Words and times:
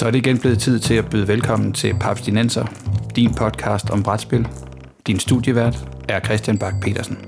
Så 0.00 0.06
er 0.06 0.10
det 0.10 0.18
igen 0.18 0.38
blevet 0.38 0.58
tid 0.58 0.78
til 0.78 0.94
at 0.94 1.10
byde 1.10 1.28
velkommen 1.28 1.72
til 1.72 1.94
Papstinenser, 2.00 2.66
din 3.16 3.34
podcast 3.34 3.90
om 3.90 4.02
brætspil. 4.02 4.48
Din 5.06 5.18
studievært 5.18 5.76
er 6.08 6.20
Christian 6.20 6.58
Bak 6.58 6.74
petersen 6.82 7.18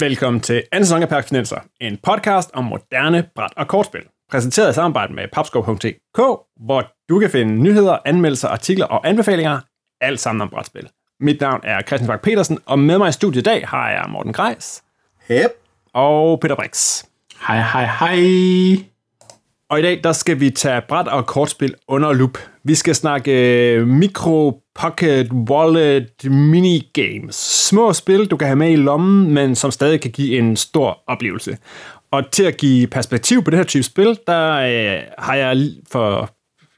Velkommen 0.00 0.40
til 0.40 0.62
anden 0.72 0.86
sæson 0.86 1.02
af 1.02 1.08
Papstinenser, 1.08 1.56
en 1.80 1.98
podcast 2.02 2.50
om 2.54 2.64
moderne 2.64 3.26
bræt- 3.34 3.52
og 3.56 3.68
kortspil. 3.68 4.02
Præsenteret 4.30 4.70
i 4.70 4.74
samarbejde 4.74 5.14
med 5.14 5.24
papskov.dk, 5.32 6.18
hvor 6.66 6.92
du 7.08 7.18
kan 7.18 7.30
finde 7.30 7.54
nyheder, 7.62 7.98
anmeldelser, 8.04 8.48
artikler 8.48 8.86
og 8.86 9.08
anbefalinger, 9.08 9.60
alt 10.00 10.20
sammen 10.20 10.42
om 10.42 10.48
brætspil. 10.48 10.88
Mit 11.20 11.40
navn 11.40 11.60
er 11.62 11.82
Christian 11.82 12.08
Bak 12.08 12.22
petersen 12.22 12.58
og 12.66 12.78
med 12.78 12.98
mig 12.98 13.08
i 13.08 13.12
studiet 13.12 13.42
i 13.42 13.44
dag 13.44 13.68
har 13.68 13.90
jeg 13.90 14.04
Morten 14.08 14.32
Greis. 14.32 14.82
Hep. 15.28 15.50
Og 15.94 16.40
Peter 16.40 16.54
Brix. 16.54 17.04
Hej, 17.46 17.60
hej, 17.60 17.84
hej. 17.84 18.93
Og 19.70 19.78
i 19.78 19.82
dag, 19.82 20.00
der 20.04 20.12
skal 20.12 20.40
vi 20.40 20.50
tage 20.50 20.82
bræt 20.88 21.08
og 21.08 21.26
kortspil 21.26 21.74
under 21.88 22.12
lup. 22.12 22.38
Vi 22.64 22.74
skal 22.74 22.94
snakke 22.94 23.32
øh, 23.72 23.86
micro, 23.86 24.60
pocket, 24.74 25.32
wallet, 25.32 26.24
minigames. 26.24 27.34
Små 27.68 27.92
spil, 27.92 28.26
du 28.26 28.36
kan 28.36 28.46
have 28.46 28.56
med 28.56 28.70
i 28.70 28.76
lommen, 28.76 29.34
men 29.34 29.54
som 29.54 29.70
stadig 29.70 30.00
kan 30.00 30.10
give 30.10 30.38
en 30.38 30.56
stor 30.56 30.98
oplevelse. 31.06 31.58
Og 32.10 32.30
til 32.30 32.44
at 32.44 32.56
give 32.56 32.86
perspektiv 32.86 33.44
på 33.44 33.50
det 33.50 33.58
her 33.58 33.64
type 33.64 33.82
spil, 33.82 34.18
der 34.26 34.52
øh, 34.52 35.02
har 35.18 35.34
jeg 35.34 35.70
for 35.92 36.30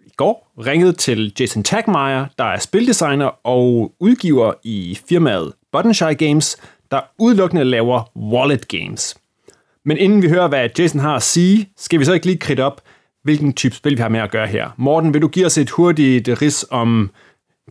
i 0.06 0.10
går 0.16 0.52
ringet 0.66 0.98
til 0.98 1.32
Jason 1.40 1.62
Tagmeyer, 1.62 2.26
der 2.38 2.44
er 2.44 2.58
spildesigner 2.58 3.46
og 3.46 3.92
udgiver 4.00 4.52
i 4.64 4.98
firmaet 5.08 5.52
Buttonshy 5.72 6.16
Games, 6.18 6.56
der 6.90 7.00
udelukkende 7.18 7.64
laver 7.64 8.10
wallet 8.16 8.68
games. 8.68 9.16
Men 9.86 9.96
inden 9.96 10.22
vi 10.22 10.28
hører, 10.28 10.48
hvad 10.48 10.68
Jason 10.78 11.00
har 11.00 11.16
at 11.16 11.22
sige, 11.22 11.68
skal 11.76 12.00
vi 12.00 12.04
så 12.04 12.12
ikke 12.12 12.26
lige 12.26 12.38
kridte 12.38 12.64
op, 12.64 12.80
hvilken 13.24 13.52
type 13.52 13.74
spil 13.74 13.96
vi 13.96 14.02
har 14.02 14.08
med 14.08 14.20
at 14.20 14.30
gøre 14.30 14.46
her. 14.46 14.70
Morten, 14.76 15.14
vil 15.14 15.22
du 15.22 15.28
give 15.28 15.46
os 15.46 15.58
et 15.58 15.70
hurtigt 15.70 16.28
ris 16.42 16.64
om 16.70 17.10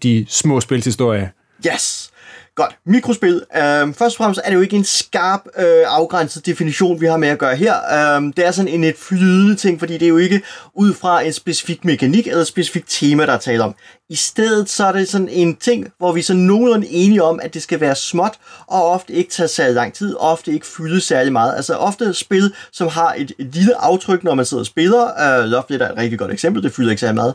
de 0.03 0.25
små 0.29 0.59
spilshistorier? 0.59 1.27
Yes. 1.67 2.11
Godt. 2.55 2.77
Mikrospil. 2.85 3.41
Øhm, 3.57 3.93
først 3.93 4.15
og 4.15 4.17
fremmest 4.17 4.41
er 4.43 4.49
det 4.49 4.55
jo 4.55 4.61
ikke 4.61 4.75
en 4.75 4.83
skarp, 4.83 5.41
øh, 5.57 5.83
afgrænset 5.87 6.45
definition, 6.45 7.01
vi 7.01 7.05
har 7.05 7.17
med 7.17 7.27
at 7.27 7.37
gøre 7.37 7.55
her. 7.55 7.73
Øhm, 8.15 8.33
det 8.33 8.45
er 8.45 8.51
sådan 8.51 8.73
en 8.73 8.83
et 8.83 8.95
flydende 8.97 9.55
ting, 9.55 9.79
fordi 9.79 9.93
det 9.93 10.03
er 10.03 10.09
jo 10.09 10.17
ikke 10.17 10.41
ud 10.73 10.93
fra 10.93 11.21
en 11.21 11.33
specifik 11.33 11.85
mekanik 11.85 12.27
eller 12.27 12.41
et 12.41 12.47
specifikt 12.47 12.85
tema, 12.89 13.25
der 13.25 13.33
er 13.33 13.37
tale 13.37 13.63
om. 13.63 13.75
I 14.09 14.15
stedet 14.15 14.69
så 14.69 14.85
er 14.85 14.91
det 14.91 15.09
sådan 15.09 15.29
en 15.29 15.55
ting, 15.55 15.87
hvor 15.97 16.11
vi 16.11 16.21
så 16.21 16.33
nogenlunde 16.33 16.87
enige 16.87 17.23
om, 17.23 17.39
at 17.43 17.53
det 17.53 17.61
skal 17.61 17.79
være 17.79 17.95
småt, 17.95 18.33
og 18.67 18.91
ofte 18.91 19.13
ikke 19.13 19.31
tage 19.31 19.47
særlig 19.47 19.75
lang 19.75 19.93
tid, 19.93 20.15
ofte 20.19 20.51
ikke 20.51 20.67
fylde 20.67 21.01
særlig 21.01 21.33
meget. 21.33 21.55
Altså 21.55 21.73
ofte 21.73 22.13
spil, 22.13 22.53
som 22.71 22.87
har 22.87 23.15
et, 23.17 23.31
et 23.39 23.55
lille 23.55 23.81
aftryk, 23.81 24.23
når 24.23 24.35
man 24.35 24.45
sidder 24.45 24.61
og 24.61 24.67
spiller. 24.67 25.05
Øh, 25.05 25.45
Lovely 25.45 25.77
er 25.81 25.89
et 25.89 25.97
rigtig 25.97 26.19
godt 26.19 26.31
eksempel, 26.31 26.63
det 26.63 26.73
fylder 26.73 26.89
ikke 26.89 26.99
særlig 26.99 27.15
meget. 27.15 27.33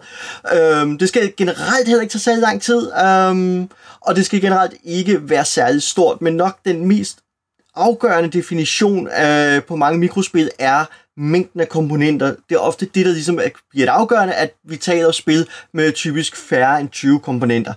Øhm, 0.54 0.98
det 0.98 1.08
skal 1.08 1.32
generelt 1.36 1.86
heller 1.86 2.02
ikke 2.02 2.12
tage 2.12 2.20
særlig 2.20 2.42
lang 2.42 2.62
tid, 2.62 2.90
øhm, 3.06 3.70
og 4.00 4.16
det 4.16 4.26
skal 4.26 4.40
generelt 4.40 4.74
ikke 4.84 5.09
være 5.18 5.44
særlig 5.44 5.82
stort, 5.82 6.22
men 6.22 6.34
nok 6.34 6.58
den 6.64 6.86
mest 6.86 7.18
afgørende 7.76 8.30
definition 8.30 9.08
øh, 9.08 9.62
på 9.62 9.76
mange 9.76 9.98
mikrospil 9.98 10.50
er 10.58 10.84
mængden 11.16 11.60
af 11.60 11.68
komponenter. 11.68 12.34
Det 12.48 12.54
er 12.54 12.58
ofte 12.58 12.86
det, 12.94 13.06
der 13.06 13.12
ligesom 13.12 13.40
bliver 13.70 13.86
det 13.86 13.92
afgørende, 13.92 14.34
at 14.34 14.54
vi 14.64 14.76
taler 14.76 15.06
om 15.06 15.12
spil 15.12 15.48
med 15.74 15.92
typisk 15.92 16.36
færre 16.36 16.80
end 16.80 16.88
20 16.88 17.20
komponenter. 17.20 17.72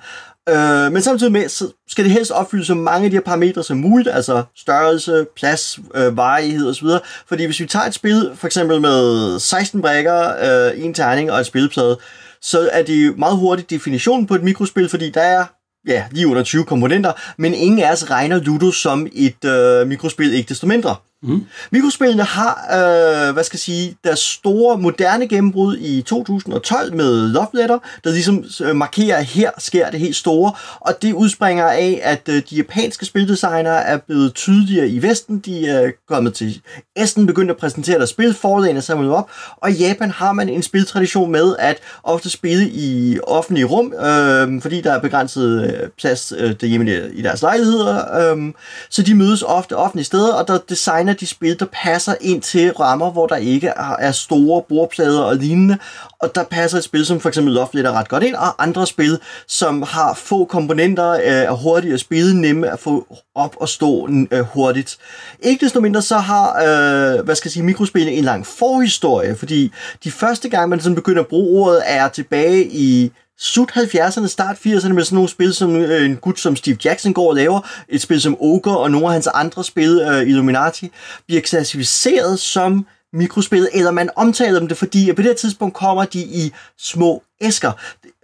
Øh, 0.49 0.91
men 0.91 1.01
samtidig 1.01 1.31
med, 1.31 1.49
så 1.49 1.71
skal 1.87 2.05
det 2.05 2.13
helst 2.13 2.31
opfylde 2.31 2.65
så 2.65 2.75
mange 2.75 3.05
af 3.05 3.11
de 3.11 3.17
her 3.17 3.21
parametre 3.21 3.63
som 3.63 3.77
muligt, 3.77 4.09
altså 4.09 4.43
størrelse, 4.55 5.25
plads, 5.35 5.79
øh, 5.95 6.17
varighed 6.17 6.69
osv. 6.69 6.87
Fordi 7.27 7.45
hvis 7.45 7.59
vi 7.59 7.65
tager 7.65 7.85
et 7.85 7.93
spil, 7.93 8.31
for 8.35 8.47
eksempel 8.47 8.81
med 8.81 9.39
16 9.39 9.81
brækker, 9.81 10.33
øh, 10.69 10.85
en 10.85 10.93
terning 10.93 11.31
og 11.31 11.39
et 11.39 11.45
spilplade, 11.45 11.99
så 12.41 12.69
er 12.71 12.83
det 12.83 13.17
meget 13.17 13.37
hurtigt 13.37 13.69
definitionen 13.69 14.27
på 14.27 14.35
et 14.35 14.43
mikrospil, 14.43 14.89
fordi 14.89 15.09
der 15.09 15.21
er 15.21 15.45
ja, 15.87 16.03
lige 16.11 16.27
under 16.27 16.43
20 16.43 16.65
komponenter, 16.65 17.11
men 17.37 17.53
ingen 17.53 17.79
af 17.79 17.91
os 17.91 18.09
regner 18.09 18.39
Ludo 18.39 18.71
som 18.71 19.07
et 19.13 19.45
øh, 19.45 19.87
mikrospil, 19.87 20.33
ikke 20.33 20.49
desto 20.49 20.67
mindre. 20.67 20.95
Mm. 21.23 21.45
Mikrospillene 21.71 22.23
har, 22.23 22.53
øh, 22.71 23.33
hvad 23.33 23.43
skal 23.43 23.55
jeg 23.55 23.59
sige, 23.59 23.97
deres 24.03 24.19
store 24.19 24.77
moderne 24.77 25.27
gennembrud 25.27 25.77
i 25.77 26.01
2012 26.01 26.95
med 26.95 27.27
Love 27.27 27.47
Letter, 27.53 27.79
der 28.03 28.11
ligesom 28.11 28.43
øh, 28.63 28.75
markerer, 28.75 29.17
at 29.17 29.25
her 29.25 29.51
sker 29.57 29.89
det 29.89 29.99
helt 29.99 30.15
store, 30.15 30.53
og 30.79 31.01
det 31.01 31.13
udspringer 31.13 31.65
af, 31.65 31.99
at 32.03 32.29
øh, 32.29 32.35
de 32.49 32.55
japanske 32.55 33.05
spildesignere 33.05 33.83
er 33.83 33.97
blevet 33.97 34.33
tydeligere 34.33 34.87
i 34.87 35.01
Vesten, 35.01 35.39
de 35.39 35.67
er 35.67 35.91
kommet 36.07 36.33
til 36.33 36.61
Esten, 36.95 37.27
begyndt 37.27 37.51
at 37.51 37.57
præsentere 37.57 37.97
deres 37.97 38.09
spil, 38.09 38.33
forlagene 38.33 38.77
er 38.77 38.81
samlet 38.81 39.11
op, 39.11 39.31
og 39.57 39.71
i 39.71 39.73
Japan 39.73 40.11
har 40.11 40.33
man 40.33 40.49
en 40.49 40.63
spiltradition 40.63 41.31
med 41.31 41.55
at 41.59 41.77
ofte 42.03 42.29
spille 42.29 42.69
i 42.69 43.19
offentlige 43.23 43.65
rum, 43.65 43.93
øh, 43.93 44.61
fordi 44.61 44.81
der 44.81 44.91
er 44.91 44.99
begrænset 44.99 45.63
øh, 45.63 45.89
plads 45.89 46.33
øh, 46.37 46.55
derhjemme 46.61 47.09
i 47.13 47.21
deres 47.21 47.41
lejligheder, 47.41 48.33
øh, 48.33 48.53
så 48.89 49.01
de 49.01 49.15
mødes 49.15 49.41
ofte 49.41 49.77
offentlige 49.77 50.05
steder, 50.05 50.33
og 50.33 50.47
der 50.47 50.57
designer 50.69 51.12
de 51.19 51.27
spil, 51.27 51.59
der 51.59 51.65
passer 51.73 52.15
ind 52.21 52.41
til 52.41 52.71
rammer, 52.71 53.11
hvor 53.11 53.27
der 53.27 53.35
ikke 53.35 53.67
er 53.99 54.11
store 54.11 54.61
bordplader 54.69 55.21
og 55.21 55.35
lignende, 55.35 55.77
og 56.19 56.35
der 56.35 56.43
passer 56.43 56.77
et 56.77 56.83
spil 56.83 57.05
som 57.05 57.19
for 57.19 57.29
eksempel 57.29 57.53
Love 57.53 57.67
ret 57.73 58.09
godt 58.09 58.23
ind, 58.23 58.35
og 58.35 58.63
andre 58.63 58.87
spil, 58.87 59.19
som 59.47 59.81
har 59.81 60.13
få 60.13 60.45
komponenter, 60.45 61.11
øh, 61.11 61.19
er 61.23 61.51
hurtige 61.51 61.93
at 61.93 61.99
spille, 61.99 62.41
nemme 62.41 62.71
at 62.71 62.79
få 62.79 63.07
op 63.35 63.55
og 63.59 63.69
stå 63.69 64.09
øh, 64.31 64.39
hurtigt. 64.39 64.97
Ikke 65.39 65.65
desto 65.65 65.79
mindre 65.79 66.01
så 66.01 66.17
har, 66.17 66.49
øh, 66.57 67.25
hvad 67.25 67.35
skal 67.35 67.47
jeg 67.47 67.53
sige, 67.53 67.63
mikrospil 67.63 68.07
en 68.07 68.23
lang 68.23 68.47
forhistorie, 68.47 69.35
fordi 69.35 69.71
de 70.03 70.11
første 70.11 70.49
gang, 70.49 70.69
man 70.69 70.79
sådan 70.79 70.95
begynder 70.95 71.21
at 71.21 71.27
bruge 71.27 71.61
ordet, 71.61 71.81
er 71.85 72.07
tilbage 72.07 72.65
i 72.65 73.11
slut 73.39 73.71
70'erne, 73.71 74.27
start 74.27 74.55
80'erne 74.55 74.93
med 74.93 75.03
sådan 75.03 75.15
nogle 75.15 75.29
spil, 75.29 75.53
som 75.53 75.75
øh, 75.75 76.05
en 76.05 76.15
gut 76.15 76.39
som 76.39 76.55
Steve 76.55 76.77
Jackson 76.85 77.13
går 77.13 77.29
og 77.29 77.35
laver, 77.35 77.69
et 77.89 78.01
spil 78.01 78.21
som 78.21 78.37
Ogre 78.39 78.77
og 78.77 78.91
nogle 78.91 79.07
af 79.07 79.13
hans 79.13 79.27
andre 79.27 79.63
spil, 79.63 80.01
øh, 80.01 80.21
Illuminati, 80.21 80.91
bliver 81.27 81.41
klassificeret 81.41 82.39
som 82.39 82.85
mikrospil, 83.13 83.67
eller 83.73 83.91
man 83.91 84.09
omtaler 84.15 84.59
dem 84.59 84.67
det, 84.67 84.77
fordi 84.77 85.13
på 85.13 85.21
det 85.21 85.25
her 85.25 85.35
tidspunkt 85.35 85.75
kommer 85.75 86.05
de 86.05 86.19
i 86.19 86.51
små 86.79 87.23
æsker. 87.41 87.71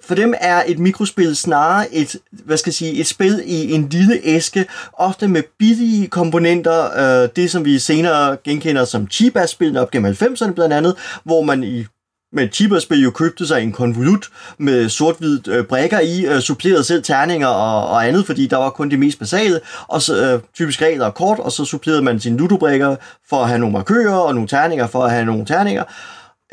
For 0.04 0.16
dem 0.16 0.34
er 0.38 0.64
et 0.68 0.80
mikrospil 0.80 1.36
snarere 1.36 1.94
et, 1.94 2.16
hvad 2.32 2.58
skal 2.58 2.70
jeg 2.70 2.76
sige, 2.76 2.94
et 2.94 3.08
spil 3.08 3.42
i 3.46 3.72
en 3.72 3.90
lille 3.90 4.20
æske, 4.24 4.66
ofte 4.94 5.28
med 5.28 5.44
billige 5.60 6.08
komponenter, 6.08 6.98
øh, 7.24 7.30
det 7.36 7.52
som 7.52 7.66
vi 7.66 7.80
senere 7.80 8.38
genkender 8.44 8.86
som 8.86 9.08
cheap 9.08 9.48
spil 9.48 9.78
op 9.78 9.92
gennem 9.92 10.12
90'erne 10.12 10.52
blandt 10.52 10.74
andet, 10.74 10.96
hvor 11.24 11.42
man 11.42 11.64
i 11.64 11.86
men 12.34 12.50
Chibas 12.50 12.86
blev 12.86 13.00
jo 13.00 13.12
købte 13.12 13.48
sig 13.48 13.64
en 13.64 13.72
konvolut 13.72 14.30
med 14.58 14.90
sort-hvid 14.90 15.48
øh, 15.48 15.66
brækker 15.66 16.00
i, 16.00 16.26
øh, 16.26 16.40
supplerede 16.40 16.84
selv 16.84 17.04
terninger 17.04 17.48
og, 17.48 17.90
og 17.90 18.08
andet, 18.08 18.26
fordi 18.26 18.48
der 18.48 18.58
var 18.58 18.70
kun 18.70 18.90
det 18.90 19.00
mest 19.00 19.20
basale, 19.20 19.60
og 19.88 20.02
så 20.02 20.34
øh, 20.34 20.42
typisk 20.54 20.82
regler 20.82 21.06
og 21.06 21.16
kort, 21.16 21.40
og 21.40 21.52
så 21.52 21.66
supplerede 21.66 22.02
man 22.02 22.20
sine 22.20 22.38
ludobrækker 22.38 22.96
for 23.30 23.42
at 23.42 23.48
have 23.48 23.60
nogle 23.60 23.74
markører, 23.74 24.16
og 24.16 24.34
nogle 24.34 24.48
terninger 24.48 24.88
for 24.88 25.04
at 25.04 25.12
have 25.12 25.26
nogle 25.26 25.46
terninger. 25.46 25.84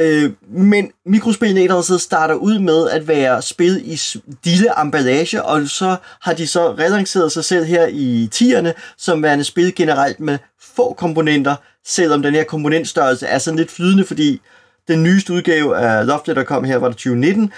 Øh, 0.01 0.31
men 0.49 0.91
mikrospillene 1.07 1.61
et 1.61 1.65
eller 1.65 1.99
starter 1.99 2.35
ud 2.35 2.59
med 2.59 2.91
at 2.91 3.09
være 3.09 3.43
spil 3.43 3.83
i 3.85 4.01
lille 4.45 4.81
emballage, 4.81 5.43
og 5.43 5.69
så 5.69 5.97
har 6.21 6.35
de 6.35 6.47
så 6.47 6.73
relanceret 6.73 7.33
sig 7.33 7.45
selv 7.45 7.65
her 7.65 7.87
i 7.87 8.29
10'erne 8.35 8.73
som 8.99 9.23
værende 9.23 9.45
spil 9.45 9.75
generelt 9.75 10.21
med 10.21 10.39
få 10.77 10.95
komponenter, 10.99 11.57
selvom 11.87 12.23
den 12.23 12.35
her 12.35 12.45
komponentstørrelse 12.45 13.27
er 13.27 13.39
sådan 13.39 13.59
lidt 13.59 13.71
flydende, 13.71 14.05
fordi 14.05 14.41
den 14.89 15.03
nyeste 15.03 15.33
udgave 15.33 15.77
af 15.77 16.07
Loftet, 16.07 16.37
der 16.37 16.45
kom 16.45 16.65
her, 16.65 16.77
var 16.77 16.89
det 16.89 16.97
2019, 16.97 17.53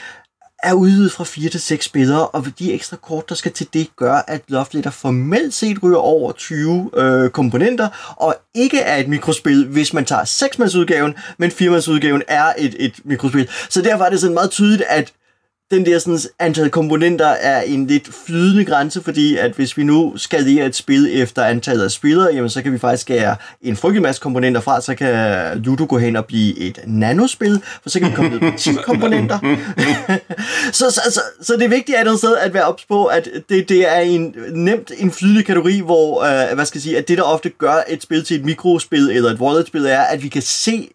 er 0.63 0.73
udvidet 0.73 1.13
fra 1.13 1.25
4 1.25 1.51
til 1.51 1.61
6 1.61 1.85
spillere, 1.85 2.27
og 2.29 2.47
de 2.59 2.73
ekstra 2.73 2.97
kort, 2.97 3.29
der 3.29 3.35
skal 3.35 3.53
til 3.53 3.67
det, 3.73 3.89
gør, 3.97 4.25
at 4.29 4.43
Love 4.49 4.91
formelt 4.91 5.55
set 5.55 5.83
ryger 5.83 5.99
over 5.99 6.33
20 6.33 6.91
øh, 6.97 7.31
komponenter, 7.31 8.15
og 8.17 8.37
ikke 8.55 8.81
er 8.81 8.97
et 8.97 9.09
mikrospil, 9.09 9.67
hvis 9.67 9.93
man 9.93 10.05
tager 10.05 10.25
6 10.25 10.59
udgaven, 10.59 11.15
men 11.39 11.51
4 11.51 11.71
udgaven 11.71 12.23
er 12.29 12.53
et, 12.59 12.75
et 12.79 12.95
mikrospil. 13.05 13.49
Så 13.69 13.83
derfor 13.83 14.05
er 14.05 14.11
det 14.11 14.21
sådan 14.21 14.35
meget 14.35 14.51
tydeligt, 14.51 14.83
at 14.89 15.13
den 15.71 15.87
der 15.87 15.99
sådan, 15.99 16.19
antal 16.39 16.71
komponenter 16.71 17.27
er 17.27 17.61
en 17.61 17.87
lidt 17.87 18.09
flydende 18.27 18.65
grænse, 18.65 19.03
fordi 19.03 19.37
at 19.37 19.53
hvis 19.53 19.77
vi 19.77 19.83
nu 19.83 20.13
skalerer 20.17 20.67
et 20.67 20.77
spil 20.77 21.09
efter 21.13 21.45
antallet 21.45 21.85
af 21.85 21.91
spillere, 21.91 22.35
jamen 22.35 22.51
så 22.51 22.63
kan 22.63 22.73
vi 22.73 22.79
faktisk 22.79 23.01
skære 23.01 23.37
en 23.63 23.77
frygtelig 23.77 24.03
masse 24.03 24.21
komponenter 24.21 24.61
fra, 24.61 24.81
så 24.81 24.95
kan 24.95 25.63
Ludo 25.65 25.87
gå 25.89 25.99
hen 25.99 26.17
og 26.17 26.27
blive 26.27 26.59
et 26.59 26.79
nanospil, 26.87 27.63
for 27.83 27.91
så 27.91 28.01
kan 28.01 28.09
vi 28.09 28.15
komme 28.15 28.31
ned 28.31 28.41
på 28.41 28.59
10 28.59 28.71
komponenter. 28.87 29.39
så, 30.79 30.91
så, 30.91 31.01
så, 31.11 31.21
så 31.43 31.53
det 31.53 31.63
er 31.63 31.69
vigtigt 31.69 31.99
at, 31.99 32.19
sted 32.19 32.37
at 32.37 32.55
være 32.55 32.65
ops 32.65 32.85
på, 32.85 33.05
at 33.05 33.29
det, 33.49 33.69
det 33.69 33.97
er 33.97 34.01
en 34.01 34.35
nemt 34.53 34.93
en 34.99 35.13
flydende 35.13 35.43
kategori, 35.43 35.81
hvor 35.81 36.19
uh, 36.21 36.55
hvad 36.55 36.67
skal 36.67 36.79
jeg 36.79 36.83
sige, 36.83 36.99
at 36.99 37.09
det 37.09 37.19
der 37.19 37.25
ofte 37.25 37.49
gør 37.49 37.83
et 37.89 38.03
spil 38.03 38.25
til 38.25 38.37
et 38.37 38.45
mikrospil 38.45 39.11
eller 39.11 39.31
et 39.31 39.41
wallet-spil 39.41 39.87
er, 39.87 40.01
at 40.01 40.23
vi 40.23 40.29
kan 40.29 40.43
se 40.43 40.89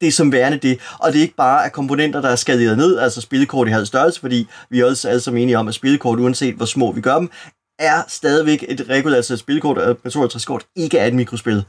det 0.00 0.08
er 0.08 0.12
som 0.12 0.32
værende 0.32 0.58
det. 0.58 0.80
Og 0.98 1.12
det 1.12 1.18
er 1.18 1.22
ikke 1.22 1.36
bare 1.36 1.64
af 1.64 1.72
komponenter, 1.72 2.20
der 2.20 2.28
er 2.28 2.36
skaleret 2.36 2.76
ned, 2.76 2.98
altså 2.98 3.20
spillekort 3.20 3.68
i 3.68 3.70
halv 3.70 3.86
størrelse, 3.86 4.20
fordi 4.20 4.46
vi 4.70 4.80
er 4.80 4.84
også 4.84 5.08
alle 5.08 5.20
sammen 5.20 5.42
enige 5.42 5.58
om, 5.58 5.68
at 5.68 5.74
spillekort, 5.74 6.20
uanset 6.20 6.54
hvor 6.54 6.66
små 6.66 6.92
vi 6.92 7.00
gør 7.00 7.18
dem, 7.18 7.30
er 7.78 8.02
stadigvæk 8.08 8.64
et 8.68 8.86
regulært 8.88 9.24
spillekort, 9.24 9.78
og 9.78 10.12
52 10.12 10.44
kort 10.44 10.66
ikke 10.76 10.98
er 10.98 11.06
et 11.06 11.14
mikrospil. 11.14 11.64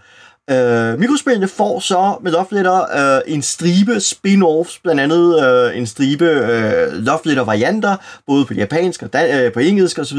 Øh, 0.52 1.00
mikrospillene 1.00 1.48
får 1.48 1.80
så 1.80 2.18
med 2.22 2.32
Love 2.32 2.46
Letter 2.52 3.16
øh, 3.16 3.22
en 3.28 3.42
stribe 3.42 3.96
spin-offs, 4.02 4.80
blandt 4.84 5.02
andet 5.02 5.44
øh, 5.48 5.78
en 5.78 5.88
stribe 5.88 6.26
øh, 6.26 6.94
Love 6.94 7.20
Letter 7.26 7.44
varianter, 7.44 7.96
både 8.28 8.46
på 8.46 8.54
japansk 8.54 9.04
og 9.04 9.10
dan- 9.16 9.40
øh, 9.40 9.54
på 9.54 9.60
engelsk 9.60 10.00
osv., 10.00 10.18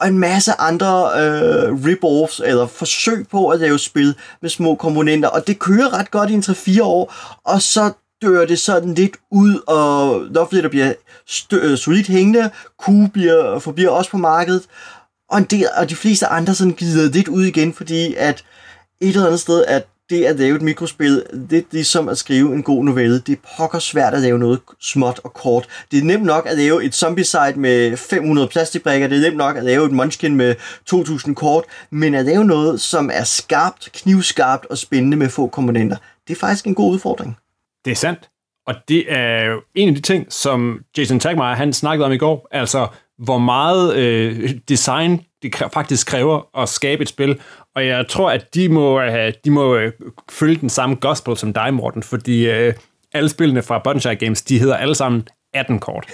og 0.00 0.08
en 0.08 0.18
masse 0.18 0.52
andre 0.58 1.10
øh, 1.22 1.72
rip-offs 1.84 2.40
eller 2.48 2.66
forsøg 2.66 3.26
på 3.30 3.48
at 3.48 3.60
lave 3.60 3.78
spil 3.78 4.14
med 4.42 4.50
små 4.50 4.74
komponenter, 4.74 5.28
og 5.28 5.46
det 5.46 5.58
kører 5.58 5.98
ret 5.98 6.10
godt 6.10 6.30
i 6.30 6.34
en 6.34 6.44
3-4 6.46 6.82
år, 6.82 7.14
og 7.44 7.62
så 7.62 7.90
dør 8.22 8.44
det 8.46 8.58
sådan 8.58 8.94
lidt 8.94 9.16
ud, 9.32 9.60
og 9.66 10.20
Love 10.30 10.48
Letter 10.52 10.70
bliver 10.70 10.92
stø- 11.26 11.60
øh, 11.62 11.78
solidt 11.78 12.06
hængende, 12.06 12.50
Q 12.82 12.88
bliver, 13.12 13.58
forbliver 13.58 13.90
også 13.90 14.10
på 14.10 14.16
markedet, 14.18 14.62
og 15.30 15.38
en 15.38 15.44
del 15.44 15.66
og 15.76 15.90
de 15.90 15.96
fleste 15.96 16.26
andre 16.26 16.54
sådan 16.54 16.72
glider 16.72 17.10
lidt 17.12 17.28
ud 17.28 17.44
igen, 17.44 17.72
fordi 17.74 18.14
at 18.14 18.44
et 19.00 19.08
eller 19.08 19.26
andet 19.26 19.40
sted, 19.40 19.64
at 19.64 19.86
det 20.10 20.24
at 20.24 20.36
lave 20.36 20.56
et 20.56 20.62
mikrospil, 20.62 21.24
det 21.50 21.58
er 21.58 21.62
ligesom 21.70 22.08
at 22.08 22.18
skrive 22.18 22.54
en 22.54 22.62
god 22.62 22.84
novelle. 22.84 23.20
Det 23.20 23.32
er 23.32 23.48
pokker 23.56 23.78
svært 23.78 24.14
at 24.14 24.20
lave 24.20 24.38
noget 24.38 24.60
småt 24.80 25.20
og 25.24 25.32
kort. 25.32 25.68
Det 25.90 25.98
er 25.98 26.04
nemt 26.04 26.24
nok 26.24 26.46
at 26.46 26.56
lave 26.56 26.84
et 26.84 26.94
zombie-site 26.94 27.54
med 27.56 27.96
500 27.96 28.48
plastikbrikker. 28.48 29.08
Det 29.08 29.18
er 29.18 29.22
nemt 29.22 29.36
nok 29.36 29.56
at 29.56 29.64
lave 29.64 29.86
et 29.86 29.92
munchkin 29.92 30.36
med 30.36 30.54
2000 30.86 31.36
kort. 31.36 31.64
Men 31.90 32.14
at 32.14 32.24
lave 32.24 32.44
noget, 32.44 32.80
som 32.80 33.10
er 33.12 33.24
skarpt, 33.24 33.90
knivskarpt 33.92 34.66
og 34.66 34.78
spændende 34.78 35.16
med 35.16 35.28
få 35.28 35.46
komponenter, 35.46 35.96
det 36.28 36.34
er 36.34 36.38
faktisk 36.38 36.66
en 36.66 36.74
god 36.74 36.92
udfordring. 36.92 37.36
Det 37.84 37.90
er 37.90 37.96
sandt. 37.96 38.30
Og 38.66 38.74
det 38.88 39.12
er 39.12 39.44
jo 39.44 39.62
en 39.74 39.88
af 39.88 39.94
de 39.94 40.00
ting, 40.00 40.32
som 40.32 40.80
Jason 40.98 41.20
Tagmeier, 41.20 41.54
han 41.54 41.72
snakkede 41.72 42.06
om 42.06 42.12
i 42.12 42.18
går. 42.18 42.48
Altså, 42.50 42.86
hvor 43.18 43.38
meget 43.38 43.96
øh, 43.96 44.50
design 44.68 45.20
det 45.42 45.54
faktisk 45.72 46.06
kræver 46.06 46.62
at 46.62 46.68
skabe 46.68 47.02
et 47.02 47.08
spil. 47.08 47.40
Og 47.76 47.86
jeg 47.86 48.08
tror, 48.08 48.30
at 48.30 48.54
de 48.54 48.68
må, 48.68 49.00
have, 49.00 49.32
de 49.44 49.50
må 49.50 49.76
øh, 49.76 49.92
følge 50.30 50.56
den 50.56 50.68
samme 50.68 50.96
gospel 50.96 51.36
som 51.36 51.52
dig, 51.52 51.74
Morten, 51.74 52.02
fordi 52.02 52.50
øh, 52.50 52.74
alle 53.12 53.28
spillene 53.28 53.62
fra 53.62 53.78
Buttonshire 53.78 54.16
Games, 54.16 54.42
de 54.42 54.58
hedder 54.58 54.76
alle 54.76 54.94
sammen 54.94 55.28
18 55.54 55.78
kort. 55.78 56.06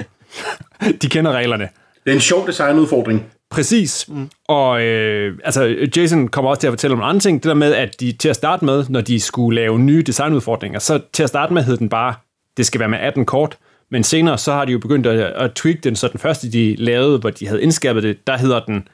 de 1.02 1.08
kender 1.08 1.32
reglerne. 1.32 1.68
Det 2.04 2.10
er 2.10 2.14
en 2.14 2.20
sjov 2.20 2.46
designudfordring. 2.46 3.26
Præcis. 3.50 4.08
Mm. 4.08 4.30
Og 4.48 4.82
øh, 4.82 5.38
altså, 5.44 5.88
Jason 5.96 6.28
kommer 6.28 6.50
også 6.50 6.60
til 6.60 6.66
at 6.66 6.72
fortælle 6.72 6.96
om 6.96 7.02
andre 7.02 7.20
ting. 7.20 7.42
Det 7.42 7.48
der 7.48 7.54
med, 7.54 7.74
at 7.74 8.00
de 8.00 8.12
til 8.12 8.28
at 8.28 8.36
starte 8.36 8.64
med, 8.64 8.84
når 8.88 9.00
de 9.00 9.20
skulle 9.20 9.60
lave 9.60 9.78
nye 9.78 10.02
designudfordringer, 10.02 10.78
så 10.78 11.00
til 11.12 11.22
at 11.22 11.28
starte 11.28 11.54
med 11.54 11.62
hed 11.62 11.76
den 11.76 11.88
bare, 11.88 12.14
det 12.56 12.66
skal 12.66 12.78
være 12.78 12.88
med 12.88 12.98
18 12.98 13.24
kort. 13.24 13.58
Men 13.90 14.04
senere, 14.04 14.38
så 14.38 14.52
har 14.52 14.64
de 14.64 14.72
jo 14.72 14.78
begyndt 14.78 15.06
at, 15.06 15.18
at 15.18 15.52
tweak 15.54 15.76
den, 15.84 15.96
så 15.96 16.08
den 16.08 16.20
første, 16.20 16.52
de 16.52 16.76
lavede, 16.78 17.18
hvor 17.18 17.30
de 17.30 17.46
havde 17.46 17.62
indskærpet 17.62 18.02
det, 18.02 18.26
der 18.26 18.36
hedder 18.36 18.60
den 18.64 18.88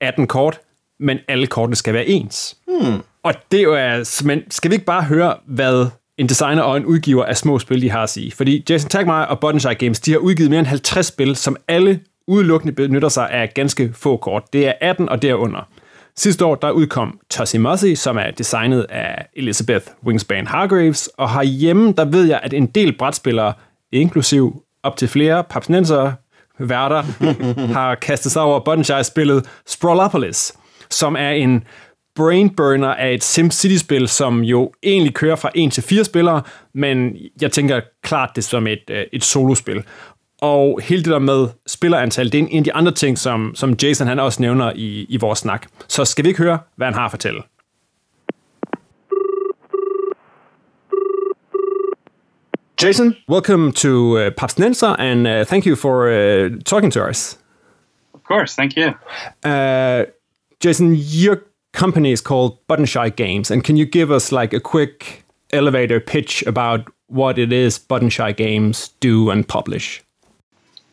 18 0.00 0.26
kort, 0.26 0.60
men 1.00 1.18
alle 1.28 1.46
kortene 1.46 1.76
skal 1.76 1.94
være 1.94 2.06
ens. 2.06 2.56
Hmm. 2.68 3.02
Og 3.22 3.34
det 3.50 3.60
er 3.60 3.62
jo, 3.62 4.04
men 4.24 4.50
skal 4.50 4.70
vi 4.70 4.74
ikke 4.74 4.86
bare 4.86 5.02
høre, 5.02 5.36
hvad 5.46 5.86
en 6.18 6.28
designer 6.28 6.62
og 6.62 6.76
en 6.76 6.84
udgiver 6.84 7.24
af 7.24 7.36
små 7.36 7.58
spil, 7.58 7.82
de 7.82 7.90
har 7.90 8.02
at 8.02 8.10
sige? 8.10 8.32
Fordi 8.32 8.64
Jason 8.70 8.90
Tagmeier 8.90 9.22
og 9.22 9.40
Buttonshire 9.40 9.74
Games, 9.74 10.00
de 10.00 10.12
har 10.12 10.18
udgivet 10.18 10.50
mere 10.50 10.58
end 10.60 10.66
50 10.66 11.06
spil, 11.06 11.36
som 11.36 11.56
alle 11.68 12.00
udelukkende 12.28 12.74
benytter 12.74 13.08
sig 13.08 13.30
af 13.30 13.54
ganske 13.54 13.90
få 13.94 14.16
kort. 14.16 14.52
Det 14.52 14.68
er 14.68 14.72
18 14.80 15.08
og 15.08 15.22
derunder. 15.22 15.68
Sidste 16.16 16.44
år 16.44 16.54
der 16.54 16.70
udkom 16.70 17.20
Tossy 17.30 17.56
Mossy, 17.56 17.94
som 17.94 18.16
er 18.16 18.30
designet 18.30 18.86
af 18.88 19.26
Elizabeth 19.36 19.86
Wingspan 20.06 20.46
Hargraves, 20.46 21.06
og 21.06 21.30
herhjemme 21.30 21.92
der 21.92 22.04
ved 22.04 22.24
jeg, 22.24 22.40
at 22.42 22.52
en 22.52 22.66
del 22.66 22.98
brætspillere, 22.98 23.52
inklusiv 23.92 24.62
op 24.82 24.96
til 24.96 25.08
flere 25.08 25.44
papsnenser 25.44 26.12
værter, 26.58 27.02
har 27.78 27.94
kastet 27.94 28.32
sig 28.32 28.42
over 28.42 28.60
Buttonshire-spillet 28.60 29.46
Sprawlopolis, 29.66 30.52
som 30.90 31.16
er 31.16 31.30
en 31.30 31.64
brainburner 32.16 32.94
af 32.94 33.14
et 33.14 33.24
SimCity-spil, 33.24 34.08
som 34.08 34.40
jo 34.40 34.72
egentlig 34.82 35.14
kører 35.14 35.36
fra 35.36 35.50
1 35.54 35.72
til 35.72 35.82
4 35.82 36.04
spillere, 36.04 36.42
men 36.74 37.16
jeg 37.40 37.52
tænker 37.52 37.80
klart 38.02 38.30
det 38.36 38.44
som 38.44 38.66
et, 38.66 38.90
øh, 38.90 39.04
et 39.12 39.24
solospil. 39.24 39.84
Og 40.42 40.80
hele 40.82 41.02
det 41.02 41.12
der 41.12 41.18
med 41.18 41.48
spillerantal, 41.66 42.32
det 42.32 42.40
er 42.40 42.46
en 42.50 42.58
af 42.58 42.64
de 42.64 42.72
andre 42.72 42.92
ting, 42.92 43.18
som, 43.18 43.52
som 43.54 43.76
Jason 43.82 44.06
han 44.06 44.18
også 44.18 44.42
nævner 44.42 44.72
i, 44.74 45.06
i 45.08 45.16
vores 45.16 45.38
snak. 45.38 45.66
Så 45.88 46.04
skal 46.04 46.24
vi 46.24 46.28
ikke 46.28 46.42
høre, 46.42 46.58
hvad 46.76 46.86
han 46.86 46.94
har 46.94 47.04
at 47.04 47.10
fortælle? 47.10 47.42
Jason, 52.82 53.16
welcome 53.28 53.72
to 53.72 54.18
uh, 54.18 54.30
Papsnenser, 54.30 55.00
and 55.00 55.26
uh, 55.26 55.44
thank 55.44 55.66
you 55.66 55.76
for 55.76 56.08
uh, 56.08 56.50
talking 56.66 56.92
to 56.92 57.00
us. 57.08 57.38
Of 58.14 58.20
course, 58.28 58.54
thank 58.54 58.72
you. 58.76 58.88
Uh, 59.50 60.04
Jason, 60.60 60.94
your 60.96 61.44
company 61.72 62.12
is 62.12 62.20
called 62.20 62.66
Buttonshy 62.66 63.14
Games, 63.14 63.50
and 63.50 63.62
can 63.62 63.76
you 63.76 63.84
give 63.84 64.10
us 64.10 64.32
like 64.32 64.52
a 64.52 64.60
quick 64.60 65.24
elevator 65.52 66.00
pitch 66.00 66.42
about 66.44 66.90
what 67.08 67.38
it 67.38 67.52
is 67.52 67.78
Buttonshy 67.78 68.36
Games 68.36 68.88
do 69.00 69.30
and 69.30 69.46
publish? 69.46 70.02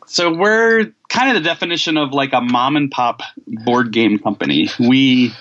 So 0.06 0.32
we're 0.32 0.92
kind 1.08 1.34
of 1.34 1.42
the 1.42 1.48
definition 1.48 1.96
of 1.96 2.12
like 2.12 2.32
a 2.32 2.40
mom 2.40 2.76
and 2.76 2.90
pop 2.90 3.22
board 3.46 3.90
game 3.90 4.18
company. 4.18 4.68
We 4.78 5.32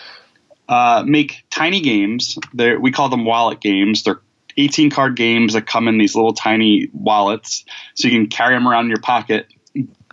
uh, 0.70 1.04
make 1.06 1.44
tiny 1.50 1.82
games. 1.82 2.38
They're, 2.54 2.80
we 2.80 2.92
call 2.92 3.10
them 3.10 3.26
wallet 3.26 3.60
games. 3.60 4.04
They're 4.04 4.22
18 4.56 4.90
card 4.90 5.16
games 5.16 5.54
that 5.54 5.68
come 5.68 5.88
in 5.88 5.98
these 5.98 6.16
little 6.16 6.34
tiny 6.34 6.90
wallets, 6.94 7.66
so 7.96 8.08
you 8.08 8.14
can 8.14 8.28
carry 8.28 8.56
them 8.56 8.68
around 8.68 8.86
in 8.86 8.90
your 8.90 9.02
pocket. 9.02 9.48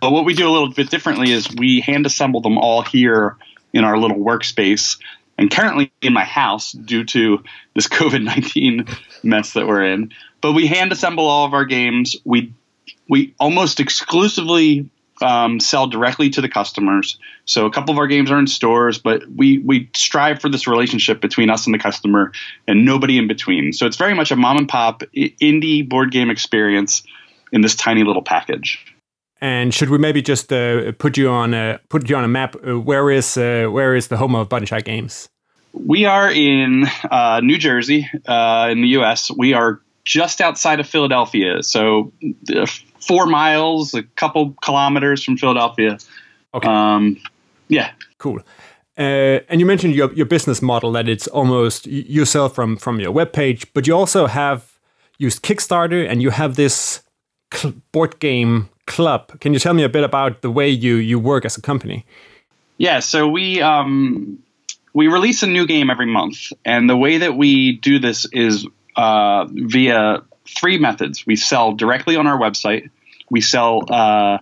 But 0.01 0.11
what 0.11 0.25
we 0.25 0.33
do 0.33 0.49
a 0.49 0.51
little 0.51 0.71
bit 0.71 0.89
differently 0.89 1.31
is 1.31 1.47
we 1.55 1.79
hand 1.79 2.05
assemble 2.05 2.41
them 2.41 2.57
all 2.57 2.81
here 2.81 3.37
in 3.73 3.83
our 3.83 3.97
little 3.97 4.17
workspace. 4.17 4.99
And 5.37 5.49
currently 5.49 5.91
in 6.01 6.13
my 6.13 6.23
house 6.23 6.71
due 6.71 7.03
to 7.05 7.43
this 7.73 7.87
COVID 7.87 8.23
19 8.23 8.85
mess 9.23 9.53
that 9.53 9.67
we're 9.67 9.83
in. 9.83 10.11
But 10.41 10.53
we 10.53 10.67
hand 10.67 10.91
assemble 10.91 11.27
all 11.27 11.45
of 11.45 11.53
our 11.53 11.65
games. 11.65 12.15
We 12.25 12.53
we 13.07 13.33
almost 13.39 13.79
exclusively 13.79 14.89
um, 15.21 15.59
sell 15.59 15.87
directly 15.87 16.29
to 16.31 16.41
the 16.41 16.49
customers. 16.49 17.17
So 17.45 17.65
a 17.65 17.71
couple 17.71 17.93
of 17.93 17.97
our 17.99 18.07
games 18.07 18.31
are 18.31 18.39
in 18.39 18.47
stores, 18.47 18.97
but 18.97 19.23
we 19.27 19.59
we 19.59 19.89
strive 19.93 20.41
for 20.41 20.49
this 20.49 20.67
relationship 20.67 21.21
between 21.21 21.49
us 21.49 21.65
and 21.65 21.73
the 21.73 21.79
customer, 21.79 22.31
and 22.67 22.85
nobody 22.85 23.17
in 23.17 23.27
between. 23.27 23.73
So 23.73 23.85
it's 23.85 23.97
very 23.97 24.13
much 24.13 24.31
a 24.31 24.35
mom 24.35 24.57
and 24.57 24.69
pop 24.69 25.03
indie 25.13 25.87
board 25.87 26.11
game 26.11 26.29
experience 26.29 27.03
in 27.51 27.61
this 27.61 27.75
tiny 27.75 28.03
little 28.03 28.23
package. 28.23 28.83
And 29.41 29.73
should 29.73 29.89
we 29.89 29.97
maybe 29.97 30.21
just 30.21 30.53
uh, 30.53 30.91
put 30.93 31.17
you 31.17 31.29
on 31.29 31.53
a 31.53 31.79
put 31.89 32.07
you 32.07 32.15
on 32.15 32.23
a 32.23 32.27
map? 32.27 32.55
Uh, 32.55 32.79
where 32.79 33.09
is 33.09 33.37
uh, 33.37 33.67
where 33.71 33.95
is 33.95 34.07
the 34.07 34.17
home 34.17 34.35
of 34.35 34.49
Buttonshire 34.49 34.81
Games? 34.81 35.29
We 35.73 36.05
are 36.05 36.31
in 36.31 36.85
uh, 37.09 37.41
New 37.41 37.57
Jersey, 37.57 38.07
uh, 38.27 38.69
in 38.71 38.81
the 38.81 38.89
U.S. 38.89 39.31
We 39.31 39.53
are 39.53 39.79
just 40.03 40.41
outside 40.41 40.79
of 40.79 40.87
Philadelphia, 40.87 41.63
so 41.63 42.11
uh, 42.55 42.67
four 42.99 43.25
miles, 43.25 43.93
a 43.93 44.03
couple 44.03 44.55
kilometers 44.63 45.23
from 45.23 45.37
Philadelphia. 45.37 45.97
Okay. 46.53 46.67
Um, 46.67 47.17
yeah. 47.67 47.91
Cool. 48.17 48.41
Uh, 48.97 49.39
and 49.49 49.59
you 49.59 49.65
mentioned 49.65 49.95
your, 49.95 50.13
your 50.13 50.25
business 50.25 50.61
model 50.61 50.91
that 50.91 51.07
it's 51.07 51.27
almost 51.27 51.87
you 51.87 52.25
sell 52.25 52.49
from 52.49 52.77
from 52.77 52.99
your 52.99 53.13
webpage, 53.13 53.65
but 53.73 53.87
you 53.87 53.95
also 53.95 54.27
have 54.27 54.79
used 55.17 55.41
Kickstarter 55.41 56.07
and 56.07 56.21
you 56.21 56.29
have 56.29 56.55
this 56.55 57.01
cl- 57.53 57.73
board 57.91 58.19
game 58.19 58.69
club. 58.91 59.39
Can 59.39 59.53
you 59.53 59.59
tell 59.59 59.73
me 59.73 59.83
a 59.83 59.89
bit 59.89 60.03
about 60.03 60.41
the 60.41 60.51
way 60.51 60.69
you 60.69 60.95
you 60.95 61.19
work 61.19 61.45
as 61.45 61.57
a 61.57 61.61
company? 61.61 62.05
Yeah, 62.77 62.99
so 62.99 63.27
we 63.27 63.61
um, 63.61 64.39
we 64.93 65.07
release 65.07 65.43
a 65.43 65.47
new 65.47 65.65
game 65.65 65.89
every 65.89 66.05
month, 66.05 66.51
and 66.65 66.89
the 66.89 66.97
way 66.97 67.19
that 67.19 67.37
we 67.37 67.77
do 67.77 67.99
this 67.99 68.25
is 68.31 68.67
uh, 68.95 69.45
via 69.49 70.23
three 70.59 70.77
methods. 70.77 71.25
We 71.25 71.35
sell 71.35 71.73
directly 71.73 72.15
on 72.15 72.27
our 72.27 72.37
website. 72.37 72.89
We 73.29 73.41
sell 73.41 73.83
uh, 73.89 74.39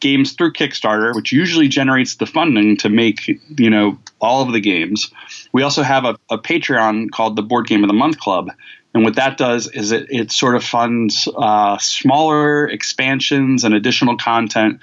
games 0.00 0.32
through 0.32 0.52
Kickstarter, 0.52 1.14
which 1.14 1.32
usually 1.32 1.68
generates 1.68 2.16
the 2.16 2.26
funding 2.26 2.76
to 2.78 2.88
make 2.88 3.28
you 3.28 3.70
know 3.70 3.98
all 4.20 4.42
of 4.42 4.52
the 4.52 4.60
games. 4.60 5.10
We 5.52 5.62
also 5.62 5.82
have 5.82 6.04
a, 6.04 6.16
a 6.30 6.38
Patreon 6.38 7.10
called 7.10 7.36
the 7.36 7.42
Board 7.42 7.66
Game 7.66 7.84
of 7.84 7.88
the 7.88 7.94
Month 7.94 8.18
Club, 8.18 8.50
and 8.98 9.04
what 9.04 9.14
that 9.14 9.38
does 9.38 9.68
is 9.68 9.92
it, 9.92 10.08
it 10.10 10.32
sort 10.32 10.56
of 10.56 10.64
funds 10.64 11.28
uh, 11.36 11.78
smaller 11.78 12.66
expansions 12.66 13.62
and 13.62 13.72
additional 13.72 14.16
content. 14.16 14.80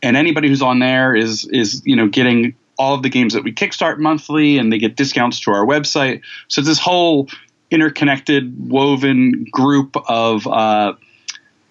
And 0.00 0.16
anybody 0.16 0.48
who's 0.48 0.62
on 0.62 0.78
there 0.78 1.16
is 1.16 1.44
is 1.46 1.82
you 1.84 1.96
know 1.96 2.06
getting 2.06 2.54
all 2.78 2.94
of 2.94 3.02
the 3.02 3.08
games 3.08 3.34
that 3.34 3.42
we 3.42 3.52
kickstart 3.52 3.98
monthly, 3.98 4.58
and 4.58 4.72
they 4.72 4.78
get 4.78 4.94
discounts 4.94 5.40
to 5.40 5.50
our 5.50 5.66
website. 5.66 6.22
So 6.46 6.60
it's 6.60 6.68
this 6.68 6.78
whole 6.78 7.28
interconnected, 7.68 8.70
woven 8.70 9.46
group 9.50 9.96
of 10.06 10.46
uh, 10.46 10.92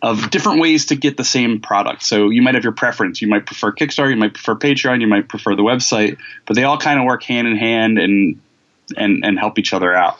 of 0.01 0.29
different 0.31 0.59
ways 0.59 0.87
to 0.87 0.97
get 0.97 1.15
the 1.15 1.23
same 1.23 1.61
product. 1.61 2.03
So 2.03 2.29
you 2.29 2.41
might 2.41 2.55
have 2.55 2.65
your 2.65 2.73
preference. 2.73 3.21
You 3.21 3.29
might 3.29 3.45
prefer 3.45 3.71
Kickstarter, 3.71 4.09
you 4.09 4.17
might 4.17 4.33
prefer 4.33 4.55
Patreon, 4.55 4.99
you 4.99 5.07
might 5.07 5.29
prefer 5.29 5.55
the 5.55 5.63
website, 5.63 6.17
but 6.45 6.57
they 6.57 6.65
all 6.65 6.77
kind 6.77 6.99
of 6.99 7.05
work 7.05 7.23
hand 7.23 7.47
in 7.47 7.55
hand 7.55 7.99
and 7.99 8.41
and 8.97 9.23
and 9.23 9.39
help 9.39 9.59
each 9.59 9.71
other 9.71 9.95
out. 9.95 10.17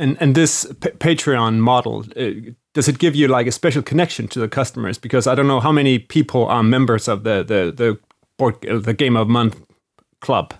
And 0.00 0.16
and 0.20 0.34
this 0.34 0.64
P- 0.80 0.90
Patreon 0.90 1.58
model. 1.58 2.04
Uh, 2.16 2.52
does 2.72 2.88
it 2.88 2.98
give 2.98 3.14
you 3.14 3.28
like 3.28 3.46
a 3.46 3.52
special 3.52 3.82
connection 3.82 4.28
to 4.28 4.40
the 4.40 4.48
customers? 4.48 4.98
Because 4.98 5.26
I 5.26 5.34
don't 5.34 5.46
know 5.46 5.60
how 5.60 5.72
many 5.72 5.98
people 5.98 6.46
are 6.46 6.62
members 6.62 7.08
of 7.08 7.22
the 7.24 7.44
the 7.44 7.72
the 7.76 7.98
board, 8.36 8.60
the 8.62 8.94
Game 8.94 9.16
of 9.16 9.28
Month 9.28 9.60
club. 10.20 10.54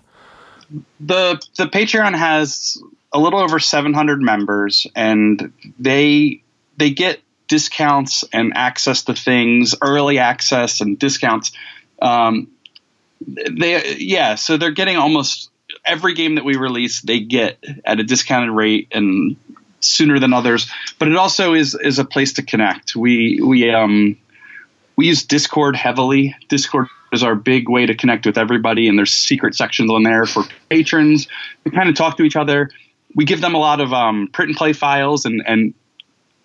the 0.99 1.41
the 1.57 1.65
Patreon 1.65 2.15
has 2.15 2.77
a 3.11 3.19
little 3.19 3.39
over 3.39 3.59
700 3.59 4.21
members, 4.21 4.87
and 4.95 5.51
they 5.79 6.43
they 6.77 6.91
get 6.91 7.19
discounts 7.47 8.23
and 8.31 8.53
access 8.55 9.03
to 9.03 9.13
things, 9.13 9.75
early 9.81 10.19
access 10.19 10.81
and 10.81 10.97
discounts. 10.97 11.51
Um, 12.01 12.47
they 13.27 13.95
yeah, 13.97 14.35
so 14.35 14.57
they're 14.57 14.71
getting 14.71 14.97
almost 14.97 15.50
every 15.85 16.13
game 16.13 16.35
that 16.35 16.45
we 16.45 16.55
release. 16.55 17.01
They 17.01 17.19
get 17.19 17.63
at 17.85 17.99
a 17.99 18.03
discounted 18.03 18.51
rate 18.51 18.89
and 18.91 19.35
sooner 19.79 20.19
than 20.19 20.33
others. 20.33 20.71
But 20.99 21.07
it 21.07 21.17
also 21.17 21.53
is 21.53 21.75
is 21.75 21.99
a 21.99 22.05
place 22.05 22.33
to 22.33 22.43
connect. 22.43 22.95
We 22.95 23.41
we 23.41 23.71
um 23.71 24.17
we 24.95 25.07
use 25.07 25.23
Discord 25.23 25.75
heavily. 25.75 26.35
Discord 26.47 26.87
is 27.11 27.23
our 27.23 27.35
big 27.35 27.69
way 27.69 27.85
to 27.85 27.95
connect 27.95 28.25
with 28.25 28.37
everybody, 28.37 28.87
and 28.87 28.97
there's 28.97 29.13
secret 29.13 29.55
sections 29.55 29.91
on 29.91 30.03
there 30.03 30.25
for 30.25 30.43
patrons. 30.69 31.27
We 31.63 31.71
kind 31.71 31.89
of 31.89 31.95
talk 31.95 32.17
to 32.17 32.23
each 32.23 32.35
other. 32.35 32.69
We 33.15 33.25
give 33.25 33.41
them 33.41 33.55
a 33.55 33.57
lot 33.57 33.81
of 33.81 33.91
um, 33.91 34.29
print 34.31 34.49
and 34.49 34.57
play 34.57 34.73
files 34.73 35.25
and 35.25 35.43
and 35.45 35.73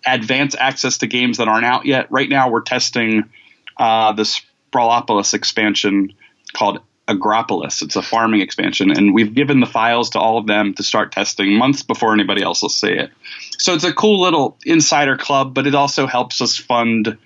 advance 0.05 0.55
access 0.57 0.99
to 0.99 1.07
games 1.07 1.37
that 1.37 1.47
aren't 1.47 1.65
out 1.65 1.85
yet. 1.85 2.11
Right 2.11 2.29
now, 2.29 2.49
we're 2.49 2.61
testing 2.61 3.29
uh, 3.77 4.13
the 4.13 4.23
Sprawlopolis 4.23 5.33
expansion 5.33 6.13
called 6.53 6.79
Agropolis. 7.07 7.81
It's 7.81 7.95
a 7.95 8.01
farming 8.01 8.41
expansion, 8.41 8.91
and 8.91 9.13
we've 9.13 9.33
given 9.33 9.59
the 9.59 9.65
files 9.65 10.09
to 10.11 10.19
all 10.19 10.37
of 10.37 10.47
them 10.47 10.73
to 10.75 10.83
start 10.83 11.11
testing 11.11 11.57
months 11.57 11.83
before 11.83 12.13
anybody 12.13 12.43
else 12.43 12.61
will 12.61 12.69
see 12.69 12.91
it. 12.91 13.11
So 13.57 13.73
it's 13.73 13.83
a 13.83 13.93
cool 13.93 14.21
little 14.21 14.57
insider 14.65 15.17
club, 15.17 15.53
but 15.53 15.67
it 15.67 15.75
also 15.75 16.05
helps 16.05 16.41
us 16.41 16.57
fund 16.57 17.17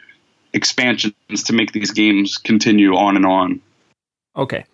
expansions 0.54 1.44
to 1.46 1.54
make 1.54 1.72
these 1.72 1.92
games 1.92 2.38
continue 2.38 2.96
on 2.96 3.16
and 3.16 3.26
on. 3.26 3.62
Okay. 4.36 4.66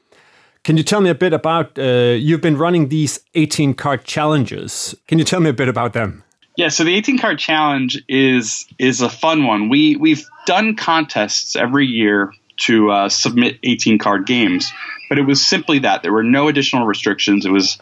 Can 0.63 0.75
you 0.75 0.83
tell 0.83 0.99
me 0.99 1.09
a 1.09 1.15
bit 1.15 1.33
about? 1.33 1.79
Uh, 1.79 2.15
you've 2.19 2.41
been 2.41 2.57
running 2.57 2.89
these 2.89 3.21
18 3.35 3.73
card 3.73 4.03
challenges. 4.03 4.95
Can 5.07 5.17
you 5.17 5.23
tell 5.23 5.39
me 5.39 5.49
a 5.49 5.53
bit 5.53 5.69
about 5.69 5.93
them? 5.93 6.23
Yeah, 6.57 6.69
so 6.69 6.83
the 6.83 6.95
18 6.95 7.19
card 7.19 7.39
challenge 7.39 8.03
is 8.09 8.65
is 8.77 9.01
a 9.01 9.09
fun 9.09 9.45
one. 9.45 9.69
We 9.69 9.95
we've 9.95 10.25
done 10.45 10.75
contests 10.75 11.55
every 11.55 11.85
year 11.85 12.33
to 12.61 12.91
uh, 12.91 13.09
submit 13.09 13.59
18 13.63 13.99
card 13.99 14.25
games, 14.25 14.71
but 15.09 15.17
it 15.17 15.23
was 15.23 15.45
simply 15.45 15.79
that 15.79 16.03
there 16.03 16.13
were 16.13 16.23
no 16.23 16.47
additional 16.47 16.85
restrictions. 16.85 17.45
It 17.45 17.51
was 17.51 17.77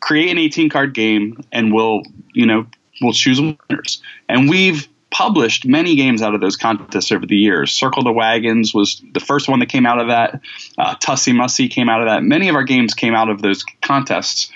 create 0.00 0.30
an 0.30 0.38
18 0.38 0.68
card 0.68 0.94
game 0.94 1.42
and 1.52 1.72
we'll 1.72 2.02
you 2.32 2.46
know 2.46 2.66
we'll 3.00 3.12
choose 3.12 3.40
winners. 3.40 4.02
And 4.28 4.48
we've 4.48 4.88
published 5.12 5.66
many 5.66 5.94
games 5.94 6.22
out 6.22 6.34
of 6.34 6.40
those 6.40 6.56
contests 6.56 7.12
over 7.12 7.26
the 7.26 7.36
years. 7.36 7.70
Circle 7.70 8.02
the 8.02 8.12
Wagons 8.12 8.74
was 8.74 9.02
the 9.12 9.20
first 9.20 9.48
one 9.48 9.60
that 9.60 9.68
came 9.68 9.86
out 9.86 10.00
of 10.00 10.08
that. 10.08 10.40
Uh, 10.76 10.94
Tussie 10.94 11.32
Mussie 11.32 11.68
came 11.70 11.88
out 11.88 12.00
of 12.00 12.08
that. 12.08 12.22
Many 12.24 12.48
of 12.48 12.56
our 12.56 12.64
games 12.64 12.94
came 12.94 13.14
out 13.14 13.28
of 13.28 13.42
those 13.42 13.64
contests. 13.82 14.50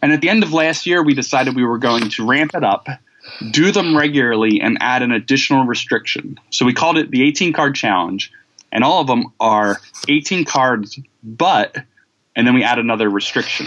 And 0.00 0.10
at 0.10 0.22
the 0.22 0.30
end 0.30 0.42
of 0.42 0.52
last 0.52 0.86
year, 0.86 1.02
we 1.02 1.14
decided 1.14 1.54
we 1.54 1.64
were 1.64 1.78
going 1.78 2.08
to 2.08 2.26
ramp 2.26 2.52
it 2.54 2.64
up, 2.64 2.88
do 3.50 3.70
them 3.70 3.96
regularly, 3.96 4.60
and 4.60 4.78
add 4.80 5.02
an 5.02 5.12
additional 5.12 5.64
restriction. 5.64 6.40
So 6.48 6.64
we 6.64 6.72
called 6.72 6.96
it 6.96 7.10
the 7.10 7.22
18 7.22 7.52
card 7.52 7.74
challenge. 7.74 8.32
And 8.72 8.84
all 8.84 9.00
of 9.00 9.06
them 9.06 9.32
are 9.40 9.80
18 10.08 10.44
cards, 10.44 10.98
but, 11.22 11.76
and 12.36 12.46
then 12.46 12.54
we 12.54 12.62
add 12.62 12.78
another 12.78 13.08
restriction. 13.08 13.66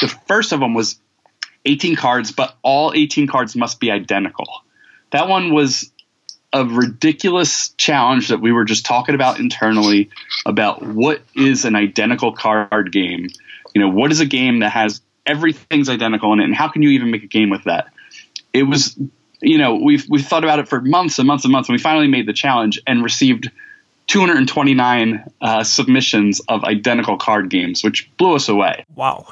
The 0.00 0.08
first 0.26 0.52
of 0.52 0.60
them 0.60 0.74
was 0.74 0.98
18 1.64 1.96
cards, 1.96 2.32
but 2.32 2.56
all 2.62 2.92
18 2.94 3.26
cards 3.26 3.54
must 3.54 3.78
be 3.78 3.90
identical 3.90 4.46
that 5.12 5.28
one 5.28 5.54
was 5.54 5.90
a 6.52 6.64
ridiculous 6.64 7.68
challenge 7.78 8.28
that 8.28 8.40
we 8.40 8.52
were 8.52 8.64
just 8.64 8.84
talking 8.84 9.14
about 9.14 9.38
internally 9.38 10.10
about 10.44 10.82
what 10.82 11.22
is 11.34 11.64
an 11.64 11.76
identical 11.76 12.32
card 12.32 12.90
game. 12.92 13.28
You 13.74 13.80
know, 13.80 13.88
what 13.88 14.10
is 14.10 14.20
a 14.20 14.26
game 14.26 14.58
that 14.60 14.70
has 14.70 15.00
everything's 15.24 15.88
identical 15.88 16.32
in 16.32 16.40
it, 16.40 16.44
and 16.44 16.54
how 16.54 16.68
can 16.68 16.82
you 16.82 16.90
even 16.90 17.10
make 17.10 17.22
a 17.22 17.28
game 17.28 17.48
with 17.48 17.64
that? 17.64 17.92
It 18.52 18.64
was, 18.64 18.98
you 19.40 19.56
know, 19.56 19.76
we've 19.76 20.04
we've 20.10 20.26
thought 20.26 20.44
about 20.44 20.58
it 20.58 20.68
for 20.68 20.80
months 20.80 21.18
and 21.18 21.26
months 21.26 21.44
and 21.44 21.52
months, 21.52 21.68
and 21.68 21.74
we 21.74 21.82
finally 21.82 22.08
made 22.08 22.26
the 22.26 22.34
challenge 22.34 22.80
and 22.86 23.02
received 23.02 23.50
229 24.12 25.24
uh, 25.40 25.64
submissions 25.64 26.42
of 26.46 26.64
identical 26.64 27.16
card 27.16 27.48
games, 27.48 27.82
which 27.82 28.14
blew 28.18 28.34
us 28.34 28.50
away. 28.50 28.84
Wow. 28.94 29.26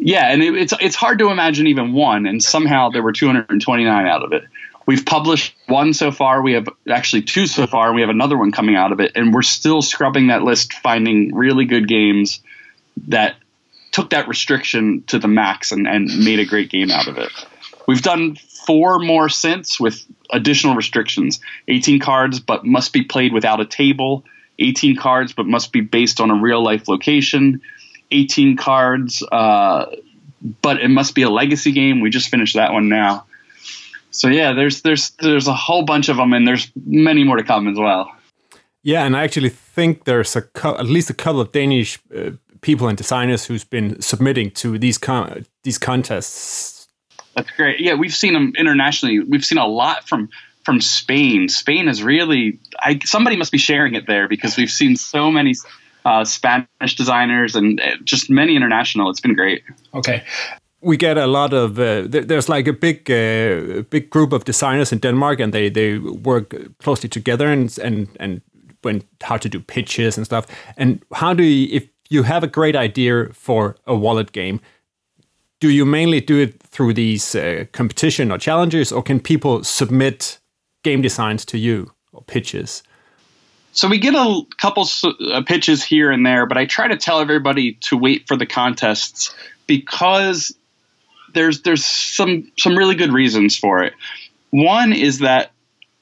Yeah, 0.00 0.32
and 0.32 0.42
it, 0.42 0.56
it's 0.56 0.74
it's 0.80 0.96
hard 0.96 1.20
to 1.20 1.30
imagine 1.30 1.68
even 1.68 1.92
one, 1.92 2.26
and 2.26 2.42
somehow 2.42 2.90
there 2.90 3.00
were 3.00 3.12
229 3.12 4.06
out 4.06 4.24
of 4.24 4.32
it. 4.32 4.42
We've 4.86 5.06
published 5.06 5.54
one 5.68 5.94
so 5.94 6.10
far. 6.10 6.42
We 6.42 6.54
have 6.54 6.68
actually 6.90 7.22
two 7.22 7.46
so 7.46 7.68
far. 7.68 7.92
We 7.92 8.00
have 8.00 8.10
another 8.10 8.36
one 8.36 8.50
coming 8.50 8.74
out 8.74 8.90
of 8.90 8.98
it, 8.98 9.12
and 9.14 9.32
we're 9.32 9.42
still 9.42 9.82
scrubbing 9.82 10.26
that 10.28 10.42
list, 10.42 10.72
finding 10.72 11.32
really 11.32 11.64
good 11.64 11.86
games 11.86 12.40
that 13.06 13.36
took 13.92 14.10
that 14.10 14.26
restriction 14.26 15.04
to 15.06 15.20
the 15.20 15.28
max 15.28 15.70
and, 15.70 15.86
and 15.86 16.06
made 16.24 16.40
a 16.40 16.44
great 16.44 16.70
game 16.70 16.90
out 16.90 17.06
of 17.06 17.18
it. 17.18 17.30
We've 17.86 18.02
done 18.02 18.34
four 18.66 18.98
more 18.98 19.28
since 19.28 19.78
with 19.78 20.04
additional 20.32 20.74
restrictions 20.74 21.40
18 21.68 22.00
cards, 22.00 22.40
but 22.40 22.64
must 22.64 22.92
be 22.92 23.02
played 23.02 23.32
without 23.32 23.60
a 23.60 23.64
table, 23.64 24.24
18 24.58 24.96
cards, 24.96 25.32
but 25.32 25.46
must 25.46 25.72
be 25.72 25.80
based 25.80 26.20
on 26.20 26.30
a 26.30 26.34
real 26.34 26.62
life 26.62 26.88
location, 26.88 27.60
18 28.10 28.56
cards, 28.56 29.22
uh, 29.32 29.86
but 30.62 30.80
it 30.80 30.88
must 30.88 31.14
be 31.14 31.22
a 31.22 31.30
legacy 31.30 31.72
game. 31.72 32.00
We 32.00 32.10
just 32.10 32.28
finished 32.28 32.54
that 32.54 32.72
one 32.72 32.88
now. 32.88 33.24
So 34.10 34.28
yeah, 34.28 34.52
there's 34.52 34.82
there's 34.82 35.10
there's 35.10 35.48
a 35.48 35.54
whole 35.54 35.84
bunch 35.84 36.08
of 36.08 36.16
them, 36.16 36.32
and 36.32 36.46
there's 36.46 36.70
many 36.86 37.24
more 37.24 37.36
to 37.36 37.44
come 37.44 37.68
as 37.68 37.78
well. 37.78 38.10
Yeah, 38.82 39.04
and 39.04 39.16
I 39.16 39.24
actually 39.24 39.50
think 39.50 40.04
there's 40.04 40.34
a 40.34 40.42
co- 40.42 40.76
at 40.76 40.86
least 40.86 41.10
a 41.10 41.14
couple 41.14 41.40
of 41.40 41.52
Danish 41.52 41.98
uh, 42.16 42.30
people 42.60 42.88
and 42.88 42.96
designers 42.96 43.44
who's 43.44 43.64
been 43.64 44.00
submitting 44.00 44.50
to 44.52 44.78
these 44.78 44.98
con- 44.98 45.44
these 45.62 45.78
contests. 45.78 46.77
That's 47.38 47.56
great. 47.56 47.80
Yeah, 47.80 47.94
we've 47.94 48.14
seen 48.14 48.34
them 48.34 48.52
internationally. 48.58 49.20
We've 49.20 49.44
seen 49.44 49.58
a 49.58 49.66
lot 49.66 50.08
from 50.08 50.28
from 50.64 50.80
Spain. 50.80 51.48
Spain 51.48 51.88
is 51.88 52.02
really 52.02 52.58
I, 52.78 52.98
somebody 53.04 53.36
must 53.36 53.52
be 53.52 53.58
sharing 53.58 53.94
it 53.94 54.06
there 54.06 54.28
because 54.28 54.56
we've 54.56 54.70
seen 54.70 54.96
so 54.96 55.30
many 55.30 55.54
uh, 56.04 56.24
Spanish 56.24 56.96
designers 56.96 57.54
and 57.54 57.80
uh, 57.80 57.96
just 58.04 58.28
many 58.28 58.56
international. 58.56 59.10
It's 59.10 59.20
been 59.20 59.34
great. 59.34 59.62
Okay 59.94 60.24
we 60.80 60.96
get 60.96 61.18
a 61.18 61.26
lot 61.26 61.52
of 61.52 61.78
uh, 61.78 62.06
there's 62.06 62.48
like 62.48 62.68
a 62.68 62.72
big 62.72 63.10
uh, 63.10 63.82
big 63.90 64.10
group 64.10 64.32
of 64.32 64.44
designers 64.44 64.92
in 64.92 64.98
Denmark 64.98 65.40
and 65.40 65.52
they 65.52 65.70
they 65.70 65.98
work 65.98 66.54
closely 66.78 67.08
together 67.08 67.48
and 67.48 67.78
and 67.78 68.08
and 68.20 68.40
when 68.82 69.02
how 69.22 69.36
to 69.36 69.48
do 69.48 69.60
pitches 69.60 70.16
and 70.16 70.26
stuff 70.26 70.46
and 70.76 71.02
how 71.14 71.34
do 71.34 71.42
you 71.42 71.68
if 71.76 71.88
you 72.10 72.22
have 72.22 72.44
a 72.44 72.46
great 72.46 72.76
idea 72.76 73.28
for 73.32 73.76
a 73.86 73.94
wallet 73.94 74.32
game 74.32 74.60
do 75.60 75.70
you 75.70 75.84
mainly 75.84 76.20
do 76.20 76.38
it 76.38 76.62
through 76.62 76.94
these 76.94 77.34
uh, 77.34 77.64
competition 77.72 78.30
or 78.30 78.38
challenges 78.38 78.92
or 78.92 79.02
can 79.02 79.20
people 79.20 79.64
submit 79.64 80.38
game 80.84 81.02
designs 81.02 81.44
to 81.44 81.58
you 81.58 81.90
or 82.12 82.22
pitches 82.22 82.82
so 83.72 83.86
we 83.86 83.98
get 83.98 84.14
a 84.14 84.42
couple 84.60 84.88
uh, 85.32 85.42
pitches 85.42 85.84
here 85.84 86.10
and 86.10 86.24
there 86.24 86.46
but 86.46 86.56
i 86.56 86.64
try 86.64 86.88
to 86.88 86.96
tell 86.96 87.20
everybody 87.20 87.74
to 87.74 87.96
wait 87.96 88.26
for 88.26 88.36
the 88.36 88.46
contests 88.46 89.34
because 89.66 90.54
there's 91.34 91.62
there's 91.62 91.84
some 91.84 92.50
some 92.58 92.76
really 92.76 92.94
good 92.94 93.12
reasons 93.12 93.56
for 93.56 93.82
it. 93.84 93.94
One 94.50 94.92
is 94.92 95.20
that 95.20 95.52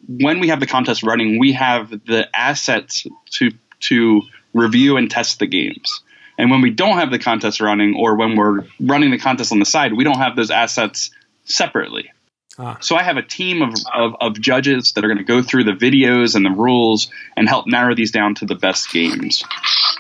when 0.09 0.41
we 0.41 0.49
have 0.49 0.61
the 0.61 0.67
contest 0.67 1.03
running, 1.03 1.39
we 1.39 1.53
have 1.53 1.91
the 1.91 2.29
assets 2.35 3.07
to 3.33 3.51
to 3.81 4.23
review 4.55 4.97
and 4.97 5.11
test 5.11 5.39
the 5.39 5.47
games. 5.47 6.01
And 6.39 6.51
when 6.51 6.61
we 6.61 6.71
don't 6.71 6.99
have 6.99 7.11
the 7.11 7.19
contest 7.19 7.61
running, 7.61 7.95
or 7.97 8.17
when 8.17 8.37
we're 8.37 8.67
running 8.81 9.11
the 9.11 9.19
contest 9.19 9.53
on 9.53 9.59
the 9.59 9.65
side, 9.65 9.93
we 9.95 10.05
don't 10.05 10.19
have 10.19 10.37
those 10.37 10.51
assets 10.51 11.11
separately. 11.45 12.11
Ah. 12.59 12.79
So 12.81 12.97
I 12.97 13.03
have 13.03 13.17
a 13.17 13.23
team 13.23 13.63
of, 13.63 13.75
of, 13.95 14.17
of 14.21 14.41
judges 14.41 14.93
that 14.93 15.05
are 15.05 15.09
going 15.09 15.19
to 15.19 15.25
go 15.25 15.43
through 15.43 15.65
the 15.65 15.73
videos 15.73 16.35
and 16.35 16.45
the 16.45 16.51
rules 16.51 17.11
and 17.37 17.49
help 17.49 17.67
narrow 17.67 17.95
these 17.95 18.11
down 18.11 18.35
to 18.37 18.47
the 18.47 18.55
best 18.55 18.91
games. 18.91 19.45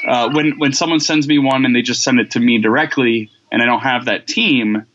Uh, 0.06 0.30
when 0.32 0.58
when 0.58 0.72
someone 0.72 1.00
sends 1.00 1.26
me 1.28 1.38
one 1.38 1.64
and 1.64 1.74
they 1.74 1.82
just 1.82 2.02
send 2.02 2.20
it 2.20 2.30
to 2.32 2.40
me 2.40 2.58
directly, 2.58 3.30
and 3.52 3.62
I 3.62 3.66
don't 3.66 3.80
have 3.80 4.06
that 4.06 4.26
team, 4.26 4.86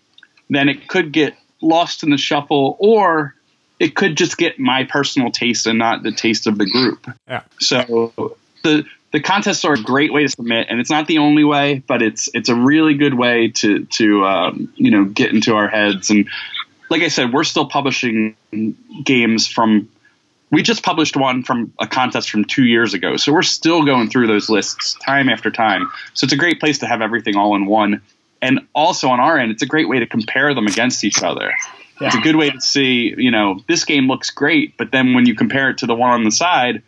then 0.49 0.69
it 0.69 0.87
could 0.87 1.11
get 1.11 1.35
lost 1.61 2.03
in 2.03 2.09
the 2.09 2.17
shuffle 2.17 2.77
or 2.79 3.35
it 3.79 3.95
could 3.95 4.15
just 4.15 4.37
get 4.37 4.59
my 4.59 4.83
personal 4.83 5.31
taste 5.31 5.65
and 5.65 5.79
not 5.79 6.03
the 6.03 6.11
taste 6.11 6.47
of 6.47 6.57
the 6.57 6.65
group. 6.65 7.07
Yeah. 7.27 7.43
So 7.59 8.37
the 8.63 8.85
the 9.11 9.19
contests 9.19 9.65
are 9.65 9.73
a 9.73 9.81
great 9.81 10.13
way 10.13 10.23
to 10.23 10.29
submit, 10.29 10.67
and 10.69 10.79
it's 10.79 10.89
not 10.89 11.07
the 11.07 11.19
only 11.19 11.43
way, 11.43 11.83
but 11.85 12.01
it's 12.01 12.29
it's 12.33 12.49
a 12.49 12.55
really 12.55 12.95
good 12.95 13.13
way 13.13 13.49
to 13.49 13.85
to 13.85 14.25
um, 14.25 14.73
you 14.75 14.91
know 14.91 15.05
get 15.05 15.31
into 15.31 15.55
our 15.55 15.67
heads. 15.67 16.09
And 16.09 16.27
like 16.89 17.01
I 17.01 17.07
said, 17.07 17.33
we're 17.33 17.43
still 17.43 17.65
publishing 17.65 18.35
games 19.03 19.47
from. 19.47 19.89
We 20.49 20.63
just 20.63 20.83
published 20.83 21.15
one 21.15 21.43
from 21.43 21.71
a 21.79 21.87
contest 21.87 22.29
from 22.29 22.43
two 22.43 22.65
years 22.65 22.93
ago, 22.93 23.15
so 23.15 23.31
we're 23.31 23.41
still 23.41 23.85
going 23.85 24.09
through 24.09 24.27
those 24.27 24.49
lists 24.49 24.95
time 24.95 25.29
after 25.29 25.49
time. 25.49 25.89
So 26.13 26.25
it's 26.25 26.33
a 26.33 26.37
great 26.37 26.59
place 26.59 26.79
to 26.79 26.87
have 26.87 27.01
everything 27.01 27.37
all 27.37 27.55
in 27.55 27.65
one 27.67 28.01
and 28.41 28.61
also 28.73 29.09
on 29.09 29.19
our 29.19 29.37
end, 29.37 29.51
it's 29.51 29.61
a 29.61 29.67
great 29.67 29.87
way 29.87 29.99
to 29.99 30.07
compare 30.07 30.53
them 30.53 30.67
against 30.67 31.03
each 31.03 31.21
other. 31.21 31.53
Yeah. 31.99 32.07
It's 32.07 32.15
a 32.15 32.21
good 32.21 32.35
way 32.35 32.49
to 32.49 32.59
see, 32.59 33.13
you 33.15 33.29
know, 33.29 33.59
this 33.67 33.85
game 33.85 34.07
looks 34.07 34.31
great, 34.31 34.75
but 34.77 34.91
then 34.91 35.13
when 35.13 35.27
you 35.27 35.35
compare 35.35 35.69
it 35.69 35.77
to 35.79 35.85
the 35.85 35.93
one 35.93 36.09
on 36.09 36.23
the 36.23 36.31
side, 36.31 36.81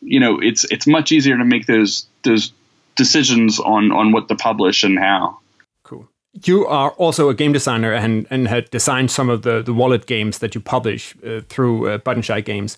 you 0.00 0.20
know, 0.20 0.38
it's 0.40 0.64
it's 0.64 0.86
much 0.86 1.12
easier 1.12 1.36
to 1.36 1.44
make 1.44 1.66
those 1.66 2.06
those 2.22 2.52
decisions 2.96 3.60
on 3.60 3.92
on 3.92 4.12
what 4.12 4.28
to 4.28 4.34
publish 4.34 4.82
and 4.82 4.98
how. 4.98 5.38
Cool. 5.84 6.08
you 6.44 6.66
are 6.66 6.90
also 6.92 7.28
a 7.28 7.34
game 7.34 7.52
designer 7.52 7.92
and, 7.92 8.26
and 8.30 8.48
had 8.48 8.70
designed 8.70 9.10
some 9.10 9.30
of 9.30 9.42
the, 9.42 9.62
the 9.62 9.72
wallet 9.72 10.06
games 10.06 10.38
that 10.38 10.54
you 10.54 10.60
publish 10.60 11.14
uh, 11.24 11.40
through 11.48 11.88
uh, 11.88 11.98
Button 11.98 12.22
Shy 12.22 12.40
Games. 12.40 12.76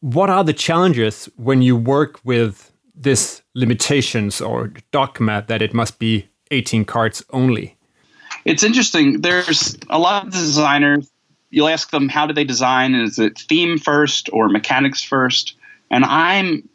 What 0.00 0.30
are 0.30 0.44
the 0.44 0.52
challenges 0.52 1.28
when 1.36 1.62
you 1.62 1.76
work 1.76 2.20
with 2.24 2.72
this 2.94 3.42
limitations 3.54 4.40
or 4.40 4.72
dogma 4.92 5.44
that 5.48 5.62
it 5.62 5.74
must 5.74 5.98
be 5.98 6.28
18 6.50 6.84
cards 6.84 7.24
only? 7.30 7.76
It's 8.44 8.62
interesting. 8.62 9.20
There's 9.20 9.76
a 9.90 9.98
lot 9.98 10.26
of 10.26 10.32
designers. 10.32 11.10
You'll 11.50 11.68
ask 11.68 11.90
them 11.90 12.08
how 12.08 12.26
do 12.26 12.34
they 12.34 12.44
design? 12.44 12.94
Is 12.94 13.18
it 13.18 13.38
theme 13.38 13.78
first 13.78 14.30
or 14.32 14.48
mechanics 14.48 15.02
first? 15.02 15.54
And 15.92 16.04
I'm 16.04 16.68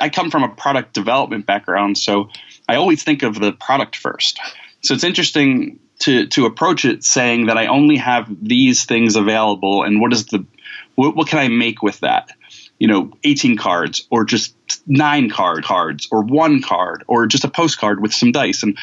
I 0.00 0.08
come 0.08 0.30
from 0.30 0.42
a 0.42 0.48
product 0.48 0.94
development 0.94 1.46
background, 1.46 1.98
so 1.98 2.30
I 2.68 2.76
always 2.76 3.02
think 3.02 3.22
of 3.22 3.38
the 3.38 3.52
product 3.52 3.96
first. 3.96 4.40
So 4.82 4.94
it's 4.94 5.04
interesting 5.04 5.78
to 6.00 6.26
to 6.28 6.46
approach 6.46 6.84
it 6.84 7.04
saying 7.04 7.46
that 7.46 7.58
I 7.58 7.66
only 7.66 7.96
have 7.96 8.28
these 8.40 8.84
things 8.84 9.16
available, 9.16 9.82
and 9.82 10.00
what 10.00 10.12
is 10.12 10.26
the 10.26 10.44
what, 10.94 11.16
what 11.16 11.28
can 11.28 11.38
I 11.38 11.48
make 11.48 11.82
with 11.82 12.00
that? 12.00 12.30
You 12.78 12.88
know, 12.88 13.12
18 13.22 13.56
cards, 13.56 14.06
or 14.10 14.24
just 14.24 14.54
nine 14.86 15.30
card 15.30 15.64
cards, 15.64 16.08
or 16.10 16.22
one 16.22 16.60
card, 16.60 17.04
or 17.06 17.26
just 17.26 17.44
a 17.44 17.48
postcard 17.48 18.02
with 18.02 18.12
some 18.12 18.32
dice, 18.32 18.62
and 18.62 18.76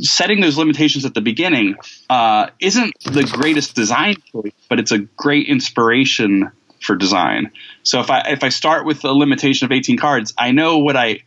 setting 0.00 0.40
those 0.40 0.58
limitations 0.58 1.04
at 1.04 1.14
the 1.14 1.20
beginning 1.20 1.76
uh, 2.10 2.48
isn't 2.60 2.92
the 3.04 3.24
greatest 3.24 3.74
design 3.74 4.16
choice, 4.32 4.52
but 4.68 4.80
it's 4.80 4.90
a 4.90 4.98
great 4.98 5.46
inspiration 5.46 6.50
for 6.80 6.96
design. 6.96 7.50
So 7.82 8.00
if 8.00 8.10
I 8.10 8.20
if 8.28 8.42
I 8.44 8.48
start 8.48 8.84
with 8.84 9.04
a 9.04 9.12
limitation 9.12 9.64
of 9.64 9.72
18 9.72 9.96
cards, 9.96 10.34
I 10.38 10.52
know 10.52 10.78
what 10.78 10.96
I 10.96 11.22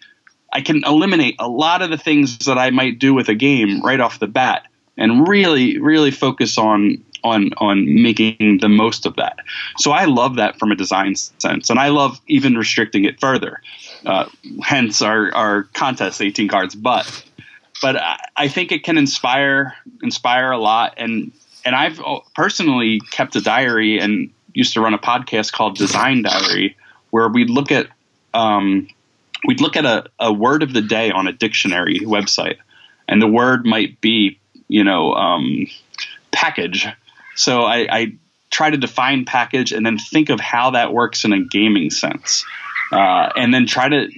I 0.53 0.62
can 0.62 0.84
eliminate 0.86 1.36
a 1.39 1.48
lot 1.48 1.81
of 1.81 1.89
the 1.89 1.98
things 1.98 2.38
that 2.39 2.58
I 2.58 2.70
might 2.70 3.00
do 3.00 3.13
with 3.13 3.29
a 3.29 3.36
game 3.36 3.81
right 3.81 4.00
off 4.00 4.20
the 4.20 4.27
bat 4.27 4.67
and 4.98 5.27
really 5.27 5.79
really 5.79 6.12
focus 6.12 6.58
on 6.58 7.03
on 7.24 7.51
on 7.58 8.01
making 8.01 8.60
the 8.62 8.70
most 8.70 9.05
of 9.05 9.15
that. 9.15 9.38
So 9.77 9.91
I 9.91 10.05
love 10.05 10.36
that 10.36 10.58
from 10.58 10.72
a 10.72 10.75
design 10.75 11.15
sense, 11.15 11.70
and 11.70 11.79
I 11.79 11.89
love 11.89 12.20
even 12.27 12.55
restricting 12.55 13.05
it 13.05 13.20
further. 13.20 13.62
Uh, 14.05 14.25
hence 14.63 15.01
our 15.01 15.34
our 15.34 15.63
contest 15.74 16.22
18 16.22 16.48
cards, 16.48 16.75
but 16.75 17.24
but 17.81 18.01
I 18.36 18.48
think 18.48 18.72
it 18.72 18.84
can 18.84 18.98
inspire 18.98 19.75
inspire 20.01 20.51
a 20.51 20.58
lot, 20.58 20.96
and 20.98 21.31
and 21.65 21.75
I've 21.75 22.01
personally 22.36 23.01
kept 23.12 23.36
a 23.36 23.41
diary 23.41 24.00
and 24.00 24.31
used 24.53 24.74
to 24.74 24.81
run 24.81 24.93
a 24.93 25.00
podcast 25.00 25.51
called 25.51 25.75
Design 25.75 26.22
Diary, 26.22 26.77
where 27.10 27.27
we'd 27.27 27.50
look 27.50 27.72
at 27.72 27.88
um, 28.34 28.88
we'd 29.46 29.62
look 29.62 29.75
at 29.75 29.86
a, 29.86 30.05
a 30.20 30.31
word 30.31 30.63
of 30.63 30.74
the 30.74 30.81
day 30.81 31.12
on 31.12 31.27
a 31.27 31.34
dictionary 31.34 32.00
website, 32.00 32.58
and 33.08 33.22
the 33.22 33.27
word 33.27 33.65
might 33.65 34.00
be 34.01 34.39
you 34.67 34.84
know 34.84 35.13
um, 35.13 35.67
package. 36.31 36.88
So 37.36 37.62
I, 37.62 37.88
I 37.89 38.13
try 38.50 38.70
to 38.70 38.77
define 38.77 39.25
package 39.25 39.72
and 39.72 39.86
then 39.86 39.98
think 39.98 40.29
of 40.29 40.39
how 40.39 40.72
that 40.72 40.93
works 40.93 41.24
in 41.24 41.34
a 41.34 41.43
gaming 41.43 41.89
sense. 41.89 42.46
Uh, 42.91 43.31
and 43.38 43.53
then 43.53 43.65
try 43.65 43.88
to 43.88 44.10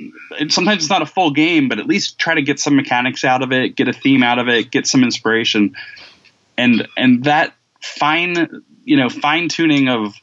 sometimes 0.50 0.82
it's 0.82 0.90
not 0.90 1.04
a 1.04 1.06
full 1.06 1.30
game 1.30 1.70
but 1.70 1.78
at 1.78 1.86
least 1.86 2.18
try 2.18 2.34
to 2.34 2.42
get 2.42 2.60
some 2.60 2.76
mechanics 2.76 3.24
out 3.24 3.44
of 3.44 3.52
it 3.52 3.76
get 3.76 3.88
a 3.88 3.94
theme 3.94 4.24
out 4.24 4.40
of 4.40 4.48
it 4.48 4.72
get 4.72 4.88
some 4.88 5.04
inspiration 5.04 5.76
and 6.58 6.88
and 6.98 7.26
that 7.26 7.54
fine 7.84 8.64
you 8.84 8.98
know 8.98 9.10
fine 9.10 9.50
tuning 9.50 9.90
of 9.90 10.16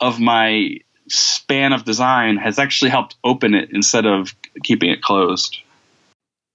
of 0.00 0.20
my 0.20 0.78
span 1.08 1.72
of 1.72 1.84
design 1.84 2.36
has 2.36 2.58
actually 2.58 2.90
helped 2.90 3.16
open 3.24 3.54
it 3.54 3.70
instead 3.72 4.06
of 4.06 4.34
keeping 4.62 4.90
it 4.90 5.02
closed. 5.02 5.58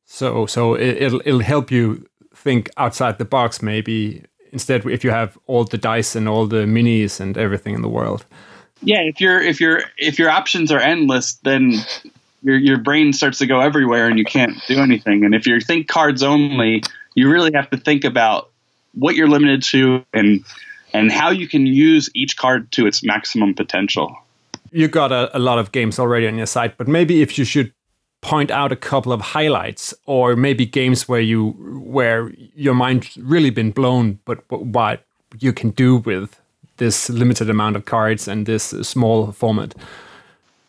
So, 0.06 0.46
so 0.48 0.74
it, 0.74 1.12
will 1.12 1.22
it'll 1.24 1.40
help 1.40 1.72
you 1.72 2.08
think 2.36 2.70
outside 2.78 3.20
the 3.20 3.26
box, 3.26 3.62
maybe 3.62 4.24
instead 4.52 4.86
if 4.86 5.04
you 5.04 5.12
have 5.12 5.38
all 5.46 5.66
the 5.66 5.78
dice 5.78 6.16
and 6.16 6.28
all 6.28 6.48
the 6.48 6.66
minis 6.66 7.20
and 7.20 7.38
everything 7.38 7.76
in 7.76 7.82
the 7.82 7.90
world. 7.90 8.26
Yeah, 8.82 9.02
if 9.02 9.22
your 9.22 9.42
if 9.42 9.60
your 9.60 9.84
if 9.98 10.18
your 10.18 10.30
options 10.30 10.72
are 10.72 10.80
endless, 10.80 11.34
then 11.44 11.74
your 12.42 12.58
your 12.58 12.78
brain 12.78 13.14
starts 13.14 13.38
to 13.40 13.46
go 13.46 13.60
everywhere 13.60 14.08
and 14.08 14.18
you 14.18 14.26
can't 14.26 14.56
do 14.68 14.80
anything. 14.80 15.26
And 15.26 15.36
if 15.36 15.46
you 15.46 15.60
think 15.60 15.88
cards 15.88 16.24
only, 16.24 16.84
you 17.14 17.30
really 17.30 17.52
have 17.54 17.70
to 17.70 17.78
think 17.78 18.04
about 18.04 18.50
what 18.94 19.16
you're 19.16 19.28
limited 19.28 19.62
to 19.64 20.04
and 20.14 20.44
and 20.94 21.12
how 21.12 21.30
you 21.30 21.48
can 21.48 21.66
use 21.66 22.10
each 22.14 22.38
card 22.38 22.72
to 22.74 22.88
its 22.88 23.04
maximum 23.04 23.54
potential. 23.54 24.16
You 24.72 24.88
got 24.88 25.12
a, 25.12 25.36
a, 25.36 25.40
lot 25.40 25.58
of 25.60 25.72
games 25.72 26.00
already 26.00 26.28
on 26.28 26.38
your 26.38 26.46
site, 26.46 26.78
but 26.78 26.88
maybe 26.88 27.22
if 27.22 27.38
you 27.38 27.46
should 27.46 27.74
point 28.22 28.52
out 28.52 28.72
a 28.72 28.76
couple 28.76 29.12
of 29.12 29.22
highlights 29.22 29.94
or 30.06 30.36
maybe 30.36 30.66
games 30.66 31.08
where 31.08 31.22
you 31.22 31.52
where 31.84 32.32
your 32.56 32.74
mind's 32.74 33.18
really 33.18 33.50
been 33.50 33.72
blown, 33.72 34.20
but, 34.26 34.48
but 34.48 34.66
what 34.66 35.06
you 35.40 35.54
can 35.54 35.72
do 35.72 35.98
with 35.98 36.40
this 36.78 37.10
limited 37.10 37.50
amount 37.50 37.76
of 37.76 37.86
cards 37.86 38.28
and 38.28 38.46
this 38.46 38.66
small 38.82 39.32
format. 39.32 39.76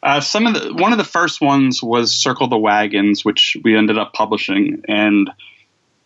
Uh, 0.02 0.20
some 0.20 0.46
of 0.46 0.54
the 0.54 0.72
one 0.74 0.92
of 0.92 0.98
the 0.98 1.04
first 1.04 1.40
ones 1.40 1.82
was 1.82 2.14
Circle 2.14 2.48
the 2.48 2.58
Wagons, 2.58 3.24
which 3.24 3.56
we 3.64 3.76
ended 3.76 3.98
up 3.98 4.12
publishing, 4.12 4.82
and 4.88 5.30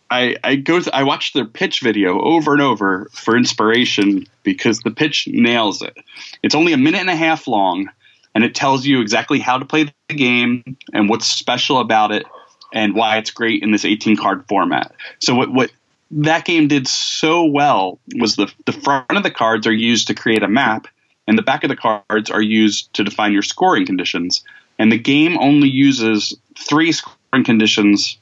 I, 0.09 0.35
I 0.43 0.55
go 0.55 0.79
th- 0.79 0.93
I 0.93 1.03
watch 1.03 1.33
their 1.33 1.45
pitch 1.45 1.81
video 1.81 2.21
over 2.21 2.53
and 2.53 2.61
over 2.61 3.09
for 3.11 3.35
inspiration 3.35 4.27
because 4.43 4.79
the 4.79 4.91
pitch 4.91 5.27
nails 5.27 5.81
it. 5.81 5.97
It's 6.43 6.55
only 6.55 6.73
a 6.73 6.77
minute 6.77 7.01
and 7.01 7.09
a 7.09 7.15
half 7.15 7.47
long, 7.47 7.89
and 8.35 8.43
it 8.43 8.53
tells 8.53 8.85
you 8.85 9.01
exactly 9.01 9.39
how 9.39 9.57
to 9.57 9.65
play 9.65 9.91
the 10.07 10.15
game 10.15 10.77
and 10.93 11.09
what's 11.09 11.25
special 11.25 11.79
about 11.79 12.11
it 12.11 12.25
and 12.73 12.95
why 12.95 13.17
it's 13.17 13.31
great 13.31 13.63
in 13.63 13.71
this 13.71 13.85
18 13.85 14.17
card 14.17 14.45
format. 14.47 14.93
So 15.19 15.33
what 15.33 15.51
what 15.51 15.71
that 16.11 16.45
game 16.45 16.67
did 16.67 16.87
so 16.87 17.43
well 17.45 17.99
was 18.15 18.35
the 18.35 18.51
the 18.65 18.73
front 18.73 19.11
of 19.11 19.23
the 19.23 19.31
cards 19.31 19.65
are 19.65 19.73
used 19.73 20.07
to 20.07 20.13
create 20.13 20.43
a 20.43 20.47
map, 20.47 20.87
and 21.27 21.37
the 21.37 21.43
back 21.43 21.63
of 21.63 21.69
the 21.69 21.75
cards 21.75 22.29
are 22.29 22.41
used 22.41 22.93
to 22.93 23.03
define 23.03 23.33
your 23.33 23.41
scoring 23.41 23.85
conditions. 23.85 24.43
And 24.77 24.91
the 24.91 24.99
game 24.99 25.37
only 25.39 25.69
uses 25.69 26.37
three 26.59 26.91
scoring 26.91 27.45
conditions 27.45 28.17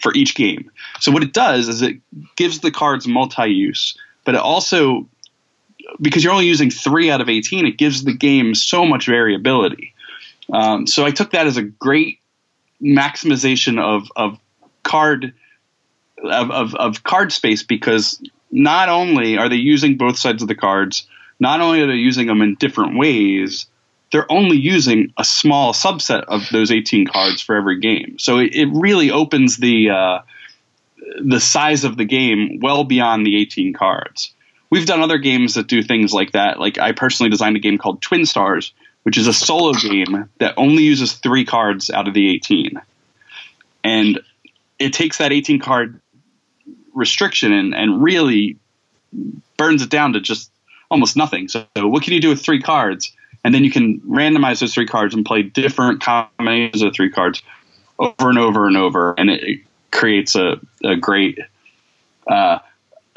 for 0.00 0.12
each 0.14 0.34
game. 0.34 0.70
So 1.00 1.12
what 1.12 1.22
it 1.22 1.32
does 1.32 1.68
is 1.68 1.82
it 1.82 1.98
gives 2.36 2.60
the 2.60 2.70
cards 2.70 3.06
multi-use, 3.06 3.96
but 4.24 4.34
it 4.34 4.40
also 4.40 5.06
because 6.00 6.24
you're 6.24 6.32
only 6.32 6.46
using 6.46 6.70
three 6.70 7.10
out 7.10 7.20
of 7.20 7.28
18, 7.28 7.64
it 7.64 7.78
gives 7.78 8.04
the 8.04 8.12
game 8.12 8.54
so 8.54 8.84
much 8.84 9.06
variability. 9.06 9.94
Um, 10.52 10.86
so 10.86 11.04
I 11.04 11.10
took 11.10 11.30
that 11.30 11.46
as 11.46 11.56
a 11.56 11.62
great 11.62 12.20
maximization 12.82 13.80
of 13.80 14.10
of 14.16 14.38
card 14.82 15.32
of, 16.22 16.50
of, 16.50 16.74
of 16.74 17.02
card 17.02 17.32
space 17.32 17.62
because 17.62 18.22
not 18.50 18.88
only 18.88 19.38
are 19.38 19.48
they 19.48 19.56
using 19.56 19.96
both 19.96 20.18
sides 20.18 20.42
of 20.42 20.48
the 20.48 20.54
cards, 20.54 21.06
not 21.40 21.60
only 21.60 21.82
are 21.82 21.86
they 21.86 21.94
using 21.94 22.26
them 22.26 22.42
in 22.42 22.54
different 22.54 22.96
ways, 22.96 23.66
they're 24.12 24.30
only 24.30 24.56
using 24.56 25.12
a 25.16 25.24
small 25.24 25.72
subset 25.72 26.24
of 26.24 26.48
those 26.50 26.70
18 26.70 27.06
cards 27.06 27.42
for 27.42 27.56
every 27.56 27.80
game. 27.80 28.18
So 28.18 28.38
it, 28.38 28.54
it 28.54 28.68
really 28.72 29.10
opens 29.10 29.56
the 29.56 29.90
uh, 29.90 30.18
the 31.20 31.40
size 31.40 31.84
of 31.84 31.96
the 31.96 32.04
game 32.04 32.60
well 32.60 32.84
beyond 32.84 33.26
the 33.26 33.36
18 33.36 33.72
cards. 33.72 34.32
We've 34.70 34.86
done 34.86 35.00
other 35.00 35.18
games 35.18 35.54
that 35.54 35.68
do 35.68 35.82
things 35.82 36.12
like 36.12 36.32
that. 36.32 36.58
Like 36.58 36.78
I 36.78 36.92
personally 36.92 37.30
designed 37.30 37.56
a 37.56 37.60
game 37.60 37.78
called 37.78 38.02
Twin 38.02 38.26
Stars, 38.26 38.72
which 39.04 39.16
is 39.16 39.26
a 39.26 39.32
solo 39.32 39.72
game 39.72 40.28
that 40.38 40.54
only 40.56 40.82
uses 40.82 41.14
three 41.14 41.44
cards 41.44 41.90
out 41.90 42.08
of 42.08 42.14
the 42.14 42.28
18. 42.34 42.80
And 43.84 44.20
it 44.78 44.92
takes 44.92 45.18
that 45.18 45.32
18 45.32 45.60
card 45.60 46.00
restriction 46.92 47.52
and, 47.52 47.74
and 47.74 48.02
really 48.02 48.56
burns 49.56 49.82
it 49.82 49.90
down 49.90 50.14
to 50.14 50.20
just 50.20 50.50
almost 50.90 51.16
nothing. 51.16 51.48
So, 51.48 51.66
what 51.76 52.02
can 52.02 52.12
you 52.12 52.20
do 52.20 52.28
with 52.28 52.42
three 52.42 52.60
cards? 52.60 53.12
And 53.46 53.54
then 53.54 53.62
you 53.62 53.70
can 53.70 54.00
randomize 54.00 54.58
those 54.58 54.74
three 54.74 54.88
cards 54.88 55.14
and 55.14 55.24
play 55.24 55.42
different 55.42 56.02
combinations 56.02 56.82
of 56.82 56.92
three 56.92 57.10
cards 57.10 57.44
over 57.96 58.28
and 58.28 58.38
over 58.38 58.66
and 58.66 58.76
over, 58.76 59.14
and 59.16 59.30
it, 59.30 59.60
creates 59.92 60.34
a, 60.34 60.60
a 60.84 60.96
great 60.96 61.38
uh, 62.26 62.58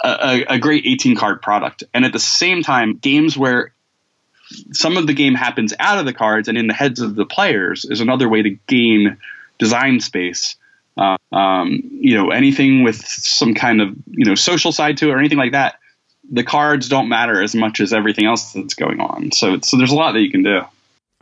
a, 0.02 0.46
a 0.48 0.60
great 0.60 0.86
18 0.86 1.18
card 1.18 1.42
product. 1.42 1.84
And 1.96 2.06
at 2.06 2.14
the 2.14 2.20
same 2.20 2.62
time, 2.62 2.96
games 2.98 3.36
where 3.36 3.74
some 4.72 4.98
of 4.98 5.08
the 5.08 5.14
game 5.14 5.34
happens 5.34 5.74
out 5.80 5.98
of 5.98 6.06
the 6.06 6.14
cards 6.14 6.48
and 6.48 6.60
in 6.60 6.68
the 6.68 6.74
heads 6.74 7.02
of 7.02 7.16
the 7.16 7.26
players 7.26 7.84
is 7.86 8.00
another 8.00 8.30
way 8.30 8.44
to 8.44 8.52
gain 8.68 9.18
design 9.58 10.00
space. 10.00 10.56
Uh, 10.96 11.18
um, 11.34 11.82
you 11.92 12.16
know, 12.16 12.30
anything 12.30 12.84
with 12.84 13.04
some 13.04 13.56
kind 13.56 13.82
of 13.82 13.96
you 14.12 14.26
know 14.26 14.36
social 14.36 14.72
side 14.72 14.98
to 14.98 15.10
it 15.10 15.14
or 15.14 15.18
anything 15.18 15.40
like 15.40 15.54
that 15.54 15.79
the 16.32 16.44
cards 16.44 16.88
don't 16.88 17.10
matter 17.10 17.42
as 17.42 17.56
much 17.56 17.80
as 17.80 17.94
everything 17.94 18.26
else 18.26 18.54
that's 18.54 18.74
going 18.74 19.00
on. 19.00 19.32
So, 19.32 19.60
so 19.62 19.78
there's 19.78 19.92
a 19.92 19.96
lot 19.96 20.14
that 20.14 20.22
you 20.22 20.32
can 20.32 20.44
do. 20.44 20.62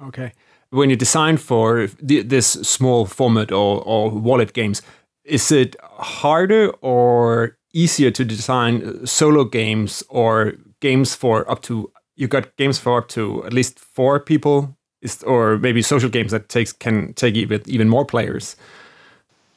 Okay. 0.03 0.33
When 0.69 0.89
you 0.89 0.95
design 0.95 1.37
for 1.37 1.87
this 2.01 2.47
small 2.47 3.05
format 3.05 3.51
or, 3.51 3.81
or 3.83 4.11
wallet 4.11 4.53
games, 4.53 4.81
is 5.23 5.51
it 5.51 5.75
harder 5.81 6.69
or 6.81 7.57
easier 7.73 8.11
to 8.11 8.25
design 8.25 9.05
solo 9.05 9.43
games 9.43 10.03
or 10.09 10.53
games 10.79 11.15
for 11.15 11.49
up 11.49 11.61
to 11.63 11.91
you 12.15 12.27
got 12.27 12.55
games 12.57 12.79
for 12.79 12.97
up 12.97 13.07
to 13.09 13.45
at 13.45 13.53
least 13.53 13.79
four 13.79 14.19
people 14.19 14.75
is, 15.01 15.21
or 15.23 15.57
maybe 15.57 15.81
social 15.81 16.09
games 16.09 16.31
that 16.31 16.49
takes 16.49 16.73
can 16.73 17.13
take 17.13 17.35
even 17.35 17.61
even 17.65 17.89
more 17.89 18.05
players 18.05 18.55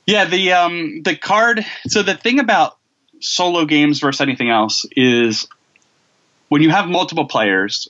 yeah 0.06 0.24
the 0.24 0.52
um 0.52 1.02
the 1.02 1.16
card 1.16 1.64
so 1.86 2.02
the 2.02 2.14
thing 2.14 2.38
about 2.38 2.79
solo 3.20 3.64
games 3.64 4.00
versus 4.00 4.20
anything 4.20 4.50
else 4.50 4.86
is 4.96 5.46
when 6.48 6.62
you 6.62 6.70
have 6.70 6.88
multiple 6.88 7.26
players 7.26 7.88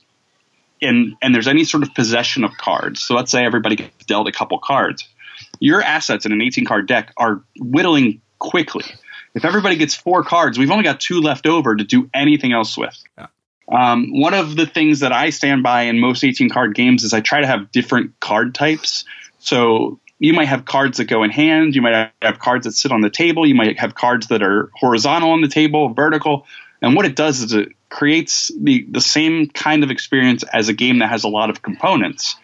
and 0.81 1.15
and 1.21 1.33
there's 1.33 1.47
any 1.47 1.63
sort 1.63 1.83
of 1.83 1.93
possession 1.93 2.43
of 2.43 2.57
cards. 2.57 3.01
So 3.01 3.15
let's 3.15 3.31
say 3.31 3.45
everybody 3.45 3.75
gets 3.75 4.05
dealt 4.05 4.27
a 4.27 4.31
couple 4.31 4.59
cards. 4.59 5.07
Your 5.59 5.81
assets 5.81 6.25
in 6.25 6.31
an 6.31 6.41
18 6.41 6.65
card 6.65 6.87
deck 6.87 7.13
are 7.17 7.41
whittling 7.57 8.21
quickly. 8.39 8.85
If 9.33 9.45
everybody 9.45 9.77
gets 9.77 9.95
four 9.95 10.23
cards, 10.23 10.57
we've 10.57 10.71
only 10.71 10.83
got 10.83 10.99
two 10.99 11.21
left 11.21 11.47
over 11.47 11.75
to 11.75 11.83
do 11.83 12.09
anything 12.13 12.51
else 12.51 12.77
with. 12.77 12.97
Yeah. 13.17 13.27
Um, 13.71 14.19
one 14.19 14.33
of 14.33 14.57
the 14.57 14.65
things 14.65 14.99
that 14.99 15.13
I 15.13 15.29
stand 15.29 15.63
by 15.63 15.83
in 15.83 15.99
most 15.99 16.23
18 16.23 16.49
card 16.49 16.75
games 16.75 17.05
is 17.05 17.13
I 17.13 17.21
try 17.21 17.39
to 17.39 17.47
have 17.47 17.71
different 17.71 18.19
card 18.19 18.53
types. 18.53 19.05
So 19.39 19.99
you 20.21 20.33
might 20.33 20.47
have 20.47 20.65
cards 20.65 20.99
that 20.99 21.05
go 21.05 21.23
in 21.23 21.31
hand, 21.31 21.73
you 21.73 21.81
might 21.81 22.11
have 22.21 22.37
cards 22.37 22.65
that 22.65 22.73
sit 22.73 22.91
on 22.91 23.01
the 23.01 23.09
table, 23.09 23.43
you 23.43 23.55
might 23.55 23.79
have 23.79 23.95
cards 23.95 24.27
that 24.27 24.43
are 24.43 24.69
horizontal 24.75 25.31
on 25.31 25.41
the 25.41 25.47
table, 25.47 25.95
vertical. 25.95 26.45
And 26.79 26.95
what 26.95 27.07
it 27.07 27.15
does 27.15 27.41
is 27.41 27.53
it 27.53 27.69
creates 27.89 28.51
the, 28.55 28.85
the 28.87 29.01
same 29.01 29.47
kind 29.47 29.83
of 29.83 29.89
experience 29.89 30.43
as 30.43 30.69
a 30.69 30.73
game 30.73 30.99
that 30.99 31.09
has 31.09 31.23
a 31.23 31.27
lot 31.27 31.49
of 31.49 31.63
components 31.63 32.35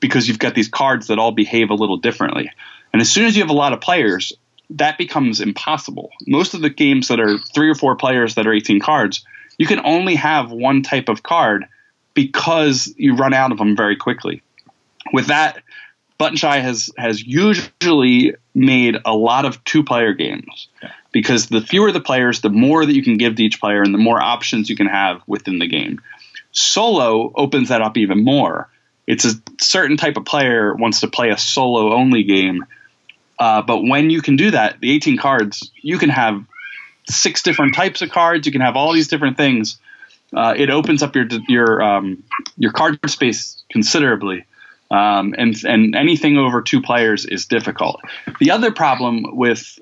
because 0.00 0.26
you've 0.26 0.38
got 0.38 0.54
these 0.54 0.68
cards 0.68 1.08
that 1.08 1.18
all 1.18 1.32
behave 1.32 1.68
a 1.68 1.74
little 1.74 1.98
differently. 1.98 2.50
And 2.94 3.02
as 3.02 3.10
soon 3.10 3.26
as 3.26 3.36
you 3.36 3.42
have 3.42 3.50
a 3.50 3.54
lot 3.54 3.74
of 3.74 3.82
players, 3.82 4.32
that 4.70 4.96
becomes 4.96 5.42
impossible. 5.42 6.08
Most 6.26 6.54
of 6.54 6.62
the 6.62 6.70
games 6.70 7.08
that 7.08 7.20
are 7.20 7.36
three 7.54 7.68
or 7.68 7.74
four 7.74 7.94
players 7.94 8.36
that 8.36 8.46
are 8.46 8.54
18 8.54 8.80
cards, 8.80 9.22
you 9.58 9.66
can 9.66 9.80
only 9.84 10.14
have 10.14 10.50
one 10.50 10.80
type 10.80 11.10
of 11.10 11.22
card 11.22 11.66
because 12.14 12.90
you 12.96 13.16
run 13.16 13.34
out 13.34 13.52
of 13.52 13.58
them 13.58 13.76
very 13.76 13.96
quickly. 13.96 14.42
With 15.12 15.26
that, 15.26 15.62
Button 16.22 16.36
Shy 16.36 16.60
has 16.60 16.88
has 16.96 17.20
usually 17.20 18.36
made 18.54 18.96
a 19.04 19.12
lot 19.12 19.44
of 19.44 19.64
two 19.64 19.82
player 19.82 20.12
games 20.12 20.68
because 21.10 21.48
the 21.48 21.60
fewer 21.60 21.90
the 21.90 22.00
players, 22.00 22.42
the 22.42 22.48
more 22.48 22.86
that 22.86 22.94
you 22.94 23.02
can 23.02 23.16
give 23.16 23.34
to 23.34 23.42
each 23.42 23.58
player, 23.58 23.82
and 23.82 23.92
the 23.92 23.98
more 23.98 24.22
options 24.22 24.70
you 24.70 24.76
can 24.76 24.86
have 24.86 25.20
within 25.26 25.58
the 25.58 25.66
game. 25.66 26.00
Solo 26.52 27.32
opens 27.34 27.70
that 27.70 27.82
up 27.82 27.96
even 27.96 28.22
more. 28.22 28.68
It's 29.04 29.24
a 29.24 29.32
certain 29.60 29.96
type 29.96 30.16
of 30.16 30.24
player 30.24 30.72
wants 30.76 31.00
to 31.00 31.08
play 31.08 31.30
a 31.30 31.36
solo 31.36 31.92
only 31.92 32.22
game, 32.22 32.66
uh, 33.36 33.62
but 33.62 33.82
when 33.82 34.08
you 34.08 34.22
can 34.22 34.36
do 34.36 34.52
that, 34.52 34.78
the 34.78 34.92
18 34.92 35.16
cards, 35.16 35.72
you 35.82 35.98
can 35.98 36.10
have 36.10 36.44
six 37.08 37.42
different 37.42 37.74
types 37.74 38.00
of 38.00 38.10
cards. 38.10 38.46
You 38.46 38.52
can 38.52 38.60
have 38.60 38.76
all 38.76 38.92
these 38.92 39.08
different 39.08 39.36
things. 39.36 39.76
Uh, 40.32 40.54
it 40.56 40.70
opens 40.70 41.02
up 41.02 41.16
your 41.16 41.26
your 41.48 41.82
um, 41.82 42.22
your 42.56 42.70
card 42.70 43.00
space 43.10 43.60
considerably. 43.72 44.46
Um, 44.92 45.34
and 45.38 45.56
and 45.64 45.96
anything 45.96 46.36
over 46.36 46.60
two 46.60 46.82
players 46.82 47.24
is 47.24 47.46
difficult. 47.46 48.02
The 48.40 48.50
other 48.50 48.70
problem 48.70 49.24
with 49.34 49.78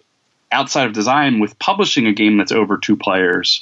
outside 0.53 0.87
of 0.87 0.93
design 0.93 1.41
with 1.41 1.59
publishing 1.59 2.07
a 2.07 2.13
game 2.13 2.37
that's 2.37 2.53
over 2.53 2.79
two 2.79 2.97
players, 2.97 3.59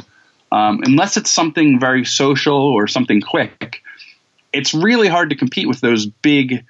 um, 0.53 0.81
unless 0.83 1.17
it's 1.17 1.33
something 1.33 1.81
very 1.81 2.05
social 2.05 2.55
or 2.55 2.87
something 2.87 3.23
quick, 3.23 3.83
it's 4.53 4.75
really 4.75 5.09
hard 5.09 5.31
to 5.31 5.37
compete 5.37 5.67
with 5.67 5.81
those 5.81 6.05
big 6.05 6.67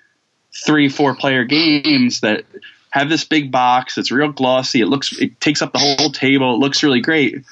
three 0.65 0.89
four 0.89 1.17
player 1.17 1.43
games 1.43 2.21
that 2.21 2.45
have 2.91 3.09
this 3.09 3.25
big 3.25 3.51
box. 3.51 3.99
It's 3.99 4.13
real 4.13 4.31
glossy. 4.31 4.81
It 4.81 4.87
looks 4.87 5.19
it 5.19 5.41
takes 5.41 5.61
up 5.61 5.73
the 5.73 5.81
whole 5.81 6.13
table. 6.13 6.55
It 6.55 6.59
looks 6.59 6.85
really 6.85 7.01
great. 7.01 7.45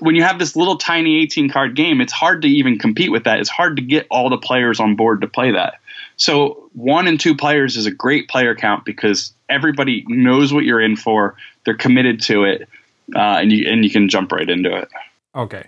When 0.00 0.14
you 0.14 0.22
have 0.22 0.38
this 0.38 0.54
little 0.54 0.76
tiny 0.76 1.22
18 1.22 1.48
card 1.48 1.74
game, 1.74 2.02
it's 2.02 2.12
hard 2.12 2.42
to 2.42 2.48
even 2.48 2.78
compete 2.78 3.10
with 3.10 3.24
that. 3.24 3.40
It's 3.40 3.48
hard 3.48 3.76
to 3.76 3.82
get 3.82 4.06
all 4.10 4.28
the 4.28 4.36
players 4.36 4.80
on 4.80 4.96
board 4.96 5.22
to 5.22 5.26
play 5.26 5.52
that. 5.52 5.80
So 6.20 6.68
one 6.74 7.08
and 7.08 7.18
two 7.18 7.34
players 7.34 7.78
is 7.78 7.86
a 7.86 7.90
great 7.90 8.28
player 8.28 8.54
count 8.54 8.84
because 8.84 9.32
everybody 9.48 10.04
knows 10.06 10.52
what 10.52 10.64
you're 10.64 10.80
in 10.80 10.94
for. 10.94 11.34
They're 11.64 11.74
committed 11.74 12.20
to 12.22 12.44
it, 12.44 12.68
uh, 13.16 13.40
and 13.40 13.50
you 13.50 13.66
and 13.66 13.82
you 13.82 13.90
can 13.90 14.08
jump 14.08 14.30
right 14.30 14.48
into 14.48 14.70
it. 14.76 14.88
Okay. 15.34 15.64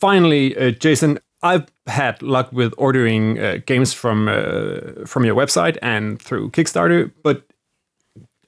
Finally, 0.00 0.56
uh, 0.56 0.70
Jason, 0.70 1.18
I've 1.42 1.66
had 1.86 2.22
luck 2.22 2.50
with 2.50 2.72
ordering 2.78 3.38
uh, 3.38 3.58
games 3.66 3.92
from 3.92 4.26
uh, 4.26 5.04
from 5.06 5.26
your 5.26 5.34
website 5.34 5.76
and 5.82 6.20
through 6.20 6.50
Kickstarter, 6.50 7.12
but 7.22 7.42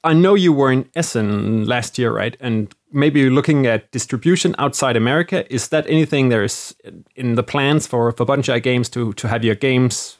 I 0.03 0.15
know 0.15 0.35
you 0.35 0.55
were 0.55 0.73
in 0.73 0.89
Essen 0.95 1.67
last 1.67 1.99
year, 1.99 2.13
right? 2.17 2.35
And 2.41 2.75
maybe 2.91 3.29
looking 3.29 3.67
at 3.67 3.91
distribution 3.91 4.55
outside 4.59 4.97
America. 4.97 5.45
Is 5.53 5.69
that 5.69 5.87
anything 5.87 6.31
there's 6.31 6.75
in 7.15 7.35
the 7.35 7.43
plans 7.43 7.87
for 7.87 8.11
for 8.13 8.25
Button 8.25 8.61
Games 8.63 8.89
to 8.89 9.13
to 9.13 9.29
have 9.29 9.45
your 9.45 9.55
games 9.55 10.17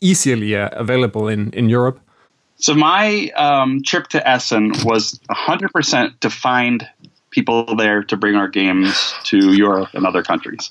easily 0.00 0.56
uh, 0.56 0.68
available 0.72 1.28
in, 1.28 1.50
in 1.52 1.68
Europe? 1.68 2.00
So 2.56 2.74
my 2.74 3.30
um, 3.36 3.82
trip 3.82 4.08
to 4.08 4.28
Essen 4.28 4.72
was 4.84 5.18
100% 5.30 6.20
to 6.20 6.30
find 6.30 6.86
people 7.30 7.74
there 7.76 8.02
to 8.04 8.16
bring 8.16 8.34
our 8.34 8.48
games 8.48 9.14
to 9.24 9.52
Europe 9.52 9.90
and 9.94 10.06
other 10.06 10.22
countries. 10.22 10.70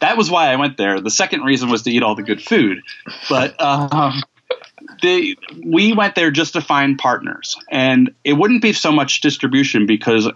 That 0.00 0.16
was 0.16 0.30
why 0.30 0.52
I 0.52 0.56
went 0.56 0.76
there. 0.76 1.00
The 1.00 1.10
second 1.10 1.42
reason 1.42 1.68
was 1.68 1.82
to 1.82 1.90
eat 1.90 2.02
all 2.02 2.14
the 2.14 2.22
good 2.22 2.42
food. 2.42 2.82
But 3.28 3.60
um, 3.62 4.22
they, 5.02 5.36
we 5.64 5.92
went 5.92 6.14
there 6.14 6.30
just 6.30 6.54
to 6.54 6.60
find 6.60 6.98
partners. 6.98 7.56
And 7.70 8.14
it 8.24 8.32
wouldn't 8.32 8.62
be 8.62 8.72
so 8.72 8.90
much 8.90 9.20
distribution 9.20 9.86
because, 9.86 10.28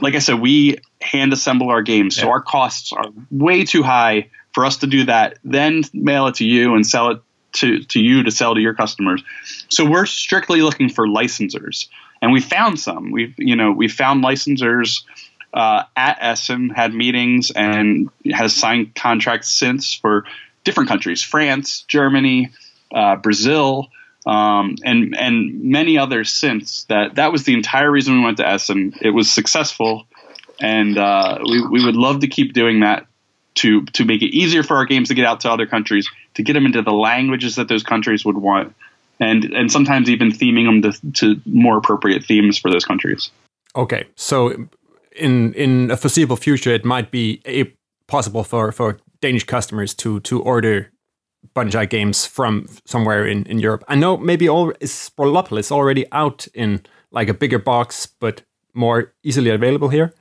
like 0.00 0.14
I 0.14 0.18
said, 0.18 0.40
we 0.40 0.78
hand 1.00 1.32
assemble 1.32 1.70
our 1.70 1.82
games. 1.82 2.16
So 2.16 2.30
our 2.30 2.40
costs 2.40 2.92
are 2.92 3.04
way 3.30 3.64
too 3.64 3.82
high 3.82 4.30
for 4.54 4.64
us 4.64 4.78
to 4.78 4.86
do 4.86 5.04
that, 5.04 5.38
then 5.44 5.82
mail 5.92 6.28
it 6.28 6.36
to 6.36 6.44
you 6.44 6.74
and 6.74 6.86
sell 6.86 7.10
it 7.10 7.20
to, 7.54 7.82
to 7.84 8.00
you 8.00 8.22
to 8.22 8.30
sell 8.30 8.54
to 8.54 8.60
your 8.60 8.74
customers. 8.74 9.22
So 9.68 9.88
we're 9.88 10.06
strictly 10.06 10.62
looking 10.62 10.88
for 10.88 11.06
licensors, 11.06 11.88
and 12.22 12.32
we 12.32 12.40
found 12.40 12.78
some. 12.80 13.10
We've 13.10 13.34
you 13.36 13.56
know 13.56 13.72
we 13.72 13.88
found 13.88 14.24
licensors 14.24 15.02
uh, 15.52 15.84
at 15.96 16.18
Essen, 16.20 16.70
had 16.70 16.94
meetings, 16.94 17.50
and 17.50 18.10
has 18.32 18.54
signed 18.54 18.94
contracts 18.94 19.48
since 19.48 19.94
for 19.94 20.24
different 20.62 20.88
countries: 20.88 21.22
France, 21.22 21.82
Germany, 21.82 22.50
uh, 22.92 23.16
Brazil. 23.16 23.88
Um, 24.26 24.76
and 24.82 25.14
and 25.14 25.64
many 25.64 25.98
others 25.98 26.30
since 26.32 26.84
that 26.84 27.16
that 27.16 27.30
was 27.30 27.44
the 27.44 27.52
entire 27.52 27.90
reason 27.90 28.14
we 28.14 28.24
went 28.24 28.38
to 28.38 28.48
Essen. 28.48 28.94
It 29.02 29.10
was 29.10 29.30
successful, 29.30 30.06
and 30.58 30.96
uh, 30.96 31.40
we 31.46 31.66
we 31.66 31.84
would 31.84 31.96
love 31.96 32.20
to 32.20 32.26
keep 32.26 32.54
doing 32.54 32.80
that 32.80 33.06
to 33.56 33.84
to 33.86 34.04
make 34.04 34.22
it 34.22 34.34
easier 34.34 34.62
for 34.62 34.76
our 34.76 34.84
games 34.84 35.08
to 35.08 35.14
get 35.14 35.26
out 35.26 35.40
to 35.40 35.50
other 35.50 35.66
countries, 35.66 36.08
to 36.34 36.42
get 36.42 36.54
them 36.54 36.66
into 36.66 36.82
the 36.82 36.92
languages 36.92 37.56
that 37.56 37.68
those 37.68 37.82
countries 37.82 38.24
would 38.24 38.38
want, 38.38 38.74
and 39.20 39.44
and 39.44 39.70
sometimes 39.70 40.10
even 40.10 40.30
theming 40.30 40.66
them 40.66 40.82
to, 40.82 41.12
to 41.12 41.40
more 41.46 41.76
appropriate 41.76 42.24
themes 42.24 42.58
for 42.58 42.70
those 42.70 42.84
countries. 42.84 43.30
Okay, 43.76 44.06
so 44.16 44.68
in 45.16 45.54
in 45.54 45.90
a 45.90 45.96
foreseeable 45.96 46.36
future, 46.36 46.70
it 46.70 46.84
might 46.84 47.10
be 47.10 47.40
a, 47.46 47.72
possible 48.06 48.44
for 48.44 48.72
for 48.72 48.98
Danish 49.20 49.44
customers 49.44 49.94
to 49.94 50.20
to 50.20 50.42
order 50.42 50.90
Shy 51.70 51.84
games 51.84 52.26
from 52.26 52.66
somewhere 52.86 53.26
in, 53.26 53.44
in 53.44 53.58
Europe. 53.58 53.84
I 53.86 53.96
know 53.96 54.16
maybe 54.16 54.48
all 54.48 54.72
is 54.80 54.92
Sprolopolis 54.92 55.70
already 55.70 56.06
out 56.10 56.48
in 56.54 56.80
like 57.10 57.28
a 57.28 57.34
bigger 57.34 57.58
box, 57.58 58.06
but 58.06 58.42
more 58.72 59.12
easily 59.22 59.50
available 59.50 59.90
here 59.90 60.14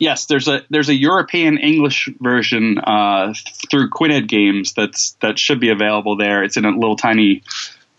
yes, 0.00 0.26
there's 0.26 0.48
a 0.48 0.62
there's 0.70 0.88
a 0.88 0.94
European 0.94 1.58
English 1.58 2.08
version 2.18 2.78
uh, 2.78 3.32
through 3.70 3.90
Quinhead 3.90 4.26
Games 4.26 4.72
that's 4.72 5.12
that 5.20 5.38
should 5.38 5.60
be 5.60 5.68
available 5.68 6.16
there. 6.16 6.42
It's 6.42 6.56
in 6.56 6.64
a 6.64 6.70
little 6.70 6.96
tiny 6.96 7.44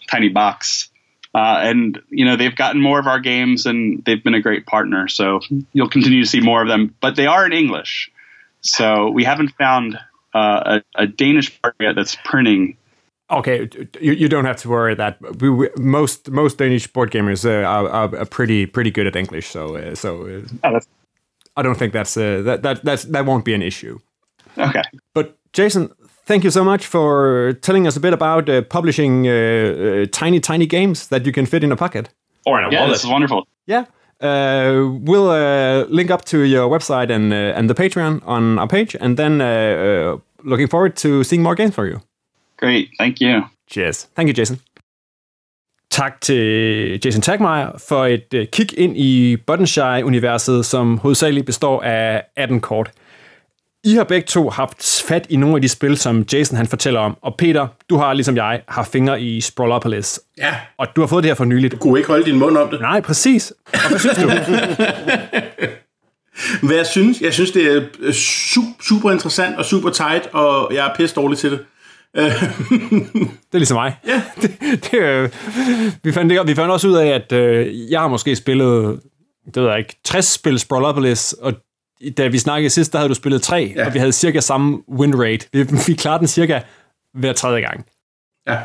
tiny 0.09 0.27
box. 0.27 0.89
Uh, 1.33 1.59
and 1.61 2.01
you 2.09 2.25
know 2.25 2.35
they've 2.35 2.57
gotten 2.57 2.81
more 2.81 2.99
of 2.99 3.07
our 3.07 3.21
games 3.21 3.65
and 3.65 4.03
they've 4.03 4.21
been 4.21 4.33
a 4.33 4.41
great 4.41 4.65
partner. 4.65 5.07
So 5.07 5.39
you'll 5.71 5.87
continue 5.87 6.23
to 6.23 6.29
see 6.29 6.41
more 6.41 6.61
of 6.61 6.67
them 6.67 6.93
but 6.99 7.15
they 7.15 7.25
are 7.25 7.45
in 7.45 7.53
english. 7.53 8.11
So 8.59 9.09
we 9.09 9.23
haven't 9.23 9.53
found 9.57 9.97
uh, 10.35 10.81
a, 10.95 11.03
a, 11.03 11.07
danish 11.07 11.61
part 11.61 11.75
yet 11.79 11.95
that's 11.95 12.17
printing. 12.25 12.75
Okay 13.29 13.69
you, 14.01 14.11
you 14.11 14.27
don't 14.27 14.43
have 14.43 14.57
to 14.57 14.69
worry 14.69 14.93
that. 14.93 15.21
We, 15.39 15.49
we, 15.49 15.69
most 15.77 16.29
most 16.29 16.57
danish 16.57 16.87
board 16.87 17.11
gamers 17.11 17.45
uh, 17.45 17.65
are, 17.65 18.13
are, 18.13 18.25
pretty 18.25 18.65
pretty 18.65 18.91
good 18.91 19.07
at 19.07 19.15
english. 19.15 19.47
So 19.47 19.77
uh, 19.77 19.95
so 19.95 20.43
uh, 20.63 20.67
oh, 20.67 20.79
I 21.55 21.61
don't 21.61 21.77
think 21.77 21.93
that's 21.93 22.17
uh, 22.17 22.41
that 22.43 22.63
that 22.63 22.83
that's, 22.83 23.03
that 23.05 23.25
won't 23.25 23.45
be 23.45 23.53
an 23.53 23.61
issue. 23.61 23.99
Okay. 24.57 24.83
But 25.13 25.37
Jason, 25.53 25.89
thank 26.25 26.43
you 26.43 26.51
so 26.51 26.63
much 26.63 26.85
for 26.85 27.53
telling 27.61 27.87
us 27.87 27.95
a 27.97 27.99
bit 27.99 28.13
about 28.13 28.49
uh, 28.49 28.61
publishing 28.61 29.27
uh, 29.27 29.31
uh 29.31 30.05
tiny 30.11 30.39
tiny 30.39 30.65
games 30.65 31.07
that 31.07 31.25
you 31.25 31.31
can 31.31 31.45
fit 31.45 31.63
in 31.63 31.71
a 31.71 31.75
pocket 31.75 32.09
or 32.45 32.59
in 32.59 32.65
a 32.65 32.71
yeah, 32.71 32.79
wallet. 32.79 32.93
This 32.93 33.03
is 33.03 33.09
wonderful. 33.09 33.47
Yeah. 33.65 33.85
Uh, 34.21 34.99
we'll 35.01 35.31
uh, 35.31 35.85
link 35.89 36.11
up 36.11 36.25
to 36.25 36.41
your 36.41 36.69
website 36.69 37.09
and 37.09 37.33
and 37.33 37.69
the 37.69 37.73
Patreon 37.73 38.21
on 38.25 38.59
our 38.59 38.67
page, 38.67 38.95
and 38.99 39.17
then 39.17 39.39
looking 40.43 40.67
forward 40.67 40.95
to 40.95 41.23
seeing 41.23 41.43
more 41.43 41.55
games 41.55 41.73
for 41.75 41.87
you. 41.87 42.01
Great, 42.57 42.89
thank 42.97 43.19
you. 43.19 43.43
Cheers. 43.65 44.07
Thank 44.15 44.27
you, 44.27 44.33
Jason. 44.33 44.59
Tak 45.91 46.21
til 46.21 46.99
Jason 47.05 47.21
Tagmeyer 47.21 47.67
for 47.87 48.05
et 48.05 48.33
uh, 48.33 48.41
kig 48.51 48.79
ind 48.79 48.97
i 48.97 49.37
Button 49.47 49.67
Shy-universet, 49.67 50.65
som 50.65 50.97
hovedsageligt 50.97 51.45
består 51.45 51.81
af 51.81 52.23
18 52.35 52.59
kort. 52.59 52.91
I 53.83 53.93
har 53.93 54.03
begge 54.03 54.25
to 54.25 54.49
haft 54.49 55.03
fat 55.07 55.25
i 55.29 55.35
nogle 55.35 55.55
af 55.55 55.61
de 55.61 55.69
spil, 55.69 55.97
som 55.97 56.25
Jason 56.33 56.57
han 56.57 56.67
fortæller 56.67 56.99
om. 56.99 57.17
Og 57.21 57.35
Peter, 57.37 57.67
du 57.89 57.97
har 57.97 58.13
ligesom 58.13 58.35
jeg, 58.35 58.61
har 58.67 58.83
fingre 58.83 59.21
i 59.21 59.41
Sprawlopolis. 59.41 60.19
Ja. 60.37 60.55
Og 60.77 60.87
du 60.95 61.01
har 61.01 61.07
fået 61.07 61.23
det 61.23 61.29
her 61.29 61.35
for 61.35 61.45
nyligt. 61.45 61.71
Du 61.71 61.77
kunne 61.77 61.99
ikke 61.99 62.09
holde 62.09 62.25
din 62.25 62.39
mund 62.39 62.57
om 62.57 62.69
det. 62.69 62.81
Nej, 62.81 63.01
præcis. 63.01 63.53
Og 63.73 63.89
hvad 63.89 63.99
synes 63.99 64.17
du? 64.17 64.29
Hvad 66.61 66.75
jeg 66.75 66.87
synes, 66.87 67.21
jeg 67.21 67.33
synes, 67.33 67.51
det 67.51 67.75
er 67.75 67.81
øh, 67.99 68.13
super, 68.13 68.83
super 68.87 69.11
interessant 69.11 69.57
og 69.57 69.65
super 69.65 69.89
tight, 69.89 70.29
og 70.31 70.73
jeg 70.73 70.87
er 70.87 70.95
pisse 70.95 71.15
dårlig 71.15 71.37
til 71.37 71.51
det. 71.51 71.59
Det 72.15 73.53
er 73.53 73.57
ligesom 73.57 73.75
mig. 73.75 73.97
Ja. 74.07 74.21
det, 74.41 74.59
det, 74.91 74.99
øh, 74.99 75.29
vi, 76.03 76.11
fandt, 76.11 76.29
det, 76.29 76.47
vi 76.47 76.55
fandt 76.55 76.71
også 76.71 76.87
ud 76.87 76.95
af, 76.95 77.07
at 77.07 77.31
øh, 77.31 77.91
jeg 77.91 77.99
har 77.99 78.07
måske 78.07 78.35
spillet, 78.35 79.01
det 79.45 79.63
ved 79.63 79.69
jeg 79.69 79.79
ikke, 79.79 79.95
60 80.03 80.25
spil 80.25 80.59
Sprawlopolis, 80.59 81.33
og 81.33 81.53
da 82.17 82.27
vi 82.27 82.37
snakkede 82.37 82.69
sidst, 82.69 82.91
der 82.91 82.99
havde 82.99 83.09
du 83.09 83.13
spillet 83.13 83.41
3, 83.41 83.73
ja. 83.75 83.85
og 83.85 83.93
vi 83.93 83.99
havde 83.99 84.11
cirka 84.11 84.39
samme 84.39 84.81
win 84.89 85.21
rate. 85.23 85.47
Vi, 85.53 85.63
vi 85.87 85.93
klarede 85.93 86.19
den 86.19 86.27
cirka 86.27 86.59
hver 87.13 87.33
tredje 87.33 87.61
gang. 87.61 87.85
Ja. 88.47 88.57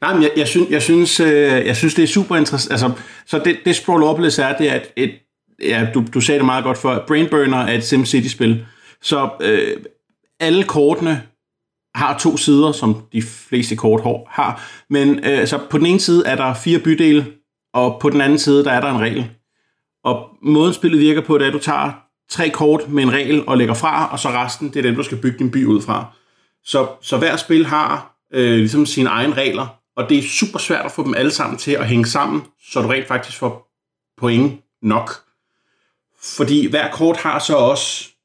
Nej, 0.00 0.14
men 0.14 0.22
jeg, 0.22 0.30
jeg, 0.36 0.48
synes, 0.48 0.70
jeg, 0.70 0.82
synes, 0.82 1.20
øh, 1.20 1.66
jeg 1.66 1.76
synes, 1.76 1.94
det 1.94 2.02
er 2.02 2.06
super 2.06 2.36
interessant. 2.36 2.72
Altså, 2.72 2.90
så 3.26 3.38
det, 3.38 3.58
det 3.64 3.76
Sprawlopolis 3.76 4.38
er, 4.38 4.56
det 4.56 4.70
er 4.70 4.74
et, 4.74 4.92
et 4.96 5.14
ja, 5.62 5.86
du, 5.94 6.04
du 6.14 6.20
sagde 6.20 6.38
det 6.38 6.46
meget 6.46 6.64
godt 6.64 6.78
før, 6.78 7.04
Brainburner 7.06 7.58
er 7.58 7.72
et 7.72 7.84
SimCity-spil. 7.84 8.66
Så 9.02 9.28
øh, 9.40 9.76
alle 10.40 10.64
kortene 10.64 11.22
har 11.96 12.18
to 12.18 12.36
sider, 12.36 12.72
som 12.72 13.02
de 13.12 13.22
fleste 13.22 13.76
kort 13.76 14.24
har. 14.28 14.62
Men 14.90 15.24
øh, 15.24 15.46
så 15.46 15.58
på 15.70 15.78
den 15.78 15.86
ene 15.86 16.00
side 16.00 16.26
er 16.26 16.36
der 16.36 16.54
fire 16.54 16.78
bydele, 16.78 17.26
og 17.74 17.98
på 18.00 18.10
den 18.10 18.20
anden 18.20 18.38
side, 18.38 18.64
der 18.64 18.72
er 18.72 18.80
der 18.80 18.90
en 18.90 19.00
regel. 19.00 19.30
Og 20.04 20.28
måden 20.42 20.74
spillet 20.74 21.00
virker 21.00 21.20
på, 21.20 21.38
det 21.38 21.44
er, 21.44 21.48
at 21.48 21.54
du 21.54 21.58
tager 21.58 21.92
tre 22.30 22.50
kort 22.50 22.88
med 22.88 23.02
en 23.02 23.12
regel 23.12 23.44
og 23.46 23.58
lægger 23.58 23.74
fra, 23.74 24.12
og 24.12 24.18
så 24.18 24.28
resten, 24.28 24.68
det 24.68 24.76
er 24.76 24.82
dem, 24.82 24.94
du 24.96 25.02
skal 25.02 25.18
bygge 25.18 25.38
din 25.38 25.50
by 25.50 25.66
ud 25.66 25.82
fra. 25.82 26.06
Så, 26.64 26.86
så 27.02 27.18
hver 27.18 27.36
spil 27.36 27.66
har 27.66 28.16
øh, 28.32 28.56
ligesom 28.56 28.86
sine 28.86 29.08
egne 29.08 29.34
regler, 29.34 29.66
og 29.96 30.08
det 30.08 30.18
er 30.18 30.22
super 30.22 30.58
svært 30.58 30.84
at 30.84 30.92
få 30.92 31.04
dem 31.04 31.14
alle 31.14 31.30
sammen 31.30 31.58
til 31.58 31.72
at 31.72 31.86
hænge 31.86 32.06
sammen, 32.06 32.42
så 32.70 32.82
du 32.82 32.88
rent 32.88 33.08
faktisk 33.08 33.38
får 33.38 33.68
point 34.18 34.60
nok. 34.82 35.10
Fordi 36.36 36.70
hver 36.70 36.90
kort 36.90 37.16
har 37.16 37.38
så 37.38 37.56
også 37.56 38.15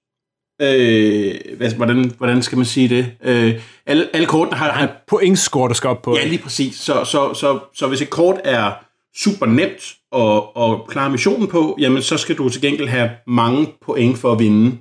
Øh, 0.62 1.36
hvad, 1.58 1.76
hvordan, 1.76 2.13
hvordan 2.17 2.41
skal 2.41 2.58
man 2.58 2.65
sige 2.65 2.89
det? 2.89 3.12
Øh, 3.24 3.62
alle, 3.86 4.10
alle 4.13 4.28
kortene 4.28 4.58
har... 4.58 4.71
har 4.71 5.04
pointscore, 5.08 5.69
du 5.69 5.74
skal 5.74 5.88
op 5.88 6.02
på. 6.02 6.15
Ja, 6.17 6.28
lige 6.28 6.41
præcis. 6.43 6.76
Så, 6.76 7.04
så, 7.04 7.34
så, 7.34 7.60
så 7.74 7.88
hvis 7.88 8.02
et 8.02 8.10
kort 8.10 8.41
er 8.43 8.71
super 9.17 9.45
nemt 9.45 9.95
at, 10.15 10.63
at 10.63 10.88
klare 10.88 11.10
missionen 11.10 11.47
på, 11.47 11.76
jamen 11.80 12.02
så 12.02 12.17
skal 12.17 12.38
du 12.38 12.50
til 12.50 12.62
gengæld 12.62 12.88
have 12.88 13.10
mange 13.28 13.74
point 13.86 14.17
for 14.17 14.32
at 14.32 14.39
vinde. 14.39 14.78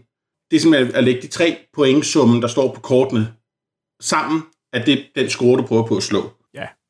Det 0.50 0.56
er 0.56 0.60
simpelthen 0.60 0.94
at 0.94 1.04
lægge 1.04 1.22
de 1.22 1.26
tre 1.26 1.56
pointsummen, 1.74 2.42
der 2.42 2.48
står 2.48 2.74
på 2.74 2.80
kortene, 2.80 3.28
sammen, 4.02 4.42
at 4.72 4.86
det 4.86 5.04
den 5.14 5.28
score, 5.28 5.58
du 5.58 5.62
prøver 5.62 5.86
på 5.86 5.96
at 5.96 6.02
slå. 6.02 6.30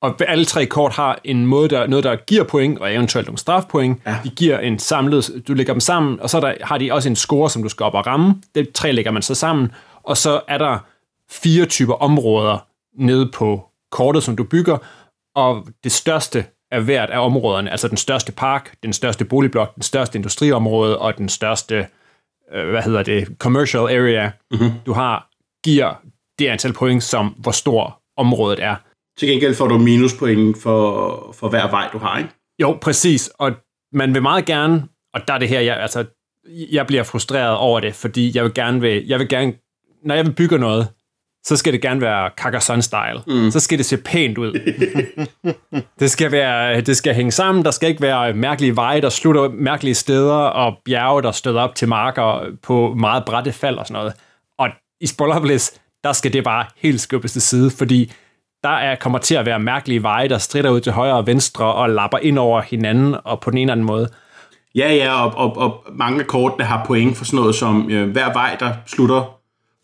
Og 0.03 0.15
alle 0.29 0.45
tre 0.45 0.67
kort 0.67 0.93
har 0.93 1.19
en 1.25 1.47
måde, 1.47 1.69
der, 1.69 1.87
noget, 1.87 2.05
der 2.05 2.17
giver 2.17 2.45
point, 2.45 2.79
og 2.79 2.95
eventuelt 2.95 3.29
nogle 3.29 3.39
strafpoint. 3.39 4.03
Ja. 4.07 4.17
De 4.25 4.31
giver 4.31 4.59
en 4.59 4.79
samlet, 4.79 5.43
du 5.49 5.55
lægger 5.55 5.73
dem 5.73 5.81
sammen, 5.81 6.21
og 6.21 6.31
så 6.31 6.41
der, 6.41 6.55
har 6.63 6.79
de 6.79 6.93
også 6.93 7.09
en 7.09 7.17
score, 7.17 7.51
som 7.51 7.63
du 7.63 7.69
skal 7.69 7.85
op 7.85 7.95
og 7.95 8.07
ramme. 8.07 8.43
Det 8.55 8.73
tre 8.73 8.93
lægger 8.93 9.11
man 9.11 9.23
så 9.23 9.35
sammen, 9.35 9.73
og 10.03 10.17
så 10.17 10.41
er 10.49 10.59
der 10.59 10.79
fire 11.31 11.67
typer 11.67 11.95
områder 11.95 12.67
nede 12.95 13.31
på 13.35 13.67
kortet, 13.91 14.23
som 14.23 14.37
du 14.37 14.45
bygger, 14.45 14.79
og 15.35 15.67
det 15.85 15.93
største 15.93 16.45
af 16.71 16.83
hvert 16.83 17.11
af 17.11 17.19
områderne, 17.25 17.71
altså 17.71 17.89
den 17.89 17.97
største 17.97 18.33
park, 18.33 18.75
den 18.83 18.93
største 18.93 19.25
boligblok, 19.25 19.75
den 19.75 19.83
største 19.83 20.19
industriområde 20.19 20.99
og 20.99 21.19
den 21.19 21.29
største, 21.29 21.87
øh, 22.53 22.71
hvad 22.71 22.83
hedder 22.83 23.03
det, 23.03 23.29
commercial 23.39 23.83
area, 23.83 24.31
mm-hmm. 24.51 24.71
du 24.87 24.93
har, 24.93 25.29
giver 25.65 25.95
det 26.39 26.47
antal 26.49 26.73
point, 26.73 27.03
som 27.03 27.35
hvor 27.39 27.53
stor 27.53 28.01
området 28.17 28.63
er. 28.63 28.77
Til 29.21 29.29
gengæld 29.29 29.55
får 29.55 29.69
du 29.69 29.79
minuspoint 29.79 30.63
for, 30.63 31.35
for 31.39 31.49
hver 31.49 31.71
vej, 31.71 31.89
du 31.93 31.99
har, 31.99 32.19
ikke? 32.19 32.31
Jo, 32.61 32.79
præcis. 32.83 33.31
Og 33.39 33.53
man 33.93 34.15
vil 34.15 34.23
meget 34.23 34.45
gerne, 34.45 34.89
og 35.15 35.21
der 35.29 35.35
er 35.35 35.39
det 35.39 35.49
her, 35.49 35.61
jeg, 35.61 35.77
altså, 35.77 36.05
jeg 36.73 36.87
bliver 36.87 37.03
frustreret 37.03 37.57
over 37.57 37.81
det, 37.81 37.95
fordi 37.95 38.33
jeg 38.35 38.45
vil 38.45 38.55
gerne, 38.55 38.81
vil, 38.81 39.07
jeg 39.07 39.19
vil 39.19 39.29
gerne 39.29 39.53
når 40.05 40.15
jeg 40.15 40.27
vil 40.27 40.33
bygge 40.33 40.59
noget, 40.59 40.89
så 41.45 41.57
skal 41.57 41.73
det 41.73 41.83
gerne 41.83 42.01
være 42.01 42.31
Carcassonne-style. 42.41 43.23
Mm. 43.27 43.51
Så 43.51 43.61
skal 43.61 43.79
det 43.79 43.87
se 43.87 43.97
pænt 43.97 44.39
ud. 44.39 44.53
det, 46.01 46.11
skal 46.11 46.33
være, 46.33 46.81
det 46.81 46.97
skal 46.97 47.15
hænge 47.15 47.33
sammen. 47.33 47.65
Der 47.65 47.71
skal 47.71 47.89
ikke 47.89 48.03
være 48.03 48.33
mærkelige 48.33 48.77
veje, 48.77 49.01
der 49.01 49.09
slutter 49.09 49.49
mærkelige 49.49 49.95
steder, 49.95 50.35
og 50.35 50.77
bjerge, 50.85 51.23
der 51.23 51.33
støder 51.33 51.61
op 51.61 51.75
til 51.75 51.89
marker 51.89 52.57
på 52.63 52.95
meget 52.95 53.25
brætte 53.25 53.53
fald 53.53 53.79
og 53.79 53.87
sådan 53.87 53.99
noget. 53.99 54.13
Og 54.59 54.69
i 55.01 55.07
Spollerbliss, 55.07 55.81
der 56.05 56.13
skal 56.13 56.33
det 56.33 56.45
bare 56.45 56.67
helt 56.77 57.01
skubbes 57.01 57.33
til 57.33 57.43
side, 57.43 57.71
fordi 57.71 58.13
der 58.63 58.69
er, 58.69 58.95
kommer 58.95 59.19
til 59.19 59.35
at 59.35 59.47
være 59.47 59.59
mærkelige 59.59 60.03
veje, 60.03 60.29
der 60.29 60.39
strider 60.39 60.71
ud 60.71 60.81
til 60.81 60.93
højre 60.93 61.17
og 61.17 61.27
venstre 61.27 61.65
og 61.75 61.91
lapper 61.91 62.19
ind 62.19 62.39
over 62.39 62.61
hinanden 62.61 63.17
og 63.25 63.41
på 63.41 63.51
den 63.51 63.59
ene 63.59 63.63
eller 63.63 63.73
anden 63.73 63.87
måde. 63.87 64.09
Ja, 64.75 64.95
ja, 64.95 65.25
og, 65.25 65.37
og, 65.37 65.57
og 65.57 65.85
mange 65.93 66.21
af 66.21 66.27
kortene 66.27 66.65
har 66.65 66.85
point 66.87 67.17
for 67.17 67.25
sådan 67.25 67.37
noget 67.37 67.55
som 67.55 67.91
øh, 67.91 68.11
hver 68.11 68.33
vej, 68.33 68.57
der 68.61 68.73
slutter 68.87 69.37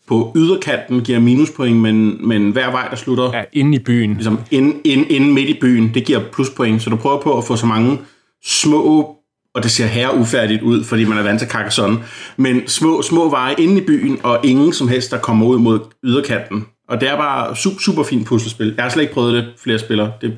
på 0.07 0.31
yderkanten, 0.35 1.01
giver 1.01 1.19
minuspoint, 1.19 1.77
men, 1.77 2.27
men 2.27 2.51
hver 2.51 2.71
vej, 2.71 2.87
der 2.89 2.95
slutter... 2.95 3.31
Ja, 3.33 3.43
inde 3.53 3.75
i 3.77 3.79
byen. 3.79 4.13
Ligesom 4.13 4.39
inde, 4.51 4.81
inde, 4.85 5.05
inde 5.05 5.33
midt 5.33 5.49
i 5.49 5.57
byen, 5.61 5.93
det 5.93 6.05
giver 6.05 6.19
pluspoint. 6.33 6.81
Så 6.81 6.89
du 6.89 6.95
prøver 6.95 7.21
på 7.21 7.37
at 7.37 7.43
få 7.43 7.55
så 7.55 7.65
mange 7.65 7.99
små 8.45 9.17
og 9.57 9.63
det 9.63 9.71
ser 9.71 9.85
her 9.85 10.09
ufærdigt 10.09 10.61
ud, 10.61 10.83
fordi 10.83 11.05
man 11.05 11.17
er 11.17 11.23
vant 11.23 11.39
til 11.39 11.49
Carcassonne, 11.49 11.97
men 12.37 12.67
små, 12.67 13.01
små 13.01 13.29
veje 13.29 13.55
inde 13.57 13.77
i 13.77 13.85
byen, 13.85 14.19
og 14.23 14.39
ingen 14.43 14.73
som 14.73 14.87
helst, 14.87 15.11
der 15.11 15.17
kommer 15.17 15.45
ud 15.45 15.59
mod 15.59 15.79
yderkanten. 16.03 16.65
Og 16.89 17.01
det 17.01 17.09
er 17.09 17.15
bare 17.17 17.55
super, 17.55 17.79
super 17.79 18.03
fint 18.03 18.27
puslespil. 18.27 18.73
Jeg 18.75 18.83
har 18.83 18.89
slet 18.89 19.01
ikke 19.01 19.13
prøvet 19.13 19.33
det 19.33 19.53
flere 19.57 19.79
spillere. 19.79 20.13
Det 20.21 20.37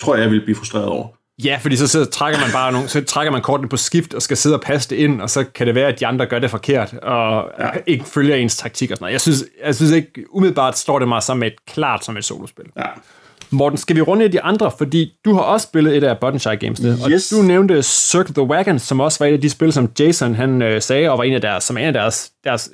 tror 0.00 0.14
jeg, 0.14 0.22
jeg 0.22 0.30
vil 0.30 0.40
blive 0.44 0.56
frustreret 0.56 0.86
over. 0.86 1.08
Ja, 1.44 1.58
fordi 1.62 1.76
så, 1.76 1.88
så 1.88 2.04
trækker 2.04 2.40
man 2.40 2.50
bare 2.52 2.72
nogle, 2.72 2.88
så 2.88 3.04
trækker 3.04 3.32
man 3.32 3.42
kortene 3.42 3.68
på 3.68 3.76
skift 3.76 4.14
og 4.14 4.22
skal 4.22 4.36
sidde 4.36 4.56
og 4.56 4.60
passe 4.60 4.90
det 4.90 4.96
ind, 4.96 5.22
og 5.22 5.30
så 5.30 5.44
kan 5.44 5.66
det 5.66 5.74
være, 5.74 5.88
at 5.88 6.00
de 6.00 6.06
andre 6.06 6.26
gør 6.26 6.38
det 6.38 6.50
forkert, 6.50 6.92
og 6.92 7.50
ja. 7.58 7.68
ikke 7.86 8.04
følger 8.04 8.36
ens 8.36 8.56
taktik 8.56 8.90
og 8.90 8.96
sådan 8.96 9.04
noget. 9.04 9.12
Jeg 9.12 9.20
synes, 9.20 9.44
jeg 9.64 9.74
synes 9.74 9.92
ikke, 9.92 10.24
umiddelbart 10.30 10.78
står 10.78 10.98
det 10.98 11.08
mig 11.08 11.22
som 11.22 11.42
et 11.42 11.54
klart 11.66 12.04
som 12.04 12.16
et 12.16 12.24
solospil. 12.24 12.64
Ja. 12.76 12.86
Morten, 13.50 13.78
skal 13.78 13.96
vi 13.96 14.00
runde 14.00 14.28
de 14.28 14.42
andre? 14.42 14.70
Fordi 14.78 15.12
du 15.24 15.34
har 15.34 15.40
også 15.40 15.64
spillet 15.64 15.96
et 15.96 16.04
af 16.04 16.18
Button 16.18 16.38
Shy 16.38 16.58
Games, 16.60 16.80
yes. 17.10 17.32
og 17.32 17.38
du 17.38 17.42
nævnte 17.42 17.82
Circle 17.82 18.34
the 18.34 18.42
Wagon, 18.42 18.78
som 18.78 19.00
også 19.00 19.18
var 19.18 19.26
et 19.26 19.32
af 19.32 19.40
de 19.40 19.50
spil, 19.50 19.72
som 19.72 19.90
Jason 19.98 20.34
han 20.34 20.62
øh, 20.62 20.82
sagde, 20.82 21.10
og 21.10 21.18
var 21.18 21.24
en 21.24 21.34
af 21.34 21.40
deres, 21.40 21.64
som 21.64 21.76
en 21.76 21.84
af 21.84 21.92
deres, 21.92 22.30
deres 22.44 22.70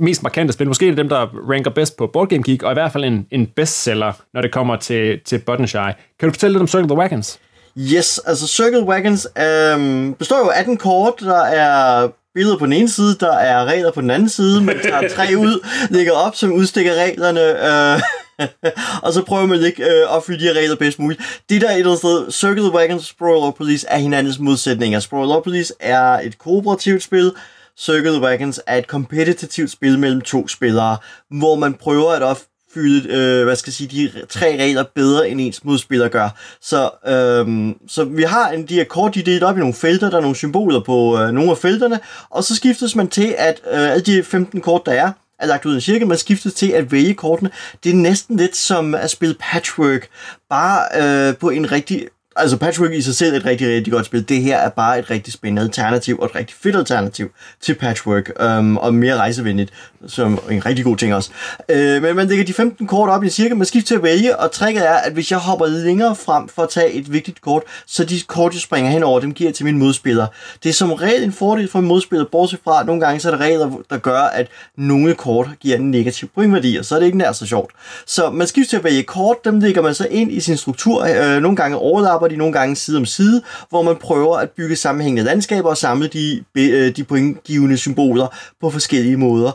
mest 0.00 0.22
markante 0.22 0.52
spil. 0.52 0.66
Måske 0.66 0.86
af 0.86 0.96
dem, 0.96 1.08
der 1.08 1.26
ranker 1.50 1.70
bedst 1.70 1.96
på 1.96 2.06
Board 2.06 2.28
Game 2.28 2.42
Geek, 2.42 2.62
og 2.62 2.72
i 2.72 2.74
hvert 2.74 2.92
fald 2.92 3.04
en, 3.04 3.26
en 3.30 3.46
bestseller, 3.46 4.12
når 4.34 4.42
det 4.42 4.52
kommer 4.52 4.76
til, 4.76 5.20
til 5.24 5.38
Button 5.38 5.66
Shy. 5.66 5.76
Kan 6.20 6.28
du 6.28 6.30
fortælle 6.30 6.52
lidt 6.52 6.62
om 6.62 6.68
Circle 6.68 6.88
the 6.88 6.96
Wagons? 6.96 7.38
Yes, 7.78 8.18
altså 8.18 8.46
Circle 8.46 8.82
Wagons 8.82 9.28
øhm, 9.38 10.14
består 10.14 10.38
jo 10.38 10.48
af 10.48 10.60
18 10.60 10.76
kort, 10.76 11.20
der 11.20 11.42
er 11.42 12.08
billeder 12.34 12.58
på 12.58 12.64
den 12.64 12.72
ene 12.72 12.88
side, 12.88 13.16
der 13.20 13.32
er 13.32 13.64
regler 13.64 13.90
på 13.90 14.00
den 14.00 14.10
anden 14.10 14.28
side, 14.28 14.60
man 14.60 14.76
tager 14.82 15.08
tre 15.08 15.26
ud, 15.44 15.66
lægger 15.90 16.12
op, 16.12 16.36
som 16.36 16.52
udstikker 16.52 16.94
reglerne, 16.94 17.40
øh, 17.40 18.00
og 19.04 19.12
så 19.12 19.22
prøver 19.22 19.46
man 19.46 19.64
ikke 19.64 19.82
øh, 19.82 19.90
at 19.90 20.08
opfylde 20.08 20.44
de 20.44 20.58
regler 20.58 20.76
bedst 20.76 20.98
muligt. 20.98 21.20
Det 21.50 21.60
der 21.60 21.68
er 21.68 21.72
et 21.72 21.78
eller 21.78 21.90
andet 21.90 21.98
sted, 21.98 22.30
Circle 22.30 22.72
Wagons 22.74 23.02
og 23.02 23.06
Sprawl 23.06 23.52
Police 23.52 23.86
er 23.90 23.98
hinandens 23.98 24.38
modsætninger. 24.38 25.00
Sprawl 25.00 25.42
Police 25.42 25.74
er 25.80 26.04
et 26.04 26.38
kooperativt 26.38 27.02
spil, 27.02 27.32
Circle 27.80 28.20
Wagons 28.20 28.60
er 28.66 28.76
et 28.76 28.86
kompetitivt 28.86 29.70
spil 29.70 29.98
mellem 29.98 30.20
to 30.20 30.48
spillere, 30.48 30.96
hvor 31.30 31.54
man 31.56 31.74
prøver 31.74 32.12
at 32.12 32.22
opfylde, 32.22 33.14
øh, 33.14 33.44
hvad 33.44 33.56
skal 33.56 33.70
jeg 33.70 33.74
sige, 33.74 33.88
de 33.88 34.26
tre 34.28 34.46
regler 34.46 34.84
bedre, 34.94 35.28
end 35.28 35.40
ens 35.40 35.64
modspiller 35.64 36.08
gør. 36.08 36.28
Så, 36.60 36.90
øh, 37.06 37.74
så 37.88 38.04
vi 38.04 38.22
har 38.22 38.50
en, 38.50 38.66
de 38.66 38.74
her 38.74 38.84
kort, 38.84 39.14
de 39.14 39.20
er 39.20 39.24
delt 39.24 39.42
op 39.42 39.56
i 39.56 39.60
nogle 39.60 39.74
felter, 39.74 40.10
der 40.10 40.16
er 40.16 40.20
nogle 40.20 40.36
symboler 40.36 40.80
på 40.80 41.18
øh, 41.18 41.32
nogle 41.32 41.50
af 41.50 41.58
felterne, 41.58 42.00
og 42.30 42.44
så 42.44 42.56
skiftes 42.56 42.96
man 42.96 43.08
til, 43.08 43.34
at 43.38 43.60
øh, 43.72 43.90
alle 43.90 44.02
de 44.02 44.24
15 44.24 44.60
kort, 44.60 44.86
der 44.86 44.92
er, 44.92 45.12
er 45.38 45.46
lagt 45.46 45.66
ud 45.66 45.72
i 45.72 45.74
en 45.74 45.80
cirkel, 45.80 46.06
man 46.06 46.18
skiftes 46.18 46.54
til 46.54 46.70
at 46.70 46.92
vælge 46.92 47.14
kortene. 47.14 47.50
Det 47.84 47.90
er 47.90 47.96
næsten 47.96 48.36
lidt 48.36 48.56
som 48.56 48.94
at 48.94 49.10
spille 49.10 49.36
patchwork, 49.40 50.08
bare 50.50 51.28
øh, 51.28 51.36
på 51.36 51.50
en 51.50 51.72
rigtig 51.72 52.08
altså 52.38 52.56
Patchwork 52.56 52.92
i 52.92 53.02
sig 53.02 53.14
selv 53.14 53.34
er 53.34 53.40
et 53.40 53.44
rigtig, 53.44 53.68
rigtig 53.68 53.92
godt 53.92 54.06
spil. 54.06 54.28
Det 54.28 54.42
her 54.42 54.56
er 54.56 54.68
bare 54.68 54.98
et 54.98 55.10
rigtig 55.10 55.32
spændende 55.32 55.62
alternativ, 55.62 56.18
og 56.18 56.26
et 56.26 56.34
rigtig 56.34 56.56
fedt 56.60 56.76
alternativ 56.76 57.30
til 57.60 57.74
Patchwork, 57.74 58.32
øhm, 58.40 58.76
og 58.76 58.94
mere 58.94 59.16
rejsevenligt, 59.16 59.72
som 60.06 60.38
en 60.50 60.66
rigtig 60.66 60.84
god 60.84 60.96
ting 60.96 61.14
også. 61.14 61.30
Øh, 61.68 62.02
men 62.02 62.16
man 62.16 62.28
lægger 62.28 62.44
de 62.44 62.52
15 62.52 62.86
kort 62.86 63.10
op 63.10 63.22
i 63.22 63.26
en 63.26 63.30
cirkel, 63.30 63.56
man 63.56 63.66
skifter 63.66 63.86
til 63.86 63.94
at 63.94 64.02
vælge, 64.02 64.36
og 64.36 64.52
tricket 64.52 64.88
er, 64.88 64.94
at 64.94 65.12
hvis 65.12 65.30
jeg 65.30 65.38
hopper 65.38 65.66
længere 65.66 66.16
frem 66.16 66.48
for 66.48 66.62
at 66.62 66.68
tage 66.68 66.92
et 66.92 67.12
vigtigt 67.12 67.40
kort, 67.40 67.62
så 67.86 68.04
de 68.04 68.20
kort, 68.26 68.52
jeg 68.52 68.60
springer 68.60 68.90
henover, 68.90 69.20
dem 69.20 69.34
giver 69.34 69.50
jeg 69.50 69.54
til 69.54 69.64
min 69.64 69.78
modspiller. 69.78 70.26
Det 70.62 70.68
er 70.68 70.72
som 70.72 70.92
regel 70.92 71.22
en 71.22 71.32
fordel 71.32 71.70
for 71.70 71.78
en 71.78 71.84
modspiller, 71.84 72.26
bortset 72.32 72.60
fra, 72.64 72.80
at 72.80 72.86
nogle 72.86 73.00
gange 73.00 73.20
så 73.20 73.30
er 73.30 73.36
der 73.36 73.44
regler, 73.44 73.70
der 73.90 73.98
gør, 73.98 74.20
at 74.20 74.46
nogle 74.76 75.14
kort 75.14 75.48
giver 75.60 75.76
en 75.76 75.90
negativ 75.90 76.28
pointværdi, 76.34 76.76
og 76.76 76.84
så 76.84 76.94
er 76.94 76.98
det 76.98 77.06
ikke 77.06 77.18
nær 77.18 77.32
så 77.32 77.46
sjovt. 77.46 77.72
Så 78.06 78.30
man 78.30 78.46
skifter 78.46 78.68
til 78.68 78.76
at 78.76 78.84
vælge 78.84 79.02
kort, 79.02 79.44
dem 79.44 79.60
lægger 79.60 79.82
man 79.82 79.94
så 79.94 80.06
ind 80.10 80.32
i 80.32 80.40
sin 80.40 80.56
struktur. 80.56 81.04
øh, 81.04 81.42
nogle 81.42 81.56
gange 81.56 81.76
overlapper 81.76 82.27
de 82.28 82.36
nogle 82.36 82.52
gange 82.52 82.76
side 82.76 82.98
om 82.98 83.06
side, 83.06 83.42
hvor 83.68 83.82
man 83.82 83.96
prøver 83.96 84.36
at 84.36 84.50
bygge 84.50 84.76
sammenhængende 84.76 85.24
landskaber 85.24 85.68
og 85.68 85.76
samle 85.76 86.08
de, 86.08 86.44
øh, 86.56 86.96
de 86.96 87.04
pointgivende 87.04 87.76
symboler 87.76 88.26
på 88.60 88.70
forskellige 88.70 89.16
måder. 89.16 89.52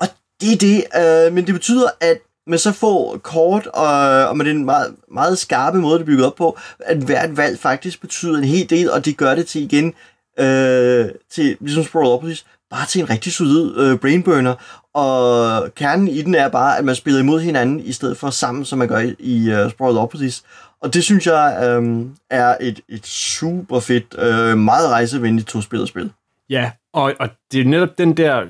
Og 0.00 0.06
det 0.40 0.52
er 0.52 0.56
det, 0.56 0.84
øh, 0.96 1.32
men 1.32 1.46
det 1.46 1.54
betyder, 1.54 1.88
at 2.00 2.18
med 2.46 2.58
så 2.58 2.72
få 2.72 3.18
kort, 3.18 3.66
og, 3.66 3.88
og 4.28 4.36
med 4.36 4.44
den 4.44 4.64
meget, 4.64 4.94
meget 5.12 5.38
skarpe 5.38 5.78
måde, 5.78 5.94
det 5.94 6.00
er 6.00 6.06
bygget 6.06 6.26
op 6.26 6.34
på, 6.34 6.58
at 6.80 6.96
hvert 6.96 7.36
valg 7.36 7.58
faktisk 7.58 8.00
betyder 8.00 8.38
en 8.38 8.44
hel 8.44 8.70
del, 8.70 8.90
og 8.90 9.04
det 9.04 9.16
gør 9.16 9.34
det 9.34 9.46
til 9.46 9.62
igen 9.62 9.94
øh, 10.38 11.08
til, 11.30 11.56
ligesom 11.60 11.84
Sprawlopolis, 11.84 12.44
bare 12.70 12.86
til 12.86 13.00
en 13.00 13.10
rigtig 13.10 13.32
solid 13.32 13.78
øh, 13.78 13.98
brainburner, 13.98 14.54
og 14.94 15.74
kernen 15.74 16.08
i 16.08 16.22
den 16.22 16.34
er 16.34 16.48
bare, 16.48 16.78
at 16.78 16.84
man 16.84 16.94
spiller 16.94 17.20
imod 17.20 17.40
hinanden, 17.40 17.80
i 17.80 17.92
stedet 17.92 18.16
for 18.16 18.30
sammen, 18.30 18.64
som 18.64 18.78
man 18.78 18.88
gør 18.88 18.98
i, 18.98 19.14
i 19.18 19.50
øh, 19.50 19.66
uh, 19.66 19.70
Sprawlopolis. 19.70 20.42
Og 20.80 20.94
det 20.94 21.04
synes 21.04 21.26
jeg 21.26 21.58
øh, 21.62 22.06
er 22.30 22.56
et, 22.60 22.80
et 22.88 23.06
super 23.06 23.80
fedt, 23.80 24.14
øh, 24.18 24.58
meget 24.58 24.90
rejsevenligt 24.90 25.48
to-spillerspil. 25.48 26.12
Ja, 26.50 26.70
og, 26.92 27.14
og 27.20 27.28
det 27.52 27.60
er 27.60 27.64
netop 27.64 27.98
den 27.98 28.16
der 28.16 28.46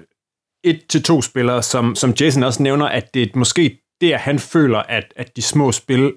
et 0.64 0.86
til 0.88 1.02
to 1.02 1.22
spillere, 1.22 1.62
som, 1.62 1.94
som 1.94 2.14
Jason 2.20 2.42
også 2.42 2.62
nævner, 2.62 2.86
at 2.86 3.14
det 3.14 3.22
er 3.22 3.26
måske 3.34 3.78
der, 4.00 4.16
han 4.16 4.38
føler, 4.38 4.78
at, 4.78 5.12
at 5.16 5.36
de 5.36 5.42
små 5.42 5.72
spil 5.72 6.12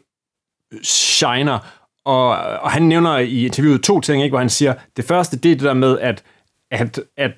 øh, 0.73 0.81
shiner. 0.83 1.59
Og, 2.05 2.27
og 2.37 2.71
han 2.71 2.81
nævner 2.81 3.17
i 3.17 3.45
interviewet 3.45 3.83
to 3.83 4.01
ting, 4.01 4.23
ikke, 4.23 4.31
hvor 4.31 4.39
han 4.39 4.49
siger, 4.49 4.73
det 4.97 5.05
første, 5.05 5.37
det 5.37 5.51
er 5.51 5.55
det 5.55 5.63
der 5.63 5.73
med, 5.73 5.99
at, 5.99 6.23
at, 6.71 6.99
at 7.17 7.31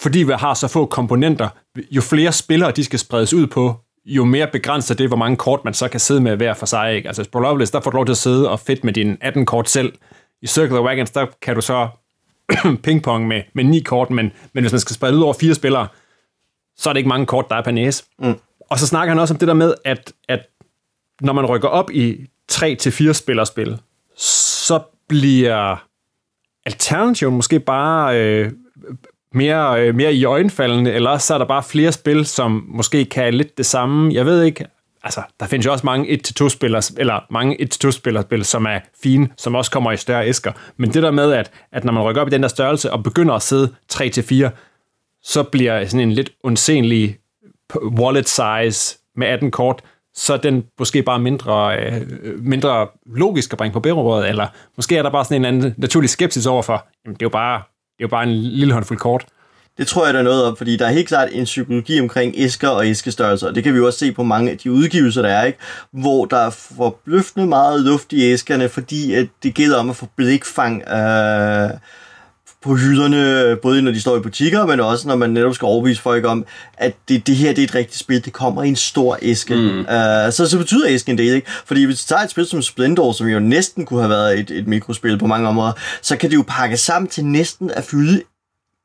fordi 0.00 0.18
vi 0.22 0.32
har 0.32 0.54
så 0.54 0.68
få 0.68 0.86
komponenter, 0.86 1.48
jo 1.90 2.00
flere 2.00 2.32
spillere 2.32 2.70
de 2.70 2.84
skal 2.84 2.98
spredes 2.98 3.34
ud 3.34 3.46
på, 3.46 3.83
jo 4.06 4.24
mere 4.24 4.48
begrænser 4.52 4.94
det, 4.94 5.08
hvor 5.08 5.16
mange 5.16 5.36
kort 5.36 5.64
man 5.64 5.74
så 5.74 5.88
kan 5.88 6.00
sidde 6.00 6.20
med 6.20 6.36
hver 6.36 6.54
for 6.54 6.66
sig. 6.66 6.94
Ikke? 6.96 7.08
Altså 7.08 7.22
i 7.22 7.24
Sprawlopolis, 7.24 7.70
der 7.70 7.80
får 7.80 7.90
du 7.90 7.96
lov 7.96 8.06
til 8.06 8.12
at 8.12 8.16
sidde 8.16 8.50
og 8.50 8.60
fedt 8.60 8.84
med 8.84 8.92
dine 8.92 9.16
18 9.20 9.46
kort 9.46 9.70
selv. 9.70 9.92
I 10.42 10.46
Circle 10.46 10.78
of 10.78 10.84
Wagons, 10.84 11.10
der 11.10 11.26
kan 11.42 11.54
du 11.54 11.60
så 11.60 11.88
pingpong 12.84 13.28
med, 13.28 13.42
med 13.52 13.64
9 13.64 13.80
kort, 13.80 14.10
men, 14.10 14.32
men 14.52 14.64
hvis 14.64 14.72
man 14.72 14.80
skal 14.80 14.94
sprede 14.94 15.16
ud 15.16 15.22
over 15.22 15.34
fire 15.40 15.54
spillere, 15.54 15.88
så 16.76 16.88
er 16.88 16.92
det 16.92 16.98
ikke 16.98 17.08
mange 17.08 17.26
kort, 17.26 17.48
der 17.48 17.56
er 17.56 17.62
på 17.62 17.70
næse. 17.70 18.04
Mm. 18.18 18.34
Og 18.70 18.78
så 18.78 18.86
snakker 18.86 19.14
han 19.14 19.18
også 19.18 19.34
om 19.34 19.38
det 19.38 19.48
der 19.48 19.54
med, 19.54 19.74
at, 19.84 20.12
at 20.28 20.46
når 21.20 21.32
man 21.32 21.46
rykker 21.46 21.68
op 21.68 21.90
i 21.90 22.26
3-4 22.52 23.12
spillerspil, 23.12 23.78
så 24.16 24.80
bliver 25.08 25.84
alternativen 26.66 27.34
måske 27.34 27.60
bare 27.60 28.20
øh, 28.20 28.52
mere, 29.34 29.80
øh, 29.80 29.94
mere 29.94 30.14
i 30.14 30.24
øjenfaldende, 30.24 30.92
eller 30.92 31.18
så 31.18 31.34
er 31.34 31.38
der 31.38 31.44
bare 31.44 31.62
flere 31.62 31.92
spil, 31.92 32.26
som 32.26 32.64
måske 32.68 33.04
kan 33.04 33.34
lidt 33.34 33.58
det 33.58 33.66
samme. 33.66 34.14
Jeg 34.14 34.26
ved 34.26 34.42
ikke, 34.42 34.66
altså, 35.02 35.22
der 35.40 35.46
findes 35.46 35.66
jo 35.66 35.72
også 35.72 35.86
mange 35.86 36.20
1-2 36.42 36.48
spillere, 36.48 36.82
eller 36.96 37.20
mange 37.30 37.56
1-2 37.84 37.90
spillerspil, 37.90 38.44
som 38.44 38.64
er 38.64 38.80
fine, 39.02 39.28
som 39.36 39.54
også 39.54 39.70
kommer 39.70 39.92
i 39.92 39.96
større 39.96 40.26
æsker. 40.26 40.52
Men 40.76 40.94
det 40.94 41.02
der 41.02 41.10
med, 41.10 41.32
at, 41.32 41.50
at 41.72 41.84
når 41.84 41.92
man 41.92 42.02
rykker 42.02 42.22
op 42.22 42.28
i 42.28 42.30
den 42.30 42.42
der 42.42 42.48
størrelse 42.48 42.92
og 42.92 43.02
begynder 43.02 43.34
at 43.34 43.42
sidde 43.42 43.74
3-4, 43.92 44.48
så 45.22 45.42
bliver 45.42 45.86
sådan 45.86 46.00
en 46.00 46.12
lidt 46.12 46.30
unsenlig 46.42 47.16
wallet 47.82 48.28
size 48.28 48.98
med 49.16 49.26
18 49.26 49.50
kort, 49.50 49.82
så 50.14 50.32
er 50.32 50.36
den 50.36 50.64
måske 50.78 51.02
bare 51.02 51.18
mindre, 51.18 51.76
øh, 51.78 52.02
mindre 52.38 52.88
logisk 53.06 53.52
at 53.52 53.58
bringe 53.58 53.72
på 53.72 53.80
bærebordet, 53.80 54.28
eller 54.28 54.46
måske 54.76 54.96
er 54.96 55.02
der 55.02 55.10
bare 55.10 55.24
sådan 55.24 55.36
en 55.36 55.44
anden 55.44 55.74
naturlig 55.76 56.10
skepsis 56.10 56.46
overfor, 56.46 56.86
jamen 57.04 57.14
det 57.14 57.22
er 57.22 57.26
jo 57.26 57.30
bare, 57.30 57.62
er 57.98 58.04
jo 58.04 58.08
bare 58.08 58.22
en 58.22 58.34
lille 58.34 58.74
håndfuld 58.74 58.98
kort. 58.98 59.26
Det 59.78 59.86
tror 59.86 60.04
jeg, 60.04 60.14
der 60.14 60.20
er 60.20 60.24
noget 60.24 60.44
om, 60.44 60.56
fordi 60.56 60.76
der 60.76 60.86
er 60.86 60.92
helt 60.92 61.08
klart 61.08 61.28
en 61.32 61.44
psykologi 61.44 62.00
omkring 62.00 62.34
æsker 62.36 62.68
og 62.68 62.86
æskestørrelser, 62.86 63.48
og 63.48 63.54
det 63.54 63.64
kan 63.64 63.72
vi 63.72 63.78
jo 63.78 63.86
også 63.86 63.98
se 63.98 64.12
på 64.12 64.22
mange 64.22 64.50
af 64.50 64.58
de 64.58 64.72
udgivelser, 64.72 65.22
der 65.22 65.28
er, 65.28 65.44
ikke? 65.44 65.58
hvor 65.90 66.24
der 66.24 66.36
er 66.36 66.50
forbløffende 66.50 67.46
meget 67.46 67.80
luft 67.80 68.12
i 68.12 68.32
æskerne, 68.32 68.68
fordi 68.68 69.14
at 69.14 69.26
det 69.42 69.54
gælder 69.54 69.76
om 69.76 69.90
at 69.90 69.96
få 69.96 70.08
blikfang 70.16 70.88
øh, 70.88 71.70
på 72.64 72.76
hylderne, 72.76 73.56
både 73.56 73.82
når 73.82 73.92
de 73.92 74.00
står 74.00 74.16
i 74.16 74.20
butikker, 74.20 74.66
men 74.66 74.80
også 74.80 75.08
når 75.08 75.16
man 75.16 75.30
netop 75.30 75.54
skal 75.54 75.66
overbevise 75.66 76.02
folk 76.02 76.24
om, 76.24 76.44
at 76.78 76.94
det, 77.08 77.26
det 77.26 77.36
her 77.36 77.52
det 77.52 77.58
er 77.58 77.66
et 77.66 77.74
rigtigt 77.74 77.98
spil, 77.98 78.24
det 78.24 78.32
kommer 78.32 78.62
i 78.62 78.68
en 78.68 78.76
stor 78.76 79.18
æske. 79.22 79.54
Mm. 79.54 79.78
Uh, 79.78 79.84
så, 80.32 80.46
så 80.50 80.58
betyder 80.58 80.88
æsken 80.88 81.12
en 81.12 81.18
del, 81.18 81.34
ikke? 81.34 81.50
Fordi 81.66 81.84
hvis 81.84 82.04
du 82.04 82.08
tager 82.08 82.22
et 82.22 82.30
spil 82.30 82.46
som 82.46 82.62
Splendor, 82.62 83.12
som 83.12 83.26
jo 83.26 83.40
næsten 83.40 83.86
kunne 83.86 84.00
have 84.00 84.10
været 84.10 84.38
et, 84.38 84.50
et 84.50 84.66
mikrospil 84.66 85.18
på 85.18 85.26
mange 85.26 85.48
områder, 85.48 85.72
så 86.02 86.16
kan 86.16 86.30
det 86.30 86.36
jo 86.36 86.44
pakke 86.48 86.76
sammen 86.76 87.08
til 87.08 87.24
næsten 87.24 87.70
at 87.70 87.84
fylde 87.84 88.22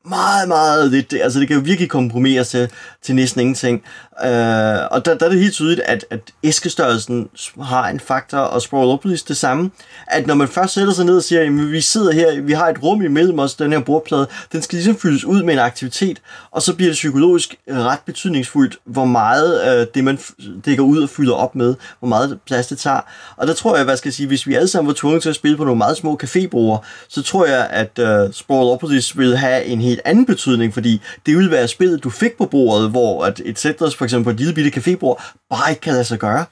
meget, 0.04 0.48
meget 0.48 0.90
lidt. 0.90 1.14
Altså, 1.22 1.40
det 1.40 1.48
kan 1.48 1.56
jo 1.56 1.62
virkelig 1.62 1.90
kompromis 1.90 2.48
til, 2.48 2.68
til 3.02 3.14
næsten 3.14 3.40
ingenting. 3.40 3.82
Øh, 4.24 4.78
og 4.90 5.04
der, 5.04 5.14
der 5.14 5.26
er 5.26 5.28
det 5.28 5.40
helt 5.40 5.52
tydeligt, 5.52 5.80
at, 5.80 6.04
at 6.10 6.20
æskestørrelsen 6.44 7.28
har 7.62 7.88
en 7.88 8.00
faktor, 8.00 8.38
og 8.38 8.62
Sprawlopolis 8.62 9.22
det 9.22 9.36
samme. 9.36 9.70
At 10.08 10.26
når 10.26 10.34
man 10.34 10.48
først 10.48 10.74
sætter 10.74 10.92
sig 10.92 11.04
ned 11.04 11.16
og 11.16 11.22
siger, 11.22 11.42
at 11.42 11.72
vi 11.72 11.80
sidder 11.80 12.12
her, 12.12 12.40
vi 12.40 12.52
har 12.52 12.68
et 12.68 12.82
rum 12.82 13.02
imellem 13.02 13.38
os, 13.38 13.54
den 13.54 13.72
her 13.72 13.80
bordplade, 13.80 14.26
den 14.52 14.62
skal 14.62 14.76
ligesom 14.76 14.96
fyldes 14.96 15.24
ud 15.24 15.42
med 15.42 15.54
en 15.54 15.60
aktivitet, 15.60 16.20
og 16.50 16.62
så 16.62 16.74
bliver 16.74 16.90
det 16.90 16.94
psykologisk 16.94 17.54
ret 17.68 18.00
betydningsfuldt, 18.06 18.76
hvor 18.84 19.04
meget 19.04 19.80
øh, 19.80 19.86
det, 19.94 20.04
man 20.04 20.18
dækker 20.64 20.84
ud 20.84 21.02
og 21.02 21.08
fylder 21.08 21.34
op 21.34 21.54
med, 21.54 21.74
hvor 21.98 22.08
meget 22.08 22.38
plads 22.46 22.66
det 22.66 22.78
tager. 22.78 23.00
Og 23.36 23.46
der 23.46 23.54
tror 23.54 23.76
jeg, 23.76 23.84
hvad 23.84 23.96
skal 23.96 24.08
jeg 24.08 24.14
sige, 24.14 24.26
hvis 24.26 24.46
vi 24.46 24.54
alle 24.54 24.68
sammen 24.68 24.88
var 24.88 24.94
tvunget 24.94 25.22
til 25.22 25.28
at 25.28 25.34
spille 25.34 25.56
på 25.56 25.64
nogle 25.64 25.78
meget 25.78 25.96
små 25.96 26.20
cafébroer, 26.22 26.84
så 27.08 27.22
tror 27.22 27.46
jeg, 27.46 27.66
at 27.70 27.98
øh, 27.98 28.24
uh, 28.24 28.32
Sprawlopolis 28.32 29.18
vil 29.18 29.36
have 29.36 29.64
en 29.64 29.80
helt 29.90 30.00
anden 30.04 30.26
betydning, 30.26 30.74
fordi 30.74 31.00
det 31.26 31.36
ville 31.36 31.50
være 31.50 31.68
spillet, 31.68 32.04
du 32.04 32.10
fik 32.10 32.38
på 32.38 32.46
bordet, 32.46 32.90
hvor 32.90 33.24
at 33.24 33.40
et 33.44 33.58
Settlers 33.58 33.96
for 33.96 34.04
eksempel 34.04 34.24
på 34.24 34.30
et 34.30 34.36
lille 34.36 34.54
bitte 34.54 34.70
cafébord 34.80 35.34
bare 35.50 35.70
ikke 35.70 35.80
kan 35.80 35.92
lade 35.92 36.04
sig 36.04 36.18
gøre. 36.18 36.44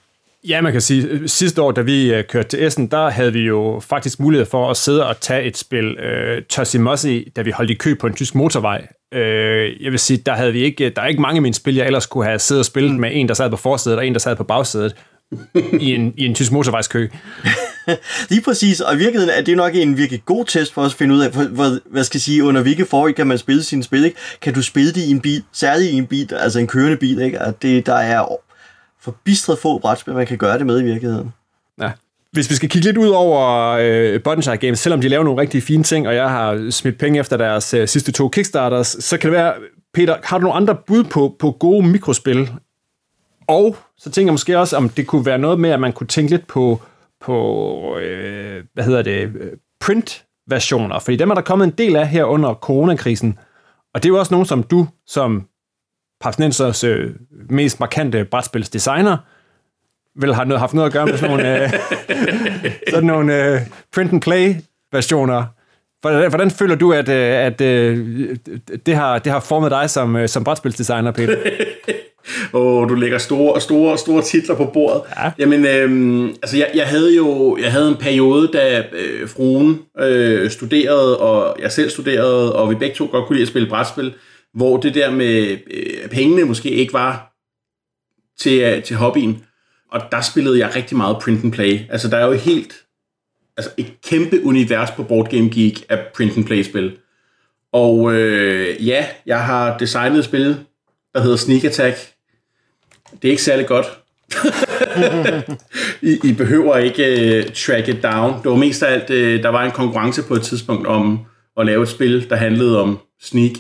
Ja, 0.49 0.61
man 0.61 0.73
kan 0.73 0.81
sige, 0.81 1.29
sidste 1.29 1.63
år, 1.63 1.73
da 1.73 1.81
vi 1.81 2.15
øh, 2.15 2.25
kørte 2.25 2.49
til 2.49 2.67
Essen, 2.67 2.87
der 2.87 3.11
havde 3.11 3.33
vi 3.33 3.41
jo 3.41 3.83
faktisk 3.89 4.21
mulighed 4.21 4.47
for 4.47 4.71
at 4.71 4.77
sidde 4.77 5.07
og 5.07 5.21
tage 5.21 5.43
et 5.43 5.57
spil 5.57 5.87
uh, 5.87 6.43
Tossy 6.51 6.77
Mossy, 6.77 7.19
da 7.37 7.43
vi 7.43 7.51
holdt 7.51 7.71
i 7.71 7.75
kø 7.75 7.95
på 7.95 8.07
en 8.07 8.15
tysk 8.15 8.35
motorvej. 8.35 8.87
Uh, 9.13 9.19
jeg 9.85 9.91
vil 9.91 9.99
sige, 9.99 10.23
der 10.27 10.33
havde 10.33 10.53
vi 10.53 10.61
ikke, 10.63 10.91
der 10.97 11.03
er 11.03 11.07
ikke 11.07 11.21
mange 11.21 11.37
af 11.37 11.43
mine 11.43 11.55
spil, 11.55 11.75
jeg 11.75 11.87
ellers 11.87 12.07
kunne 12.07 12.25
have 12.25 12.39
siddet 12.39 12.61
og 12.61 12.67
spillet 12.67 12.93
mm. 12.93 13.01
med 13.01 13.11
en, 13.13 13.29
der 13.29 13.35
sad 13.35 13.51
på 13.51 13.57
forsædet, 13.57 13.99
og 13.99 14.07
en, 14.07 14.13
der 14.13 14.19
sad 14.19 14.37
på 14.37 14.45
bagsædet 14.45 14.95
i 15.81 15.95
en, 15.95 16.15
i 16.17 16.27
en 16.27 16.35
tysk 16.35 16.53
motorvejskø. 16.53 17.09
Lige 18.31 18.43
præcis, 18.43 18.81
og 18.81 18.95
i 18.95 18.99
virkeligheden 18.99 19.35
er 19.39 19.43
det 19.43 19.57
nok 19.57 19.75
en 19.75 19.97
virkelig 19.97 20.23
god 20.25 20.45
test 20.45 20.73
for 20.73 20.83
os 20.83 20.93
at 20.93 20.99
finde 20.99 21.15
ud 21.15 21.21
af, 21.21 21.31
hvad, 21.31 21.81
hvad 21.91 22.05
skal 22.05 22.19
jeg 22.19 22.23
sige, 22.23 22.45
under 22.45 22.63
hvilke 22.63 22.87
forhold 22.87 23.15
kan 23.15 23.27
man 23.27 23.39
spille 23.39 23.63
sine 23.63 23.83
spil, 23.83 24.05
ikke? 24.05 24.17
Kan 24.43 24.55
du 24.55 24.63
spille 24.63 24.93
det 24.93 25.01
i 25.01 25.11
en 25.11 25.21
bil, 25.21 25.43
særligt 25.53 25.91
i 25.91 25.95
en 25.95 26.07
bil, 26.07 26.35
altså 26.35 26.59
en 26.59 26.67
kørende 26.67 26.97
bil, 26.97 27.21
ikke? 27.21 27.39
At 27.39 27.63
det, 27.63 27.87
der 27.87 27.95
er 27.95 28.27
forbistret 29.01 29.59
få 29.59 29.79
brætspil, 29.79 30.15
man 30.15 30.27
kan 30.27 30.39
gøre 30.39 30.59
det 30.59 30.67
med 30.67 30.81
i 30.81 30.85
virkeligheden. 30.85 31.33
Ja. 31.81 31.91
Hvis 32.33 32.51
vi 32.51 32.55
skal 32.55 32.69
kigge 32.69 32.89
lidt 32.89 32.99
ud 32.99 33.09
over 33.09 33.71
øh, 33.81 34.23
Buttonshire 34.23 34.57
Games, 34.57 34.79
selvom 34.79 35.01
de 35.01 35.09
laver 35.09 35.25
nogle 35.25 35.41
rigtig 35.41 35.63
fine 35.63 35.83
ting, 35.83 36.09
og 36.09 36.15
jeg 36.15 36.31
har 36.31 36.71
smidt 36.71 36.99
penge 36.99 37.21
efter 37.21 37.37
deres 37.37 37.75
øh, 37.75 37.89
sidste 37.89 38.13
to 38.13 38.29
Kickstarters, 38.29 38.87
så 38.87 39.19
kan 39.19 39.31
det 39.31 39.39
være, 39.39 39.55
Peter, 39.95 40.17
har 40.25 40.39
du 40.39 40.43
nogle 40.43 40.57
andre 40.57 40.77
bud 40.87 41.05
på, 41.05 41.37
på 41.39 41.51
gode 41.51 41.87
mikrospil? 41.87 42.51
Og 43.49 43.77
så 43.99 44.11
tænker 44.11 44.29
jeg 44.29 44.35
måske 44.35 44.59
også, 44.59 44.77
om 44.77 44.89
det 44.89 45.07
kunne 45.07 45.27
være 45.27 45.39
noget 45.39 45.61
med, 45.61 45.71
at 45.71 45.81
man 45.81 45.93
kunne 45.93 46.07
tænke 46.07 46.31
lidt 46.31 46.47
på 46.47 46.81
på, 47.21 47.99
øh, 47.99 48.65
hvad 48.75 48.85
hedder 48.85 49.03
det, 49.03 49.33
print-versioner, 49.81 50.99
fordi 50.99 51.17
dem 51.17 51.31
er 51.31 51.35
der 51.35 51.43
kommet 51.43 51.67
en 51.67 51.75
del 51.79 51.97
af 51.97 52.09
her 52.09 52.25
under 52.25 52.55
coronakrisen, 52.55 53.39
og 53.95 54.03
det 54.03 54.09
er 54.09 54.13
jo 54.13 54.19
også 54.19 54.35
nogen, 54.35 54.47
som 54.47 54.63
du, 54.63 54.87
som 55.07 55.49
Papsnensers 56.21 56.85
øh, 56.85 57.15
mest 57.51 57.81
markante 57.81 58.25
brætspilsdesigner, 58.25 59.17
vel 60.21 60.35
har 60.35 60.45
noget, 60.45 60.61
haft 60.61 60.75
noget 60.75 60.87
at 60.87 60.93
gøre 60.93 61.07
med 61.07 61.19
sådan 61.19 61.37
nogle, 61.37 61.63
øh, 61.63 61.73
sådan 62.91 63.07
nogle 63.07 63.45
øh, 63.45 63.61
print-and-play-versioner. 63.95 65.45
Hvordan, 66.01 66.29
hvordan 66.29 66.51
føler 66.51 66.75
du, 66.75 66.93
at, 66.93 67.09
øh, 67.09 67.17
at, 67.17 67.61
at 67.61 67.61
øh, 67.61 68.37
det, 68.87 68.95
har, 68.95 69.19
det 69.19 69.33
har 69.33 69.41
formet 69.41 69.71
dig 69.71 69.91
som, 69.91 70.17
øh, 70.17 70.29
som 70.29 70.45
brætspilsdesigner, 70.45 71.13
Peter? 71.13 71.37
og 72.53 72.89
du 72.89 72.95
lægger 72.95 73.19
store, 73.19 73.61
store, 73.61 73.99
store 73.99 74.23
titler 74.23 74.55
på 74.55 74.65
bordet. 74.65 75.03
Ja. 75.17 75.31
Jamen, 75.39 75.67
øhm, 75.67 76.29
altså 76.29 76.57
jeg, 76.57 76.71
jeg 76.75 76.87
havde 76.87 77.17
jo 77.17 77.57
jeg 77.57 77.73
havde 77.73 77.89
en 77.89 77.97
periode, 77.97 78.51
da 78.53 78.85
øh, 78.93 79.29
fruen 79.29 79.79
øh, 79.99 80.51
studerede, 80.51 81.19
og 81.19 81.57
jeg 81.61 81.73
selv 81.73 81.91
studerede, 81.91 82.57
og 82.57 82.71
vi 82.71 82.75
begge 82.75 82.95
to 82.95 83.09
godt 83.13 83.27
kunne 83.27 83.37
lide 83.37 83.43
at 83.43 83.49
spille 83.49 83.69
brætspil, 83.69 84.15
hvor 84.55 84.77
det 84.77 84.95
der 84.95 85.11
med 85.11 85.59
øh, 85.71 86.09
pengene 86.11 86.45
måske 86.45 86.71
ikke 86.71 86.93
var 86.93 87.35
til, 88.39 88.61
øh, 88.61 88.83
til 88.83 88.97
hobbyen. 88.97 89.45
Og 89.93 90.01
der 90.13 90.21
spillede 90.21 90.59
jeg 90.59 90.77
rigtig 90.77 90.97
meget 90.97 91.17
print 91.23 91.45
and 91.45 91.53
play. 91.53 91.81
Altså 91.91 92.09
der 92.09 92.17
er 92.17 92.27
jo 92.27 92.33
helt, 92.33 92.75
altså 93.57 93.73
et 93.77 93.93
kæmpe 94.05 94.45
univers 94.45 94.91
på 94.91 95.03
Board 95.03 95.31
Game 95.31 95.51
Geek 95.51 95.85
af 95.89 95.99
print 96.15 96.37
and 96.37 96.45
play 96.45 96.63
spil. 96.63 96.97
Og 97.73 98.15
øh, 98.15 98.87
ja, 98.87 99.07
jeg 99.27 99.45
har 99.45 99.79
designet 99.79 100.19
et 100.19 100.25
spil, 100.25 100.57
der 101.15 101.21
hedder 101.21 101.37
Sneak 101.37 101.65
Attack, 101.65 101.97
det 103.13 103.29
er 103.29 103.31
ikke 103.31 103.43
særlig 103.43 103.67
godt. 103.67 103.87
I, 106.11 106.19
I 106.25 106.33
behøver 106.33 106.77
ikke 106.77 107.45
uh, 107.47 107.55
track 107.55 107.89
it 107.89 108.03
down. 108.03 108.43
Det 108.43 108.51
var 108.51 108.57
mest 108.57 108.83
af 108.83 108.93
alt, 108.93 109.11
uh, 109.11 109.43
der 109.43 109.49
var 109.49 109.65
en 109.65 109.71
konkurrence 109.71 110.23
på 110.23 110.35
et 110.35 110.43
tidspunkt 110.43 110.87
om 110.87 111.21
at 111.57 111.67
lave 111.67 111.83
et 111.83 111.89
spil, 111.89 112.31
der 112.31 112.37
handlede 112.37 112.83
om 112.83 112.99
sneak. 113.21 113.53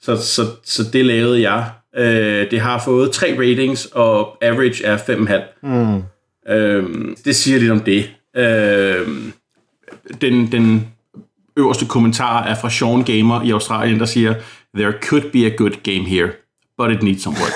Så, 0.00 0.16
så, 0.16 0.42
så 0.64 0.82
det 0.92 1.04
lavede 1.04 1.50
jeg. 1.50 1.70
Uh, 1.98 2.50
det 2.50 2.60
har 2.60 2.82
fået 2.84 3.12
tre 3.12 3.36
ratings, 3.38 3.86
og 3.86 4.44
average 4.44 4.84
er 4.84 4.96
5,5. 4.96 5.68
Mm. 5.68 5.96
Uh, 5.96 7.16
det 7.24 7.36
siger 7.36 7.58
lidt 7.58 7.70
om 7.70 7.80
det. 7.80 8.10
Uh, 8.38 9.12
den, 10.20 10.52
den 10.52 10.88
øverste 11.56 11.86
kommentar 11.86 12.44
er 12.44 12.54
fra 12.54 12.70
Sean 12.70 13.02
Gamer 13.02 13.42
i 13.42 13.50
Australien, 13.50 14.00
der 14.00 14.06
siger, 14.06 14.34
There 14.76 14.92
could 15.02 15.30
be 15.32 15.46
a 15.46 15.56
good 15.56 15.70
game 15.82 16.08
here 16.08 16.30
but 16.78 16.90
it 16.90 17.02
needs 17.02 17.22
some 17.22 17.36
work. 17.36 17.54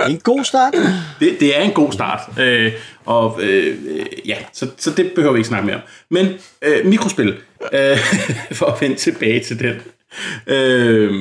en 0.10 0.18
god 0.18 0.44
start. 0.44 0.74
Det, 1.20 1.36
det 1.40 1.58
er 1.58 1.62
en 1.62 1.72
god 1.72 1.92
start. 1.92 2.20
Øh, 2.40 2.72
og 3.04 3.40
øh, 3.42 3.76
ja, 4.26 4.36
så, 4.52 4.70
så 4.76 4.90
det 4.90 5.12
behøver 5.14 5.32
vi 5.32 5.38
ikke 5.38 5.48
snakke 5.48 5.66
mere 5.66 5.76
om. 5.76 5.82
Men 6.10 6.26
øh, 6.62 6.86
mikrospil, 6.86 7.36
øh, 7.72 7.98
for 8.58 8.66
at 8.66 8.80
vende 8.80 8.96
tilbage 8.96 9.40
til 9.40 9.58
den. 9.58 9.74
øh, 10.46 11.14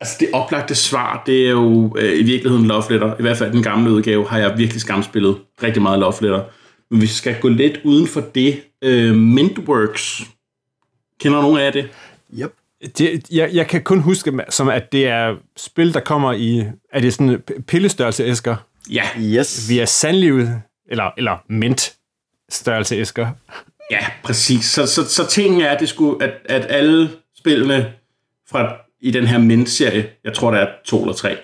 altså 0.00 0.16
det 0.20 0.28
oplagte 0.32 0.74
svar, 0.74 1.22
det 1.26 1.46
er 1.46 1.50
jo 1.50 1.96
øh, 1.98 2.18
i 2.18 2.22
virkeligheden 2.22 2.66
Love 2.66 2.84
Letter. 2.90 3.14
I 3.18 3.22
hvert 3.22 3.36
fald 3.36 3.52
den 3.52 3.62
gamle 3.62 3.90
udgave 3.90 4.28
har 4.28 4.38
jeg 4.38 4.58
virkelig 4.58 4.80
skamspillet 4.80 5.36
rigtig 5.62 5.82
meget 5.82 5.98
Love 5.98 6.14
Letter. 6.20 6.44
Men 6.90 7.00
vi 7.00 7.06
skal 7.06 7.40
gå 7.40 7.48
lidt 7.48 7.80
uden 7.84 8.06
for 8.06 8.20
det. 8.20 8.62
Øh, 8.82 9.14
Mintworks. 9.14 10.22
Kender 11.20 11.42
nogen 11.42 11.58
af 11.58 11.72
det? 11.72 11.88
Yep. 12.38 12.52
Det, 12.98 13.22
jeg, 13.30 13.50
jeg 13.52 13.66
kan 13.66 13.82
kun 13.82 14.00
huske, 14.00 14.32
som 14.48 14.68
at 14.68 14.92
det 14.92 15.06
er 15.06 15.36
spil, 15.56 15.94
der 15.94 16.00
kommer 16.00 16.32
i... 16.32 16.64
Er 16.92 17.00
det 17.00 17.14
sådan 17.14 17.42
pillestørrelse 17.66 18.24
æsker? 18.24 18.56
Ja. 18.90 19.02
Yes. 19.20 19.68
Vi 19.68 19.78
er 19.78 19.84
sandlivet, 19.84 20.62
eller, 20.90 21.10
eller 21.18 21.36
mint 21.48 21.94
størrelse 22.48 22.96
æsker. 22.96 23.28
Ja, 23.90 24.06
præcis. 24.24 24.64
Så, 24.64 24.86
så, 24.86 25.08
så 25.08 25.26
tingen 25.26 25.60
er, 25.60 25.68
at, 25.68 25.80
det 25.80 25.88
skulle, 25.88 26.24
at, 26.24 26.30
at 26.44 26.66
alle 26.68 27.10
spillene 27.38 27.92
fra 28.50 28.76
i 29.00 29.10
den 29.10 29.26
her 29.26 29.38
mint-serie, 29.38 30.06
jeg 30.24 30.34
tror, 30.34 30.50
der 30.50 30.58
er 30.58 30.68
to 30.84 31.00
eller 31.00 31.14
tre, 31.14 31.36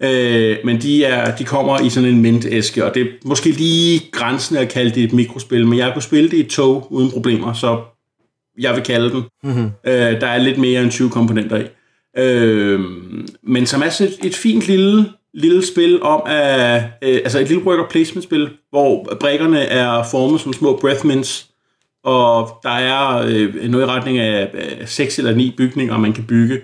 øh, 0.00 0.58
men 0.64 0.80
de, 0.80 1.04
er, 1.04 1.36
de 1.36 1.44
kommer 1.44 1.80
i 1.80 1.90
sådan 1.90 2.08
en 2.08 2.20
mint-æske, 2.20 2.84
og 2.84 2.94
det 2.94 3.02
er 3.02 3.06
måske 3.24 3.50
lige 3.50 4.00
grænsen 4.12 4.56
at 4.56 4.68
kalde 4.68 4.90
det 4.90 5.04
et 5.04 5.12
mikrospil, 5.12 5.66
men 5.66 5.78
jeg 5.78 5.92
kunne 5.92 6.02
spille 6.02 6.30
det 6.30 6.36
i 6.36 6.48
tog 6.48 6.92
uden 6.92 7.10
problemer, 7.10 7.52
så 7.52 7.82
jeg 8.60 8.74
vil 8.74 8.82
kalde 8.82 9.10
den. 9.10 9.22
Mm-hmm. 9.42 9.70
Øh, 9.84 10.20
der 10.20 10.26
er 10.26 10.38
lidt 10.38 10.58
mere 10.58 10.82
end 10.82 10.90
20 10.90 11.10
komponenter 11.10 11.56
i. 11.56 11.64
Øh, 12.18 12.80
men 13.42 13.66
som 13.66 13.82
er 13.82 13.88
sådan 13.88 14.12
et, 14.12 14.26
et 14.26 14.34
fint 14.34 14.66
lille, 14.66 15.06
lille 15.34 15.66
spil 15.66 16.02
om, 16.02 16.22
at, 16.26 16.82
øh, 17.02 17.14
altså 17.14 17.38
et 17.40 17.48
lille 17.48 17.64
worker 17.64 17.88
placement 17.90 18.24
spil, 18.24 18.50
hvor 18.70 19.16
brækkerne 19.20 19.60
er 19.60 20.02
formet 20.10 20.40
som 20.40 20.52
små 20.52 20.76
breath 20.76 21.06
mints, 21.06 21.50
og 22.04 22.58
der 22.62 22.70
er 22.70 23.26
øh, 23.26 23.70
noget 23.70 23.84
i 23.84 23.90
retning 23.90 24.18
af 24.18 24.50
øh, 24.54 24.86
6 24.86 25.18
eller 25.18 25.34
9 25.34 25.54
bygninger, 25.56 25.98
man 25.98 26.12
kan 26.12 26.26
bygge. 26.26 26.60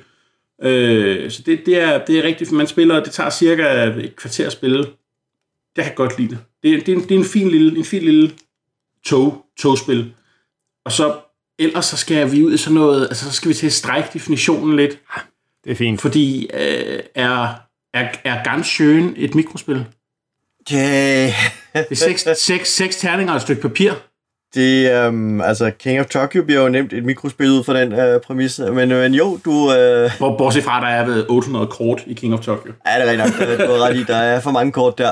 Øh, 0.62 1.30
så 1.30 1.42
det, 1.46 1.66
det, 1.66 1.82
er, 1.82 2.04
det 2.04 2.18
er 2.18 2.22
rigtigt, 2.22 2.52
man 2.52 2.66
spiller, 2.66 3.02
det 3.02 3.12
tager 3.12 3.30
cirka 3.30 3.84
et 3.84 4.16
kvarter 4.16 4.46
at 4.46 4.52
spille. 4.52 4.78
Det 4.78 5.84
kan 5.84 5.84
jeg 5.84 5.94
godt 5.94 6.18
lide 6.18 6.28
det. 6.28 6.38
Det, 6.62 6.86
det, 6.86 6.92
er, 6.92 6.96
en, 6.96 7.02
det 7.02 7.10
er 7.10 7.18
en 7.18 7.24
fin 7.24 7.48
lille, 7.48 7.78
en 7.78 7.84
fin 7.84 8.02
lille 8.02 8.30
tog, 9.04 9.44
togspil. 9.58 10.12
Og 10.84 10.92
så 10.92 11.14
ellers 11.58 11.86
så 11.86 11.96
skal 11.96 12.32
vi 12.32 12.44
ud 12.44 12.54
i 12.54 12.56
sådan 12.56 12.74
noget, 12.74 13.02
altså 13.02 13.24
så 13.24 13.32
skal 13.32 13.48
vi 13.48 13.54
til 13.54 13.66
at 13.66 13.72
strække 13.72 14.08
definitionen 14.12 14.76
lidt. 14.76 14.98
Det 15.64 15.72
er 15.72 15.76
fint. 15.76 16.00
Fordi 16.00 16.50
øh, 16.54 17.00
er, 17.14 17.48
er, 17.94 18.08
er 18.24 18.42
ganz 18.44 18.66
schön 18.66 19.14
et 19.16 19.34
mikrospil? 19.34 19.84
Yeah. 20.72 21.32
Det 21.74 21.86
er 21.90 21.94
seks, 21.94 22.28
seks, 22.52 22.76
seks 22.76 22.96
terninger 22.96 23.32
og 23.32 23.36
et 23.36 23.42
stykke 23.42 23.62
papir. 23.62 23.92
Det, 24.54 24.92
øhm, 24.92 25.40
altså 25.40 25.70
King 25.70 26.00
of 26.00 26.06
Tokyo 26.06 26.42
bliver 26.42 26.62
jo 26.62 26.68
nemt 26.68 26.92
et 26.92 27.04
mikrospil 27.04 27.50
ud 27.50 27.64
fra 27.64 27.80
den 27.80 27.92
øh, 27.92 28.20
præmis, 28.20 28.58
men, 28.58 28.88
men 28.88 29.14
jo, 29.14 29.38
du... 29.44 29.72
Øh, 29.72 30.10
Hvor 30.18 30.38
bortset 30.38 30.64
fra, 30.64 30.80
der 30.80 30.86
er 30.86 31.06
ved 31.06 31.26
800 31.28 31.66
kort 31.66 32.02
i 32.06 32.14
King 32.14 32.34
of 32.34 32.40
Tokyo. 32.40 32.72
Ja, 32.86 32.94
det 32.94 33.08
er 33.08 33.10
rigtig 33.10 33.48
nok, 33.48 33.58
du 33.68 33.72
har 33.72 33.88
ret 33.88 33.96
i, 33.96 34.04
der 34.04 34.16
er 34.16 34.40
for 34.40 34.50
mange 34.50 34.72
kort 34.72 34.98
der. 34.98 35.10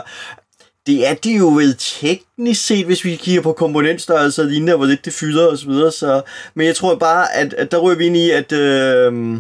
Det 0.87 1.09
er 1.09 1.15
det 1.15 1.39
jo 1.39 1.49
vel 1.49 1.75
teknisk 1.79 2.67
set, 2.67 2.87
hvis 2.87 3.05
vi 3.05 3.17
kigger 3.17 3.43
på 3.43 3.53
komponentstørrelse 3.53 4.43
og 4.43 4.49
lignende, 4.49 4.77
hvor 4.77 4.87
lidt 4.87 5.05
det 5.05 5.13
fylder 5.13 5.47
osv. 5.47 5.57
Så, 5.57 5.67
videre, 5.69 5.93
så, 5.93 6.23
men 6.55 6.67
jeg 6.67 6.77
tror 6.77 6.95
bare, 6.95 7.35
at, 7.37 7.55
at 7.55 7.71
der 7.73 7.79
ryger 7.79 7.97
vi 7.99 8.07
ind 8.07 8.17
i, 8.17 8.31
at... 8.31 8.53
Øh, 8.53 9.37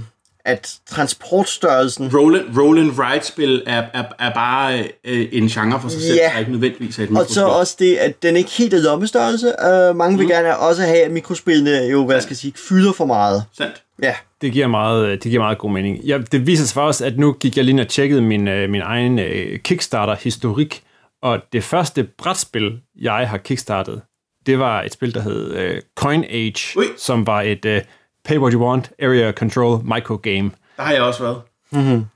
at 0.47 0.74
transportstørrelsen... 0.90 2.11
Roll, 2.16 2.45
roll 2.59 2.78
and 2.78 2.90
ride-spil 2.99 3.62
er, 3.66 3.82
er, 3.95 4.05
er 4.18 4.34
bare 4.34 4.78
øh, 5.05 5.28
en 5.32 5.49
genre 5.49 5.80
for 5.80 5.88
sig 5.88 6.03
selv, 6.03 6.14
Ja. 6.16 6.30
der 6.32 6.38
ikke 6.38 6.51
nødvendigvis 6.53 6.99
er 6.99 7.03
et 7.03 7.09
Og 7.09 7.12
mikrospil. 7.12 7.34
så 7.34 7.45
også 7.47 7.76
det, 7.78 7.97
at 7.97 8.22
den 8.22 8.36
ikke 8.36 8.51
helt 8.51 8.74
er 8.74 8.82
lommestørrelse. 8.82 9.53
Uh, 9.90 9.97
mange 9.97 10.18
vil 10.18 10.28
gerne 10.28 10.57
også 10.57 10.82
have, 10.82 10.99
at 11.03 11.11
mikrospillene 11.11 11.70
jo, 11.70 12.05
hvad 12.07 12.20
skal 12.20 12.30
jeg 12.30 12.36
sige, 12.36 12.53
fylder 12.68 12.92
for 12.92 13.05
meget. 13.07 13.45
Sandt. 13.57 13.82
Ja, 14.03 14.14
Det 14.40 14.53
giver 14.53 14.66
meget, 14.66 15.22
det 15.24 15.30
giver 15.30 15.42
meget 15.42 15.59
god 15.59 15.70
mening. 15.70 15.99
Ja, 16.05 16.18
det 16.32 16.47
viser 16.47 16.64
sig 16.64 16.74
for 16.74 16.80
os, 16.82 17.01
at 17.01 17.18
nu 17.18 17.32
gik 17.32 17.57
jeg 17.57 17.64
lige 17.64 17.72
ind 17.72 17.80
og 17.80 17.88
tjekkede 17.88 18.22
min, 18.22 18.49
øh, 18.49 18.70
min 18.70 18.80
egen 18.80 19.18
øh, 19.18 19.59
Kickstarter-historik, 19.59 20.82
og 21.25 21.43
det 21.53 21.64
første 21.64 22.05
brætspil, 22.05 22.81
jeg 22.97 23.29
har 23.29 23.37
kickstartet, 23.37 24.03
det 24.47 24.59
var 24.59 24.83
et 24.83 24.93
spil, 24.93 25.14
der 25.14 25.20
hed 25.20 25.55
øh, 25.55 25.83
Coin 25.95 26.25
Age, 26.25 26.79
Ui. 26.79 26.85
som 26.99 27.27
var 27.27 27.43
et 27.43 27.64
øh, 27.64 27.83
pay 28.25 28.39
what 28.39 28.53
you 28.53 28.66
want, 28.66 28.91
area 29.03 29.33
control 29.33 29.85
microgame. 29.85 30.51
Der 30.77 30.83
har 30.83 30.93
jeg 30.93 31.03
også 31.03 31.22
været. 31.22 31.43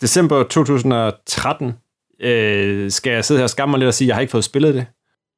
December 0.00 0.42
2013 0.42 1.74
øh, 2.20 2.90
skal 2.90 3.12
jeg 3.12 3.24
sidde 3.24 3.38
her 3.38 3.44
og 3.44 3.50
skamme 3.50 3.70
mig 3.70 3.78
lidt 3.78 3.88
og 3.88 3.94
sige, 3.94 4.06
at 4.06 4.08
jeg 4.08 4.16
har 4.16 4.20
ikke 4.20 4.30
fået 4.30 4.44
spillet 4.44 4.74
det. 4.74 4.86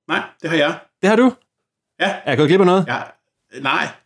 Nej, 0.08 0.22
det 0.42 0.50
har 0.50 0.56
jeg. 0.56 0.78
Det 1.02 1.08
har 1.08 1.16
du? 1.16 1.32
Ja. 2.00 2.08
Er 2.08 2.30
jeg 2.30 2.36
gået 2.36 2.48
glip 2.48 2.60
af 2.60 2.66
noget? 2.66 2.86
ja. 2.88 3.00
Nej. 3.60 3.88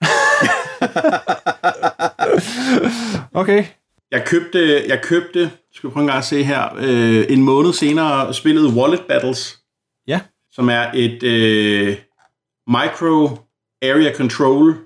Okay. 3.34 3.64
Jeg 4.10 4.24
købte, 4.26 4.84
jeg 4.88 5.02
købte, 5.02 5.50
skal 5.72 5.90
vi 5.90 5.92
prøve 5.92 6.02
en 6.02 6.06
gang 6.08 6.18
at 6.18 6.24
se 6.24 6.42
her, 6.44 6.74
øh, 6.76 7.26
en 7.28 7.42
måned 7.42 7.72
senere 7.72 8.34
spillet 8.34 8.66
Wallet 8.72 9.00
Battles, 9.08 9.58
Ja. 10.06 10.20
som 10.52 10.68
er 10.68 10.90
et 10.94 11.22
øh, 11.22 11.96
micro 12.66 13.28
area 13.82 14.14
control 14.14 14.76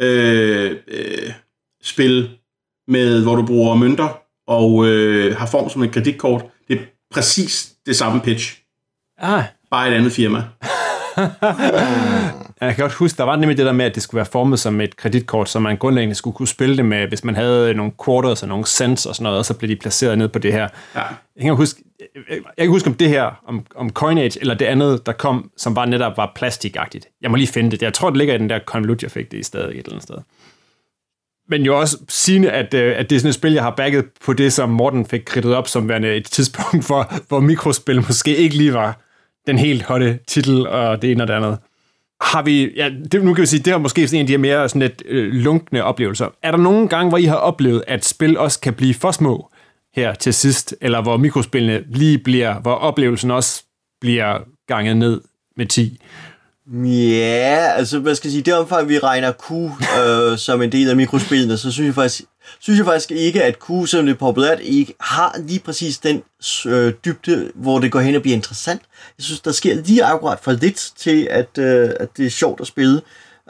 øh, 0.00 0.76
øh, 0.88 1.32
spil, 1.82 2.38
med, 2.88 3.22
hvor 3.22 3.36
du 3.36 3.46
bruger 3.46 3.74
mønter 3.74 4.20
og 4.46 4.86
øh, 4.86 5.36
har 5.36 5.46
form 5.46 5.70
som 5.70 5.82
et 5.82 5.92
kreditkort. 5.92 6.44
Det 6.68 6.80
er 6.80 6.84
præcis 7.10 7.72
det 7.86 7.96
samme 7.96 8.20
pitch, 8.20 8.58
Ah, 9.18 9.44
bare 9.70 9.88
et 9.90 9.94
andet 9.94 10.12
firma. 10.12 10.42
Jeg 12.60 12.74
kan 12.74 12.82
godt 12.82 12.92
huske, 12.92 13.18
der 13.18 13.24
var 13.24 13.36
nemlig 13.36 13.58
det 13.58 13.66
der 13.66 13.72
med, 13.72 13.84
at 13.84 13.94
det 13.94 14.02
skulle 14.02 14.18
være 14.18 14.26
formet 14.32 14.58
som 14.58 14.80
et 14.80 14.96
kreditkort, 14.96 15.48
så 15.48 15.60
man 15.60 15.76
grundlæggende 15.76 16.14
skulle 16.14 16.34
kunne 16.34 16.48
spille 16.48 16.76
det 16.76 16.84
med, 16.84 17.08
hvis 17.08 17.24
man 17.24 17.34
havde 17.34 17.74
nogle 17.74 17.92
quarters 18.04 18.42
og 18.42 18.48
nogle 18.48 18.66
cents 18.66 19.06
og 19.06 19.14
sådan 19.14 19.22
noget, 19.22 19.38
og 19.38 19.44
så 19.44 19.54
blev 19.54 19.70
de 19.70 19.76
placeret 19.76 20.18
ned 20.18 20.28
på 20.28 20.38
det 20.38 20.52
her. 20.52 20.68
Ja. 20.94 21.02
Jeg 21.36 21.44
kan 21.44 21.56
huske, 21.56 21.82
jeg 22.28 22.42
kan 22.58 22.68
huske 22.68 22.88
om 22.88 22.94
det 22.94 23.08
her, 23.08 23.40
om, 23.46 23.66
om 23.76 23.90
Coinage, 23.90 24.40
eller 24.40 24.54
det 24.54 24.66
andet, 24.66 25.06
der 25.06 25.12
kom, 25.12 25.50
som 25.56 25.74
bare 25.74 25.86
netop 25.86 26.16
var 26.16 26.32
plastikagtigt. 26.34 27.06
Jeg 27.22 27.30
må 27.30 27.36
lige 27.36 27.52
finde 27.52 27.70
det. 27.70 27.82
Jeg 27.82 27.94
tror, 27.94 28.10
det 28.10 28.16
ligger 28.16 28.34
i 28.34 28.38
den 28.38 28.50
der 28.50 28.58
konvolut, 28.66 29.02
jeg 29.02 29.10
fik 29.10 29.30
det 29.30 29.38
i 29.38 29.42
stedet 29.42 29.70
et 29.70 29.76
eller 29.76 29.90
andet 29.90 30.02
sted. 30.02 30.16
Men 31.50 31.62
jo 31.62 31.78
også 31.78 31.98
sigende, 32.08 32.50
at, 32.50 32.74
øh, 32.74 32.98
at 32.98 33.10
det 33.10 33.16
er 33.16 33.20
sådan 33.20 33.28
et 33.28 33.34
spil, 33.34 33.52
jeg 33.52 33.62
har 33.62 33.70
bagget 33.70 34.04
på 34.24 34.32
det, 34.32 34.52
som 34.52 34.70
Morten 34.70 35.06
fik 35.06 35.20
kridtet 35.26 35.54
op 35.54 35.68
som 35.68 35.88
værende 35.88 36.16
et 36.16 36.24
tidspunkt, 36.24 36.86
hvor, 36.88 37.14
hvor 37.28 37.40
mikrospil 37.40 38.02
måske 38.06 38.36
ikke 38.36 38.56
lige 38.56 38.74
var 38.74 39.07
den 39.48 39.58
helt 39.58 39.82
hotte 39.82 40.18
titel, 40.26 40.66
og 40.66 41.02
det 41.02 41.10
ene 41.12 41.22
og 41.22 41.28
det 41.28 41.34
andet. 41.34 41.58
Har 42.20 42.42
vi, 42.42 42.72
ja, 42.76 42.90
det, 43.12 43.24
nu 43.24 43.34
kan 43.34 43.42
vi 43.42 43.46
sige, 43.46 43.62
det 43.62 43.72
er 43.72 43.78
måske 43.78 44.08
sådan 44.08 44.18
en 44.18 44.22
af 44.22 44.26
de 44.26 44.32
her 44.32 44.38
mere 44.38 44.68
sådan 44.68 44.82
lidt 44.82 45.02
øh, 45.06 45.32
lunkne 45.32 45.84
oplevelser. 45.84 46.28
Er 46.42 46.50
der 46.50 46.58
nogle 46.58 46.88
gange, 46.88 47.08
hvor 47.08 47.18
I 47.18 47.24
har 47.24 47.36
oplevet, 47.36 47.84
at 47.86 48.04
spil 48.04 48.38
også 48.38 48.60
kan 48.60 48.74
blive 48.74 48.94
for 48.94 49.10
små 49.10 49.50
her 49.96 50.14
til 50.14 50.34
sidst, 50.34 50.74
eller 50.80 51.02
hvor 51.02 51.16
mikrospillene 51.16 51.84
lige 51.88 52.18
bliver, 52.18 52.60
hvor 52.60 52.72
oplevelsen 52.74 53.30
også 53.30 53.64
bliver 54.00 54.38
ganget 54.66 54.96
ned 54.96 55.20
med 55.56 55.66
10? 55.66 55.98
Ja, 56.72 57.72
altså 57.76 57.98
hvad 57.98 58.14
skal 58.14 58.28
jeg 58.28 58.32
sige, 58.32 58.42
det 58.42 58.54
omfang 58.54 58.88
vi 58.88 58.98
regner 58.98 59.32
Q 59.32 59.50
øh, 59.52 60.38
som 60.46 60.62
en 60.62 60.72
del 60.72 60.90
af 60.90 60.96
mikrospillene, 60.96 61.58
så 61.58 61.72
synes 61.72 61.86
jeg 61.86 61.94
faktisk, 61.94 62.22
synes 62.58 62.78
jeg 62.78 62.86
faktisk 62.86 63.10
ikke, 63.10 63.44
at 63.44 63.58
Q, 63.58 63.86
som 63.86 64.06
det 64.06 64.14
er 64.14 64.18
populært, 64.18 64.60
ikke 64.60 64.94
har 65.00 65.36
lige 65.38 65.60
præcis 65.60 65.98
den 65.98 66.22
øh, 66.66 66.92
dybde, 67.04 67.52
hvor 67.54 67.78
det 67.78 67.92
går 67.92 68.00
hen 68.00 68.14
og 68.14 68.22
bliver 68.22 68.36
interessant. 68.36 68.82
Jeg 69.18 69.24
synes, 69.24 69.40
der 69.40 69.52
sker 69.52 69.74
lige 69.74 70.04
akkurat 70.04 70.38
for 70.40 70.52
lidt 70.52 70.92
til, 70.96 71.28
at, 71.30 71.58
øh, 71.58 71.90
at 72.00 72.08
det 72.16 72.26
er 72.26 72.30
sjovt 72.30 72.60
at 72.60 72.66
spille. 72.66 73.00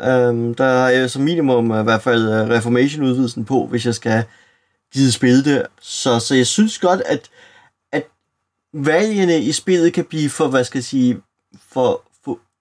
Øh, 0.01 0.55
der 0.59 0.65
er 0.65 1.03
øh, 1.03 1.09
som 1.09 1.23
minimum 1.23 1.81
i 1.81 1.83
hvert 1.83 2.03
fald 2.03 2.29
øh, 2.29 2.49
Reformation-udvidelsen 2.49 3.45
på, 3.45 3.67
hvis 3.67 3.87
jeg 3.87 3.95
skal 3.95 4.25
gide 4.93 5.13
spille 5.13 5.45
det. 5.45 5.67
Så, 5.81 6.19
så 6.19 6.35
jeg 6.35 6.47
synes 6.47 6.79
godt, 6.79 7.01
at, 7.07 7.21
at 7.93 8.07
valgene 8.75 9.41
i 9.41 9.53
spillet 9.53 9.93
kan 9.93 10.05
blive 10.05 10.31
for, 10.31 10.49
hvad 10.49 10.65
skal 10.65 10.79
jeg 10.79 10.85
sige, 10.85 11.17
for 11.73 12.08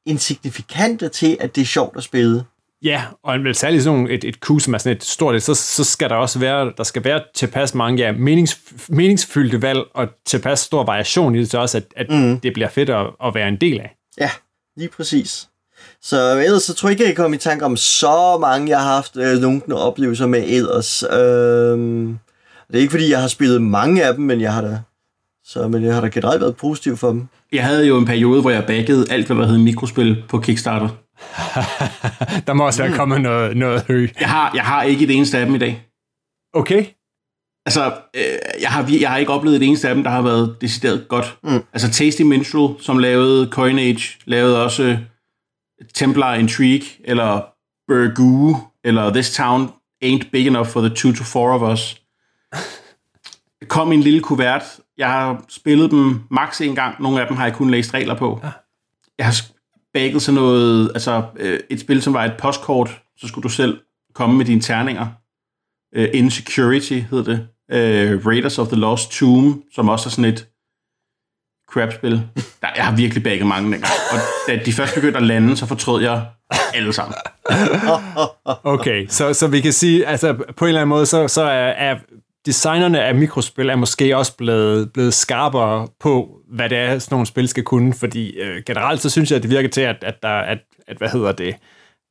insignifikante 0.08 1.10
til, 1.10 1.38
at 1.40 1.56
det 1.56 1.62
er 1.62 1.66
sjovt 1.66 1.98
at 1.98 2.04
spille. 2.04 2.44
Ja, 2.84 3.04
og 3.24 3.36
en 3.36 3.44
vel 3.44 3.56
særligt 3.56 3.84
sådan 3.84 4.00
nogle- 4.00 4.14
et, 4.14 4.24
et 4.24 4.40
Q, 4.40 4.60
som 4.60 4.74
er 4.74 4.78
sådan 4.78 4.98
et 4.98 5.04
stort, 5.04 5.36
et, 5.36 5.44
så, 5.44 5.54
så 5.54 5.84
skal 5.84 6.10
der 6.10 6.16
også 6.16 6.40
være, 6.40 6.72
der 6.78 6.84
skal 6.84 7.04
være 7.04 7.22
tilpas 7.36 7.74
mange 7.74 8.04
ja, 8.04 8.12
menings, 8.12 8.60
meningsfyldte 8.90 9.62
valg, 9.62 9.80
og 9.94 10.08
tilpas 10.26 10.60
stor 10.60 10.84
variation 10.84 11.36
i 11.36 11.40
det, 11.40 11.52
så 11.52 11.58
også, 11.60 11.78
at, 11.78 11.84
at 11.96 12.10
mm. 12.10 12.40
det 12.40 12.54
bliver 12.54 12.70
fedt 12.70 12.90
at, 12.90 13.06
at 13.26 13.36
være 13.36 13.48
en 13.48 13.56
del 13.62 13.80
af. 13.80 13.96
Ja, 14.20 14.30
lige 14.78 14.90
præcis. 14.90 15.48
Så 16.02 16.38
ellers 16.46 16.64
så 16.64 16.74
tror 16.74 16.90
jeg 16.90 16.92
ikke, 16.92 17.04
jeg 17.04 17.16
kan 17.16 17.24
komme 17.24 17.36
i 17.36 17.40
tanke 17.40 17.66
om 17.66 17.78
så 17.78 18.38
mange, 18.42 18.70
jeg 18.70 18.80
har 18.80 18.96
haft 18.96 19.18
øh, 19.18 19.34
lunkne 19.34 19.76
oplevelser 19.76 20.28
med 20.28 20.44
ellers. 20.48 21.04
Øhm, 21.04 22.20
det 22.68 22.76
er 22.76 22.80
ikke 22.80 22.92
fordi, 22.92 23.12
jeg 23.12 23.22
har 23.22 23.28
spillet 23.28 23.62
mange 23.62 24.04
af 24.04 24.14
dem, 24.14 24.24
men 24.24 24.42
jeg 24.42 24.54
har 24.54 24.62
da, 24.62 24.80
så, 25.48 25.68
men 25.68 25.84
jeg 25.84 25.94
har 25.94 26.02
da 26.02 26.08
generelt 26.08 26.42
været 26.42 26.56
positiv 26.56 26.98
for 26.98 27.10
dem. 27.10 27.28
Jeg 27.52 27.66
havde 27.66 27.88
jo 27.88 27.98
en 27.98 28.06
periode, 28.06 28.42
hvor 28.42 28.50
jeg 28.50 28.66
baggede 28.66 29.12
alt, 29.12 29.28
hvad 29.28 29.38
der 29.38 29.48
hed 29.48 29.58
mikrospil 29.58 30.24
på 30.30 30.40
Kickstarter. 30.40 30.90
Der 32.48 32.54
må 32.54 32.66
også 32.66 32.84
være 32.84 32.94
kommet 32.94 33.22
noget, 33.22 33.58
noget 33.58 33.84
hø. 33.88 34.08
Jeg 34.20 34.30
har, 34.30 34.52
jeg 34.56 34.64
har 34.64 34.84
ikke 34.84 35.04
et 35.06 35.12
eneste 35.12 35.38
af 35.38 35.46
dem 35.46 35.56
i 35.56 35.58
dag. 35.58 35.88
Okay. 36.54 36.86
Altså, 37.66 37.94
øh, 38.14 38.62
jeg, 38.62 38.70
har, 38.70 38.90
jeg 39.02 39.10
har 39.10 39.18
ikke 39.18 39.32
oplevet 39.32 39.56
et 39.56 39.64
eneste 39.64 39.90
af 39.90 39.96
dem, 39.96 40.04
der 40.04 40.12
har 40.12 40.22
været 40.22 40.56
decideret 40.62 41.08
godt. 41.08 41.38
Mm. 41.44 41.64
Altså 41.74 41.92
Tasty 41.92 42.22
Minstrel, 42.22 42.84
som 42.84 42.98
lavede 42.98 43.50
Coinage, 43.52 44.18
lavede 44.26 44.64
også 44.64 44.98
Templar 45.94 46.36
Intrigue, 46.36 46.88
eller 47.04 47.42
Burgoo, 47.88 48.58
eller 48.84 49.14
This 49.14 49.36
Town. 49.36 49.72
ain't 50.04 50.30
big 50.32 50.48
enough 50.48 50.68
for 50.68 50.82
the 50.82 50.90
two 50.90 51.12
to 51.12 51.24
four 51.24 51.52
of 51.52 51.74
us. 51.74 52.02
Det 53.60 53.68
kom 53.76 53.92
i 53.92 53.96
en 53.96 54.02
lille 54.02 54.22
kuvert. 54.22 54.80
Jeg 54.98 55.12
har 55.12 55.46
spillet 55.50 55.92
dem 55.92 56.20
max 56.32 56.62
en 56.62 56.76
gang. 56.76 57.02
Nogle 57.02 57.22
af 57.22 57.28
dem 57.28 57.38
har 57.38 57.46
jeg 57.46 57.56
kun 57.56 57.70
læst 57.70 57.94
regler 57.94 58.16
på. 58.16 58.40
Jeg 59.18 59.26
har 59.26 59.36
bagget 59.94 60.22
sådan 60.22 60.42
noget, 60.42 60.92
altså 60.94 61.24
øh, 61.36 61.60
et 61.70 61.80
spil, 61.80 62.02
som 62.02 62.14
var 62.14 62.26
et 62.26 62.34
postkort, 62.40 63.02
så 63.18 63.28
skulle 63.28 63.44
du 63.44 63.50
selv 63.50 63.80
komme 64.16 64.38
med 64.38 64.46
dine 64.46 64.62
terninger. 64.62 65.08
Øh, 65.96 66.10
Insecurity 66.14 67.00
hed 67.00 67.24
det. 67.24 67.48
Øh, 67.72 68.26
Raiders 68.26 68.60
of 68.60 68.68
the 68.68 68.76
Lost 68.76 69.12
Tomb, 69.12 69.64
som 69.74 69.90
også 69.90 70.10
er 70.10 70.12
sådan 70.12 70.34
et 70.34 70.48
crap-spil. 71.70 72.12
Der, 72.62 72.68
jeg 72.76 72.86
har 72.86 72.96
virkelig 72.96 73.24
bagget 73.24 73.48
mange 73.48 73.72
dengang. 73.72 73.94
Og 74.12 74.20
da 74.48 74.60
de 74.66 74.74
først 74.74 74.96
begyndte 74.96 75.18
at 75.18 75.24
lande, 75.24 75.58
så 75.58 75.66
fortrød 75.66 76.02
jeg 76.02 76.26
alle 76.74 76.94
sammen. 76.94 77.16
Okay, 78.64 79.08
så, 79.10 79.34
så 79.34 79.48
vi 79.48 79.62
kan 79.62 79.74
sige, 79.74 80.06
altså 80.06 80.34
på 80.34 80.66
en 80.66 80.70
eller 80.70 80.82
anden 80.82 80.90
måde, 80.90 81.06
så, 81.06 81.28
så 81.28 81.42
er, 81.42 81.68
er 81.68 82.00
designerne 82.48 83.04
af 83.04 83.16
mikrospil 83.16 83.70
er 83.70 83.76
måske 83.76 84.18
også 84.18 84.38
blevet, 84.38 84.94
blevet 84.94 85.14
skarpere 85.14 85.88
på, 86.00 86.40
hvad 86.50 86.70
det 86.70 86.78
er, 86.78 87.00
sådan 87.00 87.14
nogle 87.16 87.28
spil 87.28 87.48
skal 87.48 87.64
kunne, 87.64 87.94
fordi 87.94 88.40
øh, 88.40 88.64
generelt 88.66 89.02
så 89.02 89.10
synes 89.10 89.32
jeg, 89.32 89.36
at 89.36 89.44
det 89.44 89.52
virker 89.52 89.70
til, 89.70 89.82
at, 89.82 89.98
at 90.02 90.24
der 90.24 90.30
at, 90.30 90.60
at 90.88 90.98
hvad 90.98 91.10
hedder 91.10 91.32
det, 91.32 91.56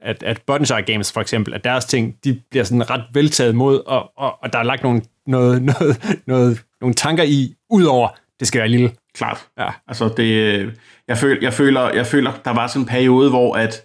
at, 0.00 0.22
at 0.22 0.42
Buttonshire 0.46 0.82
Games 0.82 1.12
for 1.12 1.20
eksempel, 1.20 1.54
at 1.54 1.64
deres 1.64 1.84
ting, 1.84 2.14
de 2.24 2.40
bliver 2.50 2.64
sådan 2.64 2.90
ret 2.90 3.04
veltaget 3.12 3.54
mod, 3.54 3.82
og, 3.86 4.10
og, 4.16 4.42
og 4.42 4.52
der 4.52 4.58
er 4.58 4.62
lagt 4.62 4.82
nogle, 4.82 5.02
noget, 5.26 5.62
noget, 5.72 6.20
noget, 6.26 6.62
nogle 6.80 6.94
tanker 6.94 7.22
i, 7.22 7.54
udover 7.70 8.08
det 8.40 8.48
skal 8.48 8.58
være 8.58 8.68
lille. 8.68 8.92
Klart. 9.14 9.46
Ja. 9.58 9.68
Altså, 9.88 10.08
det, 10.16 10.60
jeg, 11.08 11.18
føl, 11.18 11.38
jeg, 11.42 11.52
føler, 11.52 11.90
jeg 11.90 12.06
føler, 12.06 12.32
der 12.44 12.50
var 12.50 12.66
sådan 12.66 12.82
en 12.82 12.88
periode, 12.88 13.30
hvor 13.30 13.54
at 13.54 13.82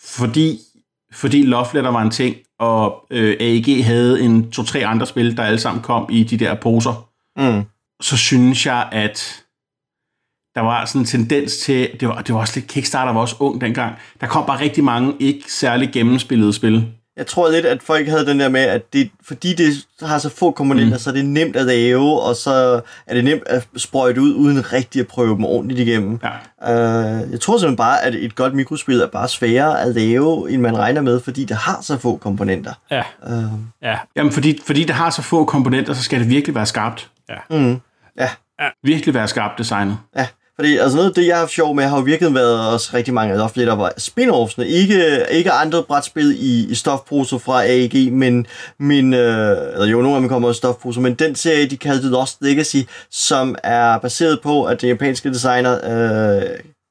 fordi, 0.00 0.58
fordi 1.12 1.42
Love 1.42 1.66
Letter 1.74 1.90
var 1.90 2.02
en 2.02 2.10
ting, 2.10 2.36
og 2.58 3.06
øh, 3.10 3.36
AEG 3.40 3.84
havde 3.84 4.22
en 4.22 4.50
to-tre 4.50 4.86
andre 4.86 5.06
spil, 5.06 5.36
der 5.36 5.42
alle 5.42 5.58
sammen 5.58 5.82
kom 5.82 6.08
i 6.10 6.24
de 6.24 6.36
der 6.36 6.54
poser, 6.54 7.08
Mm. 7.38 7.62
så 8.00 8.16
synes 8.16 8.66
jeg, 8.66 8.88
at 8.92 9.42
der 10.54 10.60
var 10.60 10.84
sådan 10.84 11.00
en 11.00 11.06
tendens 11.06 11.56
til, 11.56 11.90
det 12.00 12.08
var, 12.08 12.22
det 12.22 12.34
var 12.34 12.40
også 12.40 12.52
lidt 12.60 12.70
Kickstarter, 12.70 13.12
var 13.12 13.20
også 13.20 13.36
ung 13.40 13.60
dengang, 13.60 13.94
der 14.20 14.26
kom 14.26 14.46
bare 14.46 14.60
rigtig 14.60 14.84
mange 14.84 15.14
ikke 15.20 15.52
særlig 15.52 15.90
gennemspillede 15.92 16.52
spil. 16.52 16.92
Jeg 17.16 17.26
tror 17.26 17.50
lidt, 17.50 17.66
at 17.66 17.82
folk 17.82 18.08
havde 18.08 18.26
den 18.26 18.40
der 18.40 18.48
med, 18.48 18.60
at 18.60 18.92
det, 18.92 19.10
fordi 19.24 19.54
det 19.54 19.86
har 20.02 20.18
så 20.18 20.28
få 20.28 20.50
komponenter, 20.50 20.92
mm. 20.92 20.98
så 20.98 21.10
er 21.10 21.14
det 21.14 21.24
nemt 21.24 21.56
at 21.56 21.66
lave, 21.66 22.20
og 22.20 22.36
så 22.36 22.80
er 23.06 23.14
det 23.14 23.24
nemt 23.24 23.42
at 23.46 23.68
sprøjte 23.76 24.20
ud, 24.20 24.34
uden 24.34 24.72
rigtig 24.72 25.00
at 25.00 25.06
prøve 25.06 25.34
dem 25.36 25.44
ordentligt 25.44 25.80
igennem. 25.80 26.20
Ja. 26.62 27.24
Uh, 27.24 27.32
jeg 27.32 27.40
tror 27.40 27.58
simpelthen 27.58 27.76
bare, 27.76 28.02
at 28.02 28.14
et 28.14 28.34
godt 28.34 28.54
mikrospil 28.54 29.00
er 29.00 29.06
bare 29.06 29.28
sværere 29.28 29.80
at 29.82 29.94
lave, 29.94 30.50
end 30.50 30.62
man 30.62 30.78
regner 30.78 31.00
med, 31.00 31.20
fordi 31.20 31.44
det 31.44 31.56
har 31.56 31.78
så 31.82 31.98
få 31.98 32.16
komponenter. 32.16 32.72
Ja, 32.90 33.02
Uh, 33.30 33.42
ja, 33.82 33.98
Jamen, 34.16 34.32
fordi, 34.32 34.60
fordi 34.66 34.84
det 34.84 34.94
har 34.94 35.10
så 35.10 35.22
få 35.22 35.44
komponenter, 35.44 35.94
så 35.94 36.02
skal 36.02 36.20
det 36.20 36.28
virkelig 36.28 36.54
være 36.54 36.66
skarpt. 36.66 37.10
mm, 37.50 37.80
ja, 38.18 38.28
Virkelig 38.82 39.14
være 39.14 39.28
skarpt 39.28 39.58
designet. 39.58 39.98
ja. 40.16 40.26
Fordi 40.58 40.76
altså 40.76 40.96
noget 40.96 41.08
af 41.08 41.14
det, 41.14 41.26
jeg 41.26 41.34
har 41.34 41.40
haft 41.40 41.52
sjov 41.52 41.74
med, 41.74 41.84
har 41.84 41.96
jo 41.96 42.02
virkelig 42.02 42.34
været 42.34 42.72
også 42.72 42.90
rigtig 42.94 43.14
mange 43.14 43.32
af 43.32 43.38
Loflet, 43.38 43.66
der 43.66 43.74
var 43.74 43.92
spin-offsene. 43.98 44.66
Ikke, 44.66 45.26
ikke 45.30 45.52
andre 45.52 45.82
brætspil 45.82 46.36
i, 46.38 46.66
i 46.70 46.74
stofposer 46.74 47.38
fra 47.38 47.64
AEG, 47.64 48.12
men, 48.12 48.46
men 48.80 49.14
øh, 49.14 49.56
eller 49.72 49.86
jo, 49.86 50.02
nogle 50.02 50.16
af 50.16 50.20
dem 50.20 50.28
kommer 50.28 50.48
også 50.48 50.58
i 50.58 50.62
stofposer, 50.64 51.00
men 51.00 51.14
den 51.14 51.34
serie, 51.34 51.66
de 51.66 51.76
kaldte 51.76 52.08
Lost 52.08 52.36
Legacy, 52.40 52.76
som 53.10 53.56
er 53.64 53.98
baseret 53.98 54.40
på, 54.42 54.64
at 54.64 54.80
den 54.80 54.88
japanske 54.88 55.28
designer 55.28 55.72
øh, 55.72 56.42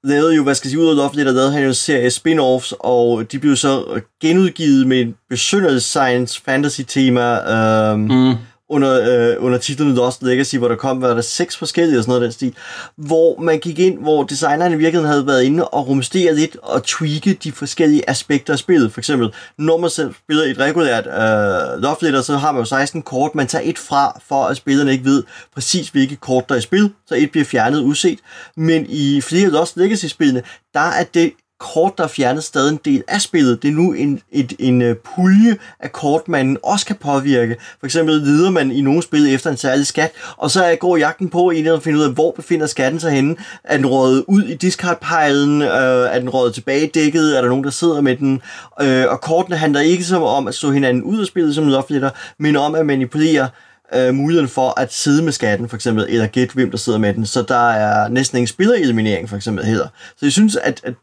lavede 0.03 0.36
jo, 0.36 0.43
hvad 0.43 0.55
skal 0.55 0.68
jeg 0.68 0.72
sige, 0.72 0.82
ud 0.82 0.89
af 0.89 0.95
Loflet, 0.95 1.26
der 1.26 1.32
lavede 1.32 1.51
han 1.51 1.61
jo 1.61 1.68
en 1.68 1.74
serie 1.74 2.09
spin-offs, 2.09 2.74
og 2.80 3.32
de 3.32 3.39
blev 3.39 3.55
så 3.55 4.01
genudgivet 4.22 4.88
med 4.88 5.01
en 5.01 5.16
besynderligt 5.30 5.84
science 5.84 6.41
fantasy 6.45 6.82
tema, 6.88 7.53
øh, 7.53 7.99
Mm 7.99 8.34
under, 8.70 9.32
øh, 9.32 9.45
under 9.45 9.57
titlen 9.57 9.95
Lost 9.95 10.24
Legacy, 10.24 10.55
hvor 10.55 10.68
der 10.68 10.76
kom, 10.76 11.01
var 11.01 11.13
der 11.13 11.22
seks 11.22 11.57
forskellige 11.57 11.97
og 11.97 12.03
sådan 12.03 12.11
noget 12.11 12.22
den 12.22 12.32
stil, 12.32 12.55
hvor 12.95 13.39
man 13.41 13.59
gik 13.59 13.80
ind, 13.80 13.99
hvor 13.99 14.24
designeren 14.24 14.74
i 14.74 14.76
virkeligheden 14.76 15.11
havde 15.11 15.28
været 15.28 15.43
inde 15.43 15.68
og 15.68 15.88
rumstere 15.88 16.36
lidt 16.36 16.57
og 16.63 16.84
tweake 16.84 17.34
de 17.34 17.51
forskellige 17.51 18.09
aspekter 18.09 18.53
af 18.53 18.59
spillet. 18.59 18.91
For 18.91 19.01
eksempel, 19.01 19.34
når 19.57 19.78
man 19.78 19.89
selv 19.89 20.13
spiller 20.24 20.43
et 20.43 20.59
regulært 20.59 21.07
øh, 21.07 21.82
Love 21.82 21.97
Letter, 22.01 22.22
så 22.22 22.38
har 22.38 22.51
man 22.51 22.61
jo 22.61 22.66
16 22.66 23.01
kort, 23.01 23.36
man 23.36 23.47
tager 23.47 23.70
et 23.70 23.78
fra, 23.78 24.20
for 24.28 24.45
at 24.45 24.57
spillerne 24.57 24.91
ikke 24.91 25.05
ved 25.05 25.24
præcis, 25.53 25.89
hvilke 25.89 26.16
kort 26.16 26.49
der 26.49 26.55
er 26.55 26.59
i 26.59 26.61
spil, 26.61 26.91
så 27.07 27.16
et 27.16 27.32
bliver 27.32 27.45
fjernet 27.45 27.82
uset. 27.84 28.20
Men 28.57 28.86
i 28.89 29.22
flere 29.22 29.49
Lost 29.49 29.78
Legacy-spillene, 29.78 30.43
der 30.74 30.80
er 30.80 31.03
det 31.03 31.32
kort, 31.60 31.97
der 31.97 32.03
er 32.03 32.08
fjernet, 32.08 32.43
stadig 32.43 32.72
en 32.72 32.80
del 32.86 33.03
af 33.08 33.22
spillet. 33.22 33.62
Det 33.62 33.68
er 33.68 33.74
nu 33.74 33.93
en, 33.93 34.22
et, 34.32 34.53
en 34.60 34.82
øh, 34.82 34.95
pulje 34.95 35.58
af 35.80 35.91
kort, 35.91 36.28
man 36.28 36.58
også 36.64 36.86
kan 36.86 36.95
påvirke. 36.95 37.56
For 37.80 37.86
eksempel 37.86 38.16
lider 38.16 38.49
man 38.49 38.72
i 38.72 38.82
nogle 38.82 39.03
spil 39.03 39.34
efter 39.34 39.49
en 39.49 39.58
særlig 39.58 39.88
skat, 39.88 40.12
og 40.38 40.51
så 40.51 40.78
går 40.80 40.97
jagten 40.97 41.30
på 41.30 41.49
en 41.49 41.68
at 41.68 41.84
finde 41.84 41.99
ud 41.99 42.03
af, 42.03 42.12
hvor 42.12 42.32
befinder 42.32 42.68
skatten 42.68 42.99
sig 42.99 43.12
henne. 43.12 43.36
Er 43.64 43.78
den 43.78 43.86
rådet 43.86 44.24
ud 44.28 44.43
i 44.43 44.56
discardpejlen? 44.56 45.62
Øh, 45.62 45.70
er 46.16 46.20
den 46.20 46.30
rådet 46.30 46.53
tilbage 46.53 46.88
i 46.88 46.89
dækket? 46.89 47.38
Er 47.38 47.41
der 47.41 47.49
nogen, 47.49 47.64
der 47.64 47.70
sidder 47.70 48.01
med 48.01 48.18
den? 48.18 48.41
Øh, 48.82 49.06
og 49.10 49.22
kortene 49.22 49.58
handler 49.58 49.80
ikke 49.80 50.03
som 50.03 50.24
om 50.24 50.47
at 50.47 50.56
slå 50.56 50.72
hinanden 50.72 51.03
ud 51.03 51.20
af 51.20 51.28
spillet 51.28 51.56
som 51.56 51.68
lofletter, 51.68 52.10
men 52.39 52.56
om 52.56 52.76
at 52.76 52.86
manipulere 52.86 53.49
øh, 53.95 54.14
muligheden 54.14 54.49
for 54.49 54.80
at 54.80 54.93
sidde 54.93 55.24
med 55.24 55.32
skatten, 55.32 55.70
for 55.70 55.76
eksempel, 55.76 56.06
eller 56.10 56.28
gætte, 56.28 56.53
hvem 56.53 56.72
der 56.72 56.78
sidder 56.78 56.99
med 56.99 57.14
den. 57.14 57.26
Så 57.26 57.41
der 57.41 57.70
er 57.70 58.08
næsten 58.08 58.38
ingen 58.38 58.47
spillereliminering, 58.47 59.30
for 59.30 59.36
eksempel, 59.36 59.66
hedder. 59.66 59.88
Så 60.18 60.26
jeg 60.26 60.32
synes, 60.32 60.56
at, 60.56 60.82
at, 60.84 60.93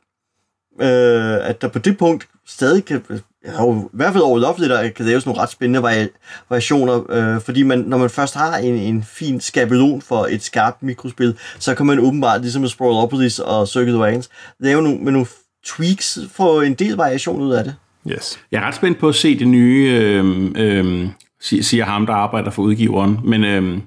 øh, 0.80 1.48
at 1.48 1.62
der 1.62 1.68
på 1.68 1.78
det 1.78 1.98
punkt 1.98 2.28
stadig 2.46 2.84
kan, 2.84 3.02
ja, 3.44 3.62
jo, 3.62 3.84
i 3.84 3.88
hvert 3.92 4.12
fald 4.12 4.22
over 4.22 4.38
Love 4.38 4.54
Letter, 4.58 4.88
kan 4.88 5.06
laves 5.06 5.26
nogle 5.26 5.40
ret 5.40 5.50
spændende 5.50 5.88
vari- 5.88 6.44
variationer, 6.48 7.10
øh, 7.10 7.40
fordi 7.40 7.62
man, 7.62 7.78
når 7.78 7.98
man 7.98 8.10
først 8.10 8.34
har 8.34 8.56
en, 8.56 8.74
en 8.74 9.02
fin 9.02 9.40
skabelon 9.40 10.02
for 10.02 10.26
et 10.30 10.42
skarpt 10.42 10.82
mikrospil, 10.82 11.38
så 11.58 11.74
kan 11.74 11.86
man 11.86 11.98
åbenbart, 11.98 12.40
ligesom 12.40 12.60
med 12.60 12.68
Sprawlopolis 12.68 13.38
og 13.38 13.68
Circuit 13.68 13.94
Wagons, 13.94 14.30
lave 14.60 14.82
nogle, 14.82 14.98
med 14.98 15.12
nogle 15.12 15.26
tweaks 15.64 16.18
for 16.30 16.62
en 16.62 16.74
del 16.74 16.94
variation 16.96 17.40
ud 17.42 17.52
af 17.52 17.64
det. 17.64 17.74
yes. 18.10 18.40
Jeg 18.52 18.62
er 18.62 18.66
ret 18.66 18.74
spændt 18.74 18.98
på 18.98 19.08
at 19.08 19.14
se 19.14 19.38
det 19.38 19.48
nye, 19.48 19.90
øh, 19.92 20.50
øh, 20.56 21.08
siger, 21.40 21.84
ham, 21.84 22.06
der 22.06 22.14
arbejder 22.14 22.50
for 22.50 22.62
udgiveren, 22.62 23.18
men 23.24 23.44
øh, 23.44 23.80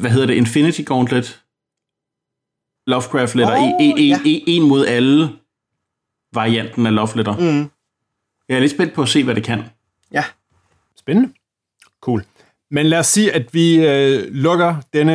hvad 0.00 0.10
hedder 0.10 0.26
det, 0.26 0.34
Infinity 0.34 0.80
Gauntlet? 0.82 1.40
Lovecraft 2.86 3.34
Letter, 3.34 3.56
oh, 3.56 3.62
en, 3.62 3.98
en, 3.98 4.08
ja. 4.08 4.18
en, 4.24 4.42
en 4.46 4.68
mod 4.68 4.86
alle 4.86 5.28
varianten 6.36 6.86
af 6.86 6.94
Love 6.94 7.08
Letter. 7.16 7.36
Mm. 7.36 7.70
Jeg 8.48 8.56
er 8.56 8.60
lidt 8.60 8.72
spændt 8.72 8.94
på 8.94 9.02
at 9.02 9.08
se, 9.08 9.24
hvad 9.24 9.34
det 9.34 9.44
kan. 9.44 9.62
Ja. 10.12 10.24
Spændende. 10.98 11.32
Cool. 12.02 12.24
Men 12.70 12.86
lad 12.86 12.98
os 12.98 13.06
sige, 13.06 13.32
at 13.32 13.54
vi 13.54 13.86
øh, 13.86 14.34
lukker 14.34 14.76
denne... 14.92 15.12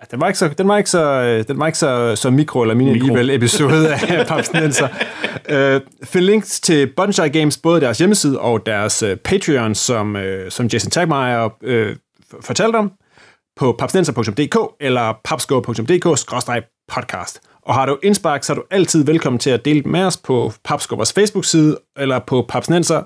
Ja, 0.00 0.06
den 0.10 0.20
var 0.20 0.26
ikke 0.26 0.38
så, 0.38 0.48
den 0.48 0.68
var 0.68 0.76
ikke 0.78 0.90
så, 0.90 1.04
øh, 1.04 1.44
den 1.48 1.58
var 1.58 1.66
ikke 1.66 1.78
så, 1.78 2.16
så 2.16 2.30
mikro 2.30 2.62
eller 2.62 2.74
mini 2.74 2.92
Mikro. 2.92 3.06
alligevel 3.06 3.30
episode 3.30 3.94
af 3.94 4.26
Papsnenser. 4.28 4.88
Øh, 5.48 5.80
find 6.04 6.24
links 6.24 6.60
til 6.60 6.92
Bunshire 6.96 7.30
Games, 7.30 7.58
både 7.58 7.80
deres 7.80 7.98
hjemmeside 7.98 8.40
og 8.40 8.66
deres 8.66 9.02
øh, 9.02 9.16
Patreon, 9.16 9.74
som, 9.74 10.16
øh, 10.16 10.50
som 10.50 10.66
Jason 10.66 10.90
Tagmeyer 10.90 11.48
øh, 11.62 11.96
fortalte 12.40 12.76
om, 12.76 12.92
på 13.56 13.76
papsnenser.dk 13.78 14.56
eller 14.80 15.12
papsko.dk-podcast. 15.24 17.40
Og 17.66 17.74
har 17.74 17.86
du 17.86 17.98
indspark, 18.02 18.44
så 18.44 18.52
er 18.52 18.54
du 18.54 18.62
altid 18.70 19.04
velkommen 19.04 19.38
til 19.38 19.50
at 19.50 19.64
dele 19.64 19.82
med 19.82 20.04
os 20.04 20.16
på 20.16 20.52
Papskubbers 20.64 21.12
Facebook-side 21.12 21.78
eller 21.98 22.18
på 22.18 22.44
papsnenser 22.48 23.02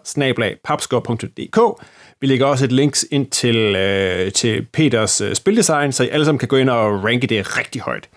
Vi 2.21 2.27
lægger 2.27 2.47
også 2.47 2.65
et 2.65 2.73
links 2.73 3.07
ind 3.11 3.27
til, 3.27 3.57
øh, 3.57 4.33
til 4.33 4.67
Peters 4.73 5.21
øh, 5.21 5.35
spildesign, 5.35 5.93
så 5.93 6.05
I 6.05 6.09
alle 6.09 6.25
sammen 6.25 6.39
kan 6.39 6.49
gå 6.49 6.57
ind 6.57 6.71
og 6.71 7.05
ranke 7.05 7.27
det 7.27 7.59
rigtig 7.59 7.81
højt. 7.81 8.09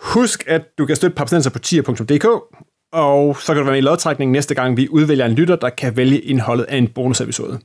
Husk, 0.00 0.44
at 0.46 0.62
du 0.78 0.86
kan 0.86 0.96
støtte 0.96 1.16
Papsnenser 1.16 1.50
på 1.50 1.58
tier.dk, 1.58 2.26
og 2.92 3.36
så 3.40 3.46
kan 3.46 3.56
du 3.56 3.64
være 3.64 3.72
med 3.72 3.78
i 3.78 3.84
lodtrækningen 3.84 4.32
næste 4.32 4.54
gang, 4.54 4.76
vi 4.76 4.88
udvælger 4.88 5.26
en 5.26 5.32
lytter, 5.32 5.56
der 5.56 5.70
kan 5.70 5.96
vælge 5.96 6.20
indholdet 6.20 6.64
af 6.64 6.76
en 6.76 6.88
bonusepisode. 6.88 7.60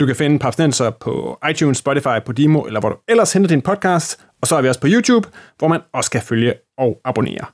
Du 0.00 0.06
kan 0.06 0.16
finde 0.16 0.38
Papsnenser 0.38 0.90
på 0.90 1.38
iTunes, 1.50 1.78
Spotify, 1.78 2.18
Podimo, 2.26 2.60
eller 2.60 2.80
hvor 2.80 2.88
du 2.88 2.96
ellers 3.08 3.32
henter 3.32 3.48
din 3.48 3.62
podcast. 3.62 4.20
Og 4.42 4.48
så 4.48 4.56
er 4.56 4.62
vi 4.62 4.68
også 4.68 4.80
på 4.80 4.86
YouTube, 4.90 5.28
hvor 5.58 5.68
man 5.68 5.80
også 5.92 6.10
kan 6.10 6.22
følge 6.22 6.54
og 6.78 7.00
abonnere. 7.04 7.44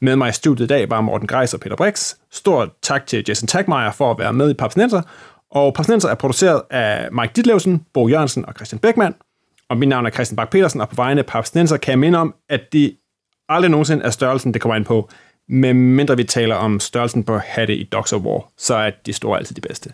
Med 0.00 0.16
mig 0.16 0.28
i 0.28 0.32
studiet 0.32 0.66
i 0.66 0.68
dag 0.68 0.90
var 0.90 1.00
Morten 1.00 1.26
Greis 1.26 1.54
og 1.54 1.60
Peter 1.60 1.76
Brix. 1.76 2.14
Stort 2.32 2.68
tak 2.82 3.06
til 3.06 3.24
Jason 3.28 3.46
Tagmeier 3.46 3.92
for 3.92 4.10
at 4.10 4.18
være 4.18 4.32
med 4.32 4.50
i 4.50 4.54
Papsnenser. 4.54 5.02
Og 5.50 5.74
Papsnenser 5.74 6.08
er 6.08 6.14
produceret 6.14 6.62
af 6.70 7.08
Mike 7.12 7.32
Ditlevsen, 7.36 7.84
Bo 7.94 8.08
Jørgensen 8.08 8.46
og 8.46 8.54
Christian 8.54 8.78
Beckmann. 8.78 9.14
Og 9.68 9.76
mit 9.76 9.88
navn 9.88 10.06
er 10.06 10.10
Christian 10.10 10.36
Bak 10.36 10.50
petersen 10.50 10.80
og 10.80 10.88
på 10.88 10.94
vegne 10.94 11.20
af 11.20 11.26
Papsnenser 11.26 11.76
kan 11.76 11.90
jeg 11.90 11.98
minde 11.98 12.18
om, 12.18 12.34
at 12.48 12.60
det 12.72 12.96
aldrig 13.48 13.70
nogensinde 13.70 14.04
er 14.04 14.10
størrelsen, 14.10 14.54
det 14.54 14.60
kommer 14.60 14.76
ind 14.76 14.84
på, 14.84 15.08
medmindre 15.48 16.16
vi 16.16 16.24
taler 16.24 16.54
om 16.54 16.80
størrelsen 16.80 17.24
på 17.24 17.38
hatte 17.38 17.76
i 17.76 17.84
Dogs 17.84 18.12
of 18.12 18.22
War, 18.22 18.48
så 18.58 18.74
er 18.74 18.90
de 19.06 19.12
store 19.12 19.38
altid 19.38 19.56
de 19.56 19.60
bedste. 19.60 19.92